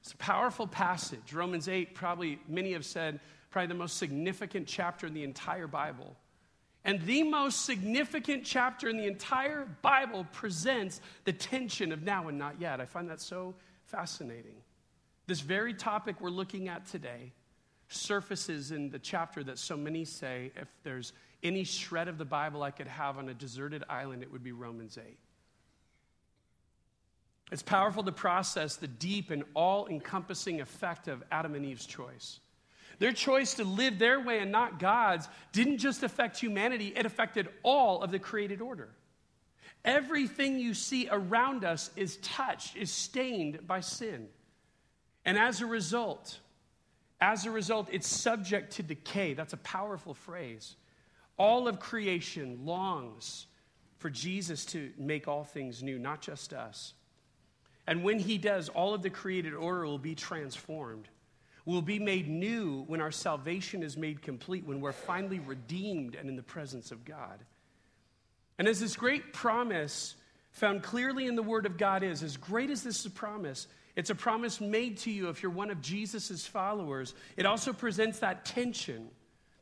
It's 0.00 0.12
a 0.12 0.16
powerful 0.16 0.66
passage. 0.66 1.32
Romans 1.32 1.68
8, 1.68 1.94
probably 1.94 2.40
many 2.48 2.72
have 2.72 2.84
said, 2.84 3.20
probably 3.48 3.68
the 3.68 3.74
most 3.74 3.96
significant 3.96 4.66
chapter 4.66 5.06
in 5.06 5.14
the 5.14 5.22
entire 5.22 5.68
Bible. 5.68 6.16
And 6.84 7.00
the 7.02 7.22
most 7.22 7.64
significant 7.64 8.44
chapter 8.44 8.88
in 8.88 8.96
the 8.96 9.06
entire 9.06 9.68
Bible 9.82 10.26
presents 10.32 11.00
the 11.22 11.32
tension 11.32 11.92
of 11.92 12.02
now 12.02 12.26
and 12.26 12.36
not 12.36 12.60
yet. 12.60 12.80
I 12.80 12.84
find 12.84 13.08
that 13.08 13.20
so 13.20 13.54
fascinating. 13.84 14.56
This 15.28 15.42
very 15.42 15.74
topic 15.74 16.20
we're 16.20 16.30
looking 16.30 16.66
at 16.66 16.86
today 16.86 17.32
surfaces 17.86 18.72
in 18.72 18.90
the 18.90 18.98
chapter 18.98 19.44
that 19.44 19.60
so 19.60 19.76
many 19.76 20.04
say 20.04 20.50
if 20.56 20.66
there's 20.82 21.12
any 21.42 21.64
shred 21.64 22.08
of 22.08 22.18
the 22.18 22.24
Bible 22.24 22.62
I 22.62 22.70
could 22.70 22.86
have 22.86 23.18
on 23.18 23.28
a 23.28 23.34
deserted 23.34 23.84
island, 23.88 24.22
it 24.22 24.30
would 24.30 24.42
be 24.42 24.52
Romans 24.52 24.98
8. 24.98 25.18
It's 27.50 27.62
powerful 27.62 28.02
to 28.04 28.12
process 28.12 28.76
the 28.76 28.86
deep 28.86 29.30
and 29.30 29.44
all 29.54 29.88
encompassing 29.88 30.60
effect 30.60 31.08
of 31.08 31.22
Adam 31.32 31.54
and 31.54 31.64
Eve's 31.64 31.86
choice. 31.86 32.40
Their 32.98 33.12
choice 33.12 33.54
to 33.54 33.64
live 33.64 33.98
their 33.98 34.20
way 34.20 34.40
and 34.40 34.52
not 34.52 34.78
God's 34.78 35.28
didn't 35.52 35.78
just 35.78 36.02
affect 36.02 36.38
humanity, 36.38 36.92
it 36.94 37.06
affected 37.06 37.48
all 37.62 38.02
of 38.02 38.10
the 38.10 38.18
created 38.18 38.60
order. 38.60 38.90
Everything 39.84 40.58
you 40.58 40.74
see 40.74 41.08
around 41.10 41.64
us 41.64 41.90
is 41.96 42.18
touched, 42.18 42.76
is 42.76 42.90
stained 42.90 43.66
by 43.66 43.80
sin. 43.80 44.28
And 45.24 45.38
as 45.38 45.62
a 45.62 45.66
result, 45.66 46.38
as 47.20 47.46
a 47.46 47.50
result, 47.50 47.88
it's 47.90 48.06
subject 48.06 48.74
to 48.74 48.82
decay. 48.82 49.34
That's 49.34 49.54
a 49.54 49.58
powerful 49.58 50.14
phrase. 50.14 50.76
All 51.40 51.68
of 51.68 51.80
creation 51.80 52.66
longs 52.66 53.46
for 53.96 54.10
Jesus 54.10 54.66
to 54.66 54.90
make 54.98 55.26
all 55.26 55.42
things 55.42 55.82
new, 55.82 55.98
not 55.98 56.20
just 56.20 56.52
us. 56.52 56.92
And 57.86 58.04
when 58.04 58.18
he 58.18 58.36
does, 58.36 58.68
all 58.68 58.92
of 58.92 59.00
the 59.00 59.08
created 59.08 59.54
order 59.54 59.86
will 59.86 59.96
be 59.98 60.14
transformed. 60.14 61.08
Will 61.64 61.80
be 61.80 61.98
made 61.98 62.28
new 62.28 62.84
when 62.88 63.00
our 63.00 63.10
salvation 63.10 63.82
is 63.82 63.96
made 63.96 64.20
complete, 64.20 64.66
when 64.66 64.82
we're 64.82 64.92
finally 64.92 65.38
redeemed 65.38 66.14
and 66.14 66.28
in 66.28 66.36
the 66.36 66.42
presence 66.42 66.92
of 66.92 67.06
God. 67.06 67.38
And 68.58 68.68
as 68.68 68.78
this 68.78 68.94
great 68.94 69.32
promise 69.32 70.16
found 70.52 70.82
clearly 70.82 71.26
in 71.26 71.36
the 71.36 71.42
Word 71.42 71.64
of 71.64 71.78
God 71.78 72.02
is, 72.02 72.22
as 72.22 72.36
great 72.36 72.68
as 72.68 72.82
this 72.82 73.00
is 73.00 73.06
a 73.06 73.10
promise, 73.10 73.66
it's 73.96 74.10
a 74.10 74.14
promise 74.14 74.60
made 74.60 74.98
to 74.98 75.10
you 75.10 75.30
if 75.30 75.42
you're 75.42 75.50
one 75.50 75.70
of 75.70 75.80
Jesus' 75.80 76.44
followers. 76.46 77.14
It 77.38 77.46
also 77.46 77.72
presents 77.72 78.18
that 78.18 78.44
tension 78.44 79.08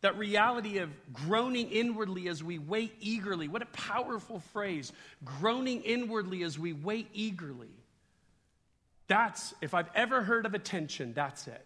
that 0.01 0.17
reality 0.17 0.79
of 0.79 0.91
groaning 1.13 1.71
inwardly 1.71 2.29
as 2.29 2.43
we 2.43 2.59
wait 2.59 2.95
eagerly. 3.01 3.49
What 3.49 3.63
a 3.63 3.67
powerful 3.67 4.41
phrase. 4.53 4.93
Groaning 5.25 5.83
inwardly 5.83 6.43
as 6.43 6.59
we 6.59 6.73
wait 6.73 7.09
eagerly. 7.13 7.71
That's, 9.09 9.55
if 9.61 9.75
I've 9.75 9.91
ever 9.95 10.23
heard 10.23 10.47
of 10.47 10.55
attention, 10.55 11.15
that's 11.15 11.49
it. 11.49 11.65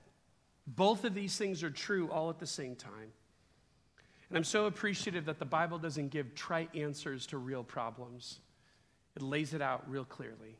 Both 0.66 1.04
of 1.04 1.14
these 1.14 1.36
things 1.36 1.62
are 1.62 1.70
true 1.70 2.08
all 2.10 2.30
at 2.30 2.38
the 2.38 2.46
same 2.46 2.76
time. 2.76 3.12
And 4.30 4.38
I'm 4.38 4.44
so 4.44 4.64
appreciative 4.64 5.26
that 5.26 5.38
the 5.38 5.44
Bible 5.44 5.78
doesn't 5.78 6.08
give 6.08 6.34
trite 6.34 6.74
answers 6.74 7.26
to 7.26 7.38
real 7.38 7.64
problems, 7.64 8.38
it 9.14 9.20
lays 9.20 9.52
it 9.52 9.60
out 9.60 9.88
real 9.90 10.04
clearly. 10.06 10.56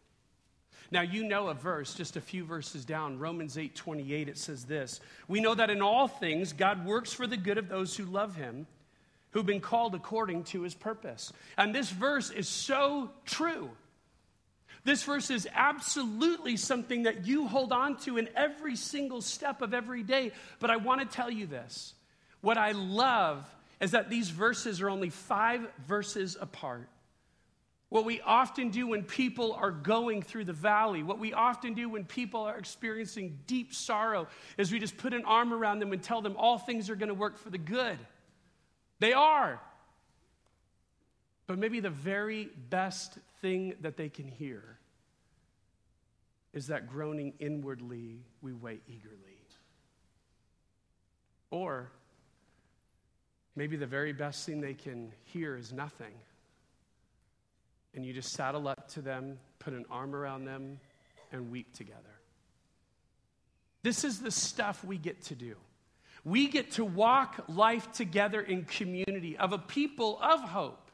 Now, 0.91 1.03
you 1.03 1.25
know 1.25 1.49
a 1.49 1.55
verse 1.55 1.95
just 1.95 2.17
a 2.17 2.21
few 2.21 2.45
verses 2.45 2.85
down, 2.85 3.19
Romans 3.19 3.57
8 3.57 3.75
28, 3.75 4.29
it 4.29 4.39
says 4.39 4.65
this 4.65 5.01
We 5.29 5.41
know 5.41 5.55
that 5.55 5.71
in 5.71 5.83
all 5.83 6.09
things 6.09 6.53
God 6.53 6.85
works 6.85 7.13
for 7.13 7.27
the 7.27 7.37
good 7.37 7.59
of 7.59 7.69
those 7.69 7.97
who 7.97 8.05
love 8.05 8.37
him, 8.37 8.67
who've 9.31 9.47
been 9.47 9.61
called 9.61 9.95
according 9.95 10.45
to 10.45 10.63
his 10.63 10.75
purpose. 10.75 11.33
And 11.57 11.75
this 11.75 11.91
verse 11.91 12.31
is 12.31 12.49
so 12.49 13.11
true. 13.25 13.71
This 14.85 15.05
verse 15.05 15.31
is 15.31 15.47
absolutely 15.53 16.57
something 16.57 17.05
that 17.05 17.25
you 17.25 17.47
hold 17.47 17.73
on 17.73 17.97
to 17.99 18.19
in 18.19 18.29
every 18.35 18.75
single 18.75 19.21
step 19.21 19.63
of 19.63 19.73
every 19.73 20.03
day. 20.03 20.33
But 20.59 20.71
I 20.71 20.77
want 20.77 21.01
to 21.01 21.07
tell 21.07 21.31
you 21.31 21.47
this. 21.47 21.95
What 22.41 22.59
I 22.59 22.73
love 22.73 23.45
is 23.81 23.93
that 23.93 24.11
these 24.11 24.31
verses 24.31 24.81
are 24.81 24.91
only 24.91 25.11
five 25.11 25.67
verses 25.87 26.37
apart. 26.41 26.89
What 27.93 28.07
we 28.07 28.23
often 28.23 28.71
do 28.71 28.87
when 28.87 29.03
people 29.03 29.53
are 29.53 29.71
going 29.71 30.23
through 30.23 30.47
the 30.47 30.53
valley, 30.55 31.03
what 31.03 31.19
we 31.19 31.35
often 31.35 31.75
do 31.75 31.91
when 31.91 32.07
people 32.07 32.41
are 32.41 32.57
experiencing 32.57 33.39
deep 33.47 33.75
sorrow, 33.75 34.29
is 34.57 34.73
we 34.73 34.79
just 34.79 34.97
put 34.97 35.13
an 35.13 35.27
arm 35.27 35.53
around 35.53 35.81
them 35.81 35.93
and 35.93 36.03
tell 36.03 36.23
them 36.23 36.35
all 36.39 36.57
things 36.57 36.89
are 36.89 36.97
going 36.97 37.11
to 37.11 37.15
work 37.15 37.37
for 37.37 37.51
the 37.51 37.59
good. 37.59 37.99
They 38.99 39.13
are. 39.13 39.61
But 41.47 41.59
maybe 41.59 41.81
the 41.81 41.91
very 41.91 42.49
best 42.71 43.19
thing 43.43 43.75
that 43.83 43.99
they 43.99 44.09
can 44.09 44.27
hear 44.27 44.79
is 46.55 46.69
that 46.69 46.89
groaning 46.89 47.35
inwardly, 47.41 48.21
we 48.41 48.55
wait 48.55 48.83
eagerly. 48.89 49.19
Or 51.51 51.91
maybe 53.55 53.77
the 53.77 53.87
very 53.87 54.15
best 54.15 54.47
thing 54.47 54.63
they 54.63 54.73
can 54.73 55.13
hear 55.25 55.59
is 55.59 55.75
nothing 55.75 56.15
and 57.95 58.05
you 58.05 58.13
just 58.13 58.33
saddle 58.33 58.69
up 58.69 58.89
to 58.93 59.03
them, 59.03 59.39
put 59.59 59.73
an 59.73 59.85
arm 59.91 60.15
around 60.15 60.45
them, 60.45 60.81
and 61.31 61.51
weep 61.51 61.73
together. 61.75 61.99
This 63.83 64.05
is 64.05 64.21
the 64.21 64.31
stuff 64.31 64.85
we 64.85 64.97
get 64.97 65.23
to 65.25 65.35
do. 65.35 65.57
We 66.25 66.49
get 66.49 66.73
to 66.73 66.85
walk 66.85 67.45
life 67.49 67.93
together 67.93 68.41
in 68.41 68.65
community 68.65 69.37
of 69.37 69.53
a 69.53 69.59
people 69.59 70.21
of 70.23 70.41
hope, 70.41 70.91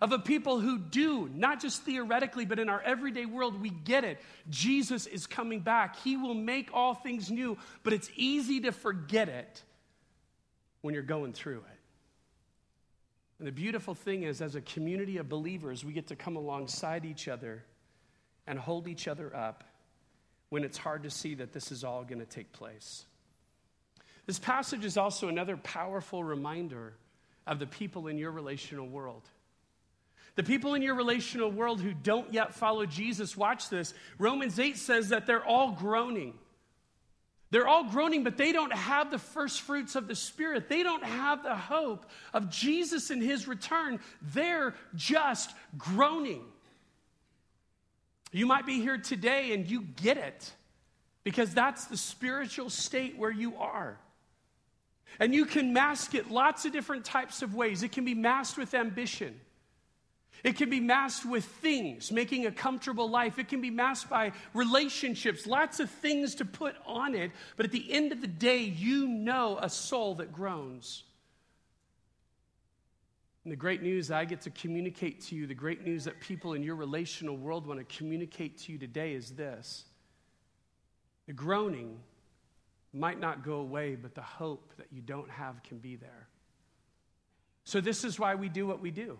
of 0.00 0.12
a 0.12 0.18
people 0.18 0.60
who 0.60 0.78
do, 0.78 1.28
not 1.34 1.60
just 1.60 1.82
theoretically, 1.82 2.44
but 2.44 2.58
in 2.58 2.68
our 2.68 2.82
everyday 2.82 3.24
world, 3.24 3.60
we 3.60 3.70
get 3.70 4.04
it. 4.04 4.20
Jesus 4.50 5.06
is 5.06 5.26
coming 5.26 5.60
back. 5.60 5.96
He 5.96 6.16
will 6.16 6.34
make 6.34 6.68
all 6.74 6.94
things 6.94 7.30
new, 7.30 7.56
but 7.82 7.94
it's 7.94 8.10
easy 8.14 8.60
to 8.60 8.72
forget 8.72 9.28
it 9.28 9.62
when 10.82 10.92
you're 10.92 11.02
going 11.02 11.32
through 11.32 11.58
it. 11.58 11.77
And 13.38 13.46
the 13.46 13.52
beautiful 13.52 13.94
thing 13.94 14.24
is, 14.24 14.42
as 14.42 14.54
a 14.54 14.60
community 14.60 15.18
of 15.18 15.28
believers, 15.28 15.84
we 15.84 15.92
get 15.92 16.08
to 16.08 16.16
come 16.16 16.36
alongside 16.36 17.04
each 17.04 17.28
other 17.28 17.62
and 18.46 18.58
hold 18.58 18.88
each 18.88 19.06
other 19.06 19.34
up 19.34 19.64
when 20.48 20.64
it's 20.64 20.78
hard 20.78 21.02
to 21.04 21.10
see 21.10 21.34
that 21.34 21.52
this 21.52 21.70
is 21.70 21.84
all 21.84 22.02
going 22.02 22.18
to 22.18 22.26
take 22.26 22.52
place. 22.52 23.04
This 24.26 24.38
passage 24.38 24.84
is 24.84 24.96
also 24.96 25.28
another 25.28 25.56
powerful 25.56 26.24
reminder 26.24 26.94
of 27.46 27.58
the 27.58 27.66
people 27.66 28.08
in 28.08 28.18
your 28.18 28.30
relational 28.30 28.88
world. 28.88 29.22
The 30.34 30.42
people 30.42 30.74
in 30.74 30.82
your 30.82 30.94
relational 30.94 31.50
world 31.50 31.80
who 31.80 31.92
don't 31.92 32.32
yet 32.32 32.54
follow 32.54 32.86
Jesus, 32.86 33.36
watch 33.36 33.68
this. 33.70 33.94
Romans 34.18 34.58
8 34.58 34.76
says 34.76 35.08
that 35.08 35.26
they're 35.26 35.44
all 35.44 35.72
groaning. 35.72 36.34
They're 37.50 37.66
all 37.66 37.84
groaning, 37.84 38.24
but 38.24 38.36
they 38.36 38.52
don't 38.52 38.72
have 38.72 39.10
the 39.10 39.18
first 39.18 39.62
fruits 39.62 39.96
of 39.96 40.06
the 40.06 40.14
Spirit. 40.14 40.68
They 40.68 40.82
don't 40.82 41.04
have 41.04 41.42
the 41.42 41.56
hope 41.56 42.04
of 42.34 42.50
Jesus 42.50 43.10
and 43.10 43.22
his 43.22 43.48
return. 43.48 44.00
They're 44.20 44.74
just 44.94 45.54
groaning. 45.78 46.44
You 48.32 48.46
might 48.46 48.66
be 48.66 48.80
here 48.80 48.98
today 48.98 49.54
and 49.54 49.68
you 49.70 49.82
get 49.82 50.18
it 50.18 50.52
because 51.24 51.54
that's 51.54 51.86
the 51.86 51.96
spiritual 51.96 52.68
state 52.68 53.16
where 53.16 53.30
you 53.30 53.56
are. 53.56 53.98
And 55.18 55.34
you 55.34 55.46
can 55.46 55.72
mask 55.72 56.14
it 56.14 56.30
lots 56.30 56.66
of 56.66 56.72
different 56.72 57.06
types 57.06 57.40
of 57.40 57.54
ways. 57.54 57.82
It 57.82 57.92
can 57.92 58.04
be 58.04 58.14
masked 58.14 58.58
with 58.58 58.74
ambition. 58.74 59.40
It 60.44 60.56
can 60.56 60.70
be 60.70 60.80
masked 60.80 61.26
with 61.26 61.44
things, 61.44 62.12
making 62.12 62.46
a 62.46 62.52
comfortable 62.52 63.10
life. 63.10 63.38
It 63.38 63.48
can 63.48 63.60
be 63.60 63.70
masked 63.70 64.08
by 64.08 64.32
relationships, 64.54 65.46
lots 65.46 65.80
of 65.80 65.90
things 65.90 66.36
to 66.36 66.44
put 66.44 66.76
on 66.86 67.14
it. 67.14 67.32
But 67.56 67.66
at 67.66 67.72
the 67.72 67.92
end 67.92 68.12
of 68.12 68.20
the 68.20 68.28
day, 68.28 68.58
you 68.58 69.08
know 69.08 69.58
a 69.60 69.68
soul 69.68 70.14
that 70.16 70.32
groans. 70.32 71.04
And 73.44 73.52
the 73.52 73.56
great 73.56 73.82
news 73.82 74.10
I 74.10 74.24
get 74.26 74.42
to 74.42 74.50
communicate 74.50 75.22
to 75.26 75.34
you, 75.34 75.46
the 75.46 75.54
great 75.54 75.84
news 75.84 76.04
that 76.04 76.20
people 76.20 76.52
in 76.52 76.62
your 76.62 76.76
relational 76.76 77.36
world 77.36 77.66
want 77.66 77.80
to 77.80 77.96
communicate 77.96 78.58
to 78.58 78.72
you 78.72 78.78
today 78.78 79.14
is 79.14 79.30
this 79.30 79.84
the 81.26 81.32
groaning 81.32 81.98
might 82.92 83.20
not 83.20 83.44
go 83.44 83.54
away, 83.54 83.94
but 83.94 84.14
the 84.14 84.22
hope 84.22 84.72
that 84.76 84.86
you 84.90 85.02
don't 85.02 85.30
have 85.30 85.62
can 85.62 85.78
be 85.78 85.96
there. 85.96 86.28
So, 87.64 87.80
this 87.80 88.04
is 88.04 88.18
why 88.18 88.34
we 88.34 88.48
do 88.48 88.66
what 88.66 88.80
we 88.80 88.90
do. 88.90 89.18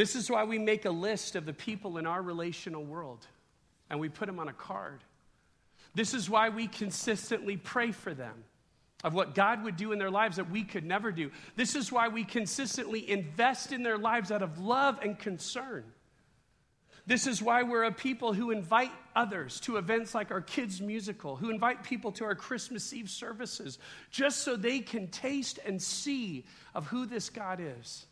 This 0.00 0.16
is 0.16 0.30
why 0.30 0.44
we 0.44 0.58
make 0.58 0.86
a 0.86 0.90
list 0.90 1.36
of 1.36 1.44
the 1.44 1.52
people 1.52 1.98
in 1.98 2.06
our 2.06 2.22
relational 2.22 2.82
world 2.82 3.26
and 3.90 4.00
we 4.00 4.08
put 4.08 4.28
them 4.28 4.38
on 4.38 4.48
a 4.48 4.52
card. 4.54 5.04
This 5.94 6.14
is 6.14 6.30
why 6.30 6.48
we 6.48 6.68
consistently 6.68 7.58
pray 7.58 7.92
for 7.92 8.14
them 8.14 8.44
of 9.04 9.12
what 9.12 9.34
God 9.34 9.62
would 9.62 9.76
do 9.76 9.92
in 9.92 9.98
their 9.98 10.10
lives 10.10 10.36
that 10.36 10.50
we 10.50 10.64
could 10.64 10.86
never 10.86 11.12
do. 11.12 11.30
This 11.54 11.74
is 11.74 11.92
why 11.92 12.08
we 12.08 12.24
consistently 12.24 13.10
invest 13.10 13.72
in 13.72 13.82
their 13.82 13.98
lives 13.98 14.32
out 14.32 14.40
of 14.40 14.58
love 14.58 14.98
and 15.02 15.18
concern. 15.18 15.84
This 17.06 17.26
is 17.26 17.42
why 17.42 17.62
we're 17.62 17.84
a 17.84 17.92
people 17.92 18.32
who 18.32 18.52
invite 18.52 18.92
others 19.14 19.60
to 19.60 19.76
events 19.76 20.14
like 20.14 20.30
our 20.30 20.40
kids' 20.40 20.80
musical, 20.80 21.36
who 21.36 21.50
invite 21.50 21.82
people 21.82 22.10
to 22.12 22.24
our 22.24 22.34
Christmas 22.34 22.90
Eve 22.94 23.10
services, 23.10 23.78
just 24.10 24.38
so 24.44 24.56
they 24.56 24.78
can 24.78 25.08
taste 25.08 25.58
and 25.66 25.82
see 25.82 26.46
of 26.74 26.86
who 26.86 27.04
this 27.04 27.28
God 27.28 27.60
is. 27.60 28.06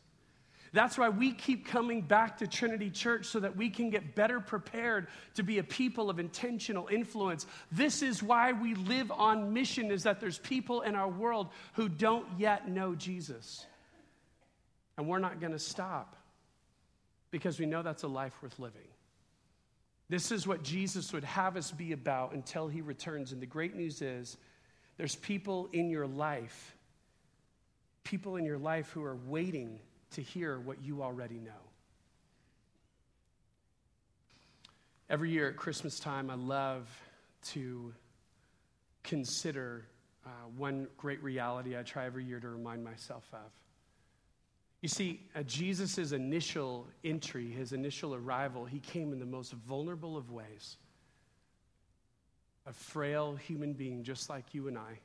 That's 0.72 0.98
why 0.98 1.08
we 1.08 1.32
keep 1.32 1.66
coming 1.66 2.02
back 2.02 2.38
to 2.38 2.46
Trinity 2.46 2.90
Church 2.90 3.26
so 3.26 3.40
that 3.40 3.56
we 3.56 3.70
can 3.70 3.90
get 3.90 4.14
better 4.14 4.40
prepared 4.40 5.08
to 5.34 5.42
be 5.42 5.58
a 5.58 5.64
people 5.64 6.10
of 6.10 6.18
intentional 6.18 6.88
influence. 6.88 7.46
This 7.72 8.02
is 8.02 8.22
why 8.22 8.52
we 8.52 8.74
live 8.74 9.10
on 9.10 9.52
mission 9.52 9.90
is 9.90 10.02
that 10.02 10.20
there's 10.20 10.38
people 10.38 10.82
in 10.82 10.94
our 10.94 11.08
world 11.08 11.48
who 11.74 11.88
don't 11.88 12.26
yet 12.38 12.68
know 12.68 12.94
Jesus. 12.94 13.66
And 14.96 15.08
we're 15.08 15.20
not 15.20 15.40
going 15.40 15.52
to 15.52 15.58
stop 15.58 16.16
because 17.30 17.58
we 17.58 17.66
know 17.66 17.82
that's 17.82 18.02
a 18.02 18.08
life 18.08 18.34
worth 18.42 18.58
living. 18.58 18.88
This 20.10 20.32
is 20.32 20.46
what 20.46 20.62
Jesus 20.62 21.12
would 21.12 21.24
have 21.24 21.56
us 21.56 21.70
be 21.70 21.92
about 21.92 22.32
until 22.32 22.68
he 22.68 22.80
returns. 22.80 23.32
And 23.32 23.40
the 23.40 23.46
great 23.46 23.74
news 23.74 24.00
is 24.00 24.36
there's 24.96 25.14
people 25.14 25.68
in 25.72 25.90
your 25.90 26.06
life, 26.06 26.74
people 28.04 28.36
in 28.36 28.44
your 28.44 28.58
life 28.58 28.90
who 28.90 29.04
are 29.04 29.16
waiting 29.26 29.78
to 30.12 30.22
hear 30.22 30.58
what 30.58 30.82
you 30.82 31.02
already 31.02 31.38
know. 31.38 31.50
Every 35.10 35.30
year 35.30 35.48
at 35.48 35.56
Christmas 35.56 35.98
time, 35.98 36.30
I 36.30 36.34
love 36.34 36.86
to 37.52 37.94
consider 39.04 39.86
uh, 40.26 40.28
one 40.56 40.86
great 40.98 41.22
reality 41.22 41.76
I 41.78 41.82
try 41.82 42.04
every 42.04 42.24
year 42.24 42.40
to 42.40 42.48
remind 42.48 42.84
myself 42.84 43.24
of. 43.32 43.50
You 44.80 44.88
see, 44.88 45.20
at 45.34 45.46
Jesus' 45.46 46.12
initial 46.12 46.86
entry, 47.02 47.50
his 47.50 47.72
initial 47.72 48.14
arrival, 48.14 48.64
he 48.64 48.78
came 48.78 49.12
in 49.12 49.18
the 49.18 49.26
most 49.26 49.52
vulnerable 49.52 50.16
of 50.16 50.30
ways. 50.30 50.76
A 52.66 52.72
frail 52.72 53.34
human 53.34 53.72
being 53.72 54.04
just 54.04 54.28
like 54.28 54.52
you 54.52 54.68
and 54.68 54.78
I. 54.78 54.98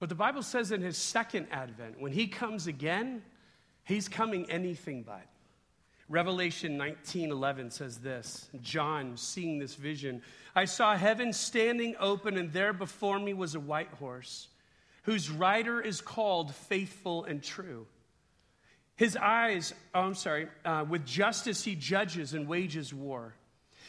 But 0.00 0.08
the 0.08 0.14
Bible 0.14 0.42
says 0.42 0.72
in 0.72 0.80
his 0.80 0.96
second 0.96 1.46
advent, 1.52 2.00
when 2.00 2.10
he 2.10 2.26
comes 2.26 2.66
again, 2.66 3.22
he's 3.90 4.08
coming 4.08 4.50
anything 4.50 5.02
but. 5.02 5.26
Revelation 6.08 6.76
19:11 6.76 7.70
says 7.70 7.98
this. 7.98 8.48
John 8.60 9.16
seeing 9.16 9.58
this 9.58 9.74
vision, 9.74 10.22
I 10.54 10.64
saw 10.64 10.96
heaven 10.96 11.32
standing 11.32 11.94
open 12.00 12.36
and 12.36 12.52
there 12.52 12.72
before 12.72 13.18
me 13.18 13.32
was 13.32 13.54
a 13.54 13.60
white 13.60 13.92
horse 13.94 14.48
whose 15.04 15.30
rider 15.30 15.80
is 15.80 16.00
called 16.00 16.54
faithful 16.54 17.24
and 17.24 17.42
true. 17.42 17.86
His 18.96 19.16
eyes, 19.16 19.72
oh, 19.94 20.00
I'm 20.02 20.14
sorry, 20.14 20.48
uh, 20.64 20.84
with 20.88 21.06
justice 21.06 21.64
he 21.64 21.74
judges 21.74 22.34
and 22.34 22.46
wages 22.46 22.92
war. 22.92 23.34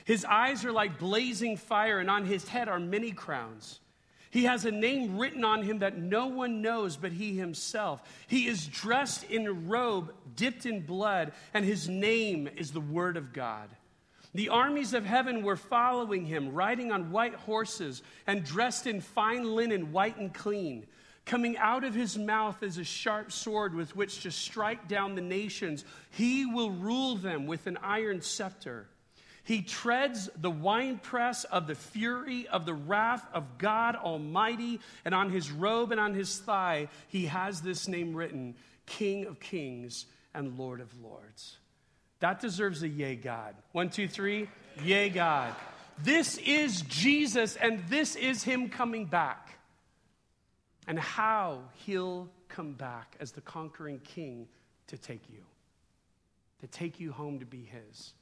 His 0.05 0.23
eyes 0.25 0.63
are 0.63 0.71
like 0.71 0.99
blazing 0.99 1.57
fire, 1.57 1.99
and 1.99 2.09
on 2.09 2.25
his 2.25 2.47
head 2.47 2.69
are 2.69 2.79
many 2.79 3.11
crowns. 3.11 3.79
He 4.31 4.45
has 4.45 4.65
a 4.65 4.71
name 4.71 5.17
written 5.17 5.43
on 5.43 5.61
him 5.61 5.79
that 5.79 5.97
no 5.97 6.27
one 6.27 6.61
knows 6.61 6.97
but 6.97 7.11
he 7.11 7.35
himself. 7.35 8.01
He 8.27 8.47
is 8.47 8.65
dressed 8.65 9.25
in 9.25 9.45
a 9.45 9.53
robe 9.53 10.13
dipped 10.35 10.65
in 10.65 10.81
blood, 10.81 11.33
and 11.53 11.65
his 11.65 11.87
name 11.87 12.49
is 12.55 12.71
the 12.71 12.79
Word 12.79 13.17
of 13.17 13.33
God. 13.33 13.69
The 14.33 14.47
armies 14.47 14.93
of 14.93 15.05
heaven 15.05 15.43
were 15.43 15.57
following 15.57 16.25
him, 16.25 16.53
riding 16.53 16.93
on 16.93 17.11
white 17.11 17.35
horses 17.35 18.01
and 18.25 18.45
dressed 18.45 18.87
in 18.87 19.01
fine 19.01 19.43
linen, 19.43 19.91
white 19.91 20.17
and 20.17 20.33
clean. 20.33 20.87
Coming 21.25 21.57
out 21.57 21.83
of 21.83 21.93
his 21.93 22.17
mouth 22.17 22.63
is 22.63 22.77
a 22.77 22.85
sharp 22.85 23.33
sword 23.33 23.75
with 23.75 23.95
which 23.97 24.23
to 24.23 24.31
strike 24.31 24.87
down 24.87 25.15
the 25.15 25.21
nations. 25.21 25.83
He 26.11 26.45
will 26.45 26.71
rule 26.71 27.15
them 27.17 27.47
with 27.47 27.67
an 27.67 27.77
iron 27.83 28.21
scepter. 28.21 28.87
He 29.43 29.61
treads 29.61 30.29
the 30.37 30.51
winepress 30.51 31.43
of 31.45 31.67
the 31.67 31.75
fury 31.75 32.47
of 32.47 32.65
the 32.65 32.73
wrath 32.73 33.25
of 33.33 33.57
God 33.57 33.95
Almighty, 33.95 34.79
and 35.03 35.15
on 35.15 35.31
his 35.31 35.51
robe 35.51 35.91
and 35.91 35.99
on 35.99 36.13
his 36.13 36.37
thigh, 36.37 36.89
he 37.07 37.25
has 37.25 37.61
this 37.61 37.87
name 37.87 38.13
written 38.13 38.55
King 38.85 39.25
of 39.25 39.39
Kings 39.39 40.05
and 40.33 40.57
Lord 40.57 40.79
of 40.79 40.93
Lords. 41.01 41.57
That 42.19 42.39
deserves 42.39 42.83
a 42.83 42.87
yay, 42.87 43.15
God. 43.15 43.55
One, 43.71 43.89
two, 43.89 44.07
three, 44.07 44.47
yay, 44.83 45.09
God. 45.09 45.53
This 45.97 46.37
is 46.37 46.81
Jesus, 46.83 47.55
and 47.55 47.83
this 47.89 48.15
is 48.15 48.43
him 48.43 48.69
coming 48.69 49.05
back. 49.05 49.57
And 50.87 50.99
how 50.99 51.59
he'll 51.85 52.29
come 52.47 52.73
back 52.73 53.15
as 53.19 53.31
the 53.31 53.41
conquering 53.41 53.99
king 53.99 54.47
to 54.87 54.97
take 54.97 55.29
you, 55.29 55.43
to 56.59 56.67
take 56.67 56.99
you 56.99 57.11
home 57.11 57.39
to 57.39 57.45
be 57.45 57.63
his. 57.63 58.13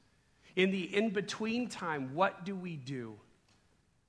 In 0.56 0.72
the 0.72 0.96
in 0.96 1.12
between 1.12 1.68
time, 1.68 2.14
what 2.14 2.46
do 2.46 2.56
we 2.56 2.76
do? 2.76 3.16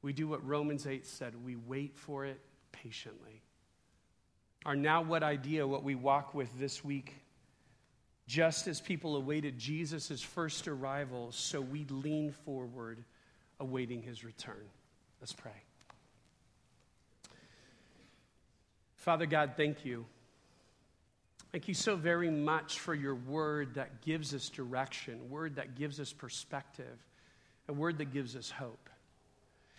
We 0.02 0.12
do 0.12 0.28
what 0.28 0.46
Romans 0.46 0.86
8 0.86 1.06
said 1.06 1.34
we 1.44 1.56
wait 1.56 1.96
for 1.96 2.24
it 2.24 2.40
patiently. 2.72 3.42
Our 4.64 4.76
now 4.76 5.02
what 5.02 5.22
idea, 5.22 5.66
what 5.66 5.84
we 5.84 5.94
walk 5.94 6.34
with 6.34 6.58
this 6.58 6.84
week, 6.84 7.14
just 8.26 8.66
as 8.68 8.80
people 8.80 9.16
awaited 9.16 9.58
Jesus' 9.58 10.22
first 10.22 10.68
arrival, 10.68 11.32
so 11.32 11.60
we 11.60 11.84
lean 11.88 12.32
forward 12.32 13.04
awaiting 13.58 14.02
his 14.02 14.22
return. 14.24 14.68
Let's 15.20 15.32
pray. 15.32 15.50
Father 18.96 19.26
God, 19.26 19.52
thank 19.56 19.84
you. 19.84 20.04
Thank 21.52 21.66
you 21.66 21.74
so 21.74 21.96
very 21.96 22.30
much 22.30 22.78
for 22.78 22.94
your 22.94 23.16
word 23.16 23.74
that 23.74 24.02
gives 24.02 24.34
us 24.34 24.48
direction, 24.48 25.30
word 25.30 25.56
that 25.56 25.74
gives 25.74 25.98
us 25.98 26.12
perspective, 26.12 26.98
a 27.68 27.72
word 27.72 27.98
that 27.98 28.12
gives 28.12 28.36
us 28.36 28.50
hope. 28.50 28.88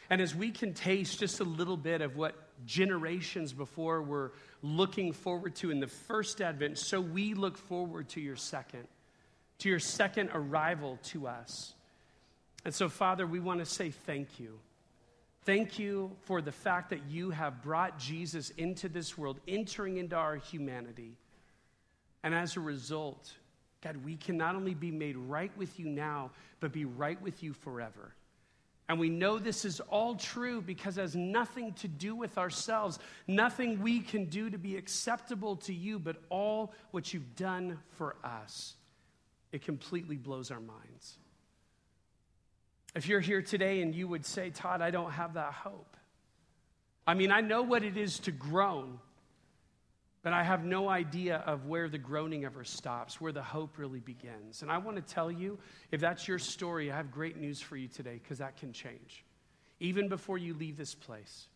And 0.10 0.20
as 0.20 0.36
we 0.36 0.52
can 0.52 0.74
taste 0.74 1.20
just 1.20 1.40
a 1.40 1.46
little 1.46 1.78
bit 1.78 2.02
of 2.02 2.18
what 2.18 2.36
generations 2.66 3.54
before 3.54 4.02
were 4.02 4.34
looking 4.62 5.14
forward 5.14 5.56
to 5.58 5.72
in 5.72 5.80
the 5.80 5.88
first 5.88 6.42
advent, 6.42 6.78
so 6.78 7.00
we 7.00 7.34
look 7.34 7.58
forward 7.58 8.10
to 8.10 8.20
your 8.20 8.36
second, 8.36 8.86
to 9.60 9.70
your 9.70 9.80
second 9.80 10.30
arrival 10.34 11.00
to 11.04 11.28
us. 11.28 11.74
And 12.66 12.76
so, 12.76 12.90
Father, 12.90 13.26
we 13.26 13.40
want 13.40 13.60
to 13.60 13.66
say 13.66 13.92
thank 13.92 14.42
you. 14.42 14.60
Thank 15.46 15.80
you 15.80 16.12
for 16.24 16.42
the 16.42 16.52
fact 16.52 16.90
that 16.90 17.06
you 17.10 17.30
have 17.30 17.64
brought 17.64 17.98
Jesus 17.98 18.50
into 18.52 18.90
this 18.90 19.18
world, 19.18 19.40
entering 19.48 19.96
into 19.96 20.18
our 20.18 20.36
humanity. 20.36 21.16
And 22.24 22.36
as 22.36 22.56
a 22.58 22.60
result, 22.60 23.34
God, 23.82 23.98
we 23.98 24.16
can 24.16 24.38
not 24.38 24.56
only 24.56 24.74
be 24.74 24.92
made 24.92 25.18
right 25.18 25.52
with 25.58 25.80
you 25.80 25.88
now, 25.88 26.32
but 26.60 26.72
be 26.72 26.86
right 26.86 27.20
with 27.22 27.42
you 27.42 27.54
forever. 27.54 28.14
And 28.88 29.00
we 29.00 29.10
know 29.10 29.40
this 29.40 29.64
is 29.64 29.80
all 29.80 30.16
true 30.16 30.62
because 30.62 30.98
it 30.98 31.02
has 31.02 31.16
nothing 31.16 31.74
to 31.76 31.88
do 31.88 32.14
with 32.14 32.38
ourselves, 32.38 33.00
nothing 33.26 33.82
we 33.82 34.02
can 34.02 34.26
do 34.26 34.50
to 34.50 34.58
be 34.58 34.76
acceptable 34.76 35.56
to 35.58 35.74
you, 35.74 35.98
but 35.98 36.18
all 36.30 36.74
what 36.92 37.14
you've 37.14 37.36
done 37.36 37.80
for 37.92 38.18
us. 38.24 38.76
It 39.52 39.64
completely 39.64 40.18
blows 40.18 40.52
our 40.52 40.60
minds. 40.60 41.18
If 42.94 43.08
you're 43.08 43.22
here 43.22 43.42
today 43.42 43.82
and 43.82 43.96
you 43.96 44.08
would 44.08 44.26
say, 44.26 44.50
Todd, 44.50 44.82
I 44.82 44.92
don't 44.92 45.12
have 45.12 45.36
that 45.36 45.54
hope. 45.54 45.96
I 47.08 47.14
mean, 47.14 47.32
I 47.32 47.42
know 47.42 47.62
what 47.62 47.84
it 47.84 47.98
is 47.98 48.20
to 48.20 48.32
groan, 48.32 49.00
but 50.24 50.34
I 50.34 50.44
have 50.44 50.64
no 50.64 50.88
idea 50.88 51.38
of 51.48 51.66
where 51.66 51.90
the 51.90 51.98
groaning 51.98 52.46
ever 52.46 52.64
stops, 52.64 53.20
where 53.20 53.32
the 53.32 53.42
hope 53.42 53.78
really 53.78 54.00
begins. 54.00 54.62
And 54.62 54.72
I 54.72 54.78
want 54.78 54.98
to 54.98 55.02
tell 55.02 55.32
you, 55.32 55.58
if 55.92 56.00
that's 56.00 56.28
your 56.28 56.38
story, 56.38 56.92
I 56.92 56.98
have 56.98 57.12
great 57.12 57.38
news 57.38 57.60
for 57.60 57.76
you 57.76 57.88
today 57.88 58.20
because 58.22 58.38
that 58.38 58.58
can 58.58 58.72
change. 58.72 59.26
Even 59.80 60.10
before 60.10 60.38
you 60.38 60.54
leave 60.54 60.78
this 60.78 60.94
place, 60.94 61.48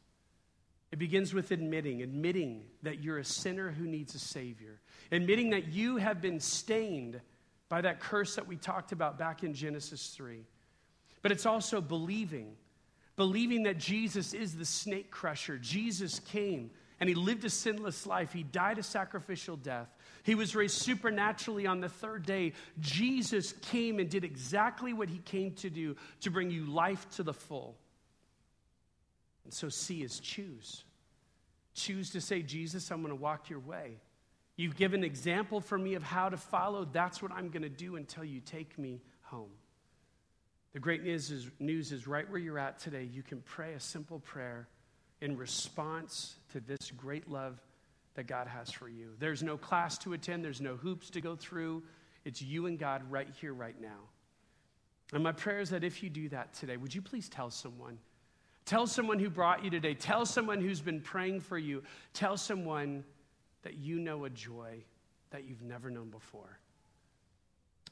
it 0.92 0.98
begins 0.98 1.34
with 1.34 1.52
admitting, 1.52 2.02
admitting 2.02 2.64
that 2.82 3.04
you're 3.04 3.20
a 3.20 3.26
sinner 3.26 3.70
who 3.70 3.86
needs 3.86 4.16
a 4.16 4.20
Savior, 4.20 4.80
admitting 5.12 5.52
that 5.52 5.68
you 5.68 5.98
have 5.98 6.22
been 6.22 6.40
stained 6.40 7.22
by 7.70 7.82
that 7.82 8.00
curse 8.00 8.36
that 8.36 8.48
we 8.48 8.56
talked 8.56 8.92
about 8.92 9.20
back 9.20 9.44
in 9.44 9.54
Genesis 9.54 10.10
3. 10.16 10.44
But 11.22 11.32
it's 11.32 11.46
also 11.46 11.82
believing, 11.82 12.56
believing 13.16 13.64
that 13.64 13.78
Jesus 13.78 14.34
is 14.34 14.56
the 14.56 14.66
snake 14.66 15.12
crusher. 15.12 15.58
Jesus 15.58 16.20
came 16.20 16.72
and 17.00 17.10
he 17.10 17.16
lived 17.16 17.44
a 17.46 17.50
sinless 17.50 18.06
life. 18.06 18.32
He 18.32 18.44
died 18.44 18.78
a 18.78 18.84
sacrificial 18.84 19.58
death. 19.58 19.90
He 20.24 20.36
was 20.36 20.56
raised 20.56 20.78
supernaturally 20.78 21.68
on 21.68 21.82
the 21.82 21.90
third 21.90 22.26
day. 22.26 22.54
Jesus 22.80 23.54
came 23.62 24.00
and 24.00 24.10
did 24.10 24.24
exactly 24.24 24.94
what 24.94 25.10
he 25.10 25.20
came 25.20 25.52
to 25.56 25.70
do 25.70 25.96
to 26.22 26.32
bring 26.32 26.50
you 26.50 26.66
life 26.66 27.08
to 27.16 27.24
the 27.24 27.34
full. 27.34 27.76
And 29.44 29.54
so, 29.54 29.70
C 29.70 30.02
is 30.02 30.20
choose. 30.20 30.84
Choose 31.76 32.12
to 32.12 32.22
say, 32.22 32.42
Jesus, 32.42 32.90
I'm 32.90 33.02
going 33.02 33.16
to 33.16 33.22
walk 33.22 33.50
your 33.50 33.60
way. 33.60 34.00
You've 34.56 34.78
given 34.78 35.04
example 35.04 35.60
for 35.60 35.78
me 35.78 35.96
of 35.96 36.04
how 36.04 36.30
to 36.30 36.38
follow. 36.38 36.86
That's 36.86 37.22
what 37.22 37.32
I'm 37.34 37.50
going 37.50 37.64
to 37.64 37.70
do 37.70 37.98
until 37.98 38.24
you 38.24 38.40
take 38.40 38.80
me 38.80 39.02
home. 39.22 39.52
The 40.74 40.80
great 40.80 41.04
news 41.04 41.30
is, 41.30 41.50
news 41.60 41.92
is 41.92 42.08
right 42.08 42.30
where 42.30 42.40
you're 42.40 42.60
at 42.60 42.80
today. 42.80 43.04
You 43.04 43.22
can 43.22 43.42
pray 43.42 43.74
a 43.74 43.80
simple 43.80 44.20
prayer 44.20 44.68
in 45.22 45.38
response 45.38 46.36
to 46.52 46.60
this 46.60 46.92
great 46.92 47.30
love 47.30 47.62
that 48.16 48.28
God 48.28 48.48
has 48.48 48.72
for 48.72 48.88
you. 48.88 49.12
There's 49.20 49.44
no 49.44 49.58
class 49.58 49.98
to 50.00 50.14
attend, 50.14 50.44
there's 50.44 50.62
no 50.62 50.76
hoops 50.76 51.10
to 51.12 51.22
go 51.22 51.36
through. 51.36 51.84
It's 52.24 52.42
you 52.42 52.66
and 52.66 52.80
God 52.80 53.04
right 53.10 53.30
here, 53.40 53.54
right 53.54 53.80
now. 53.80 54.10
And 55.14 55.24
my 55.24 55.32
prayer 55.32 55.60
is 55.60 55.70
that 55.70 55.84
if 55.84 56.02
you 56.02 56.10
do 56.10 56.30
that 56.30 56.54
today, 56.54 56.78
would 56.78 56.94
you 56.94 57.02
please 57.02 57.30
tell 57.30 57.52
someone? 57.52 58.00
Tell 58.66 58.88
someone 58.88 59.20
who 59.20 59.30
brought 59.30 59.64
you 59.64 59.70
today. 59.70 59.94
Tell 59.94 60.26
someone 60.26 60.60
who's 60.60 60.82
been 60.82 61.02
praying 61.02 61.42
for 61.42 61.58
you. 61.58 61.84
Tell 62.14 62.36
someone 62.36 63.04
that 63.62 63.76
you 63.76 64.00
know 64.00 64.26
a 64.26 64.30
joy 64.30 64.84
that 65.30 65.44
you've 65.44 65.62
never 65.62 65.92
known 65.92 66.10
before. 66.10 66.60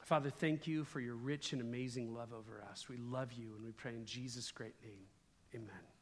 Father, 0.02 0.30
thank 0.30 0.66
you 0.66 0.84
for 0.84 1.00
your 1.00 1.14
rich 1.14 1.52
and 1.52 1.62
amazing 1.62 2.12
love 2.12 2.32
over 2.32 2.62
us. 2.70 2.88
We 2.88 2.96
love 2.96 3.32
you 3.32 3.54
and 3.56 3.64
we 3.64 3.72
pray 3.72 3.92
in 3.92 4.04
Jesus' 4.04 4.50
great 4.50 4.74
name. 4.82 5.06
Amen. 5.54 5.93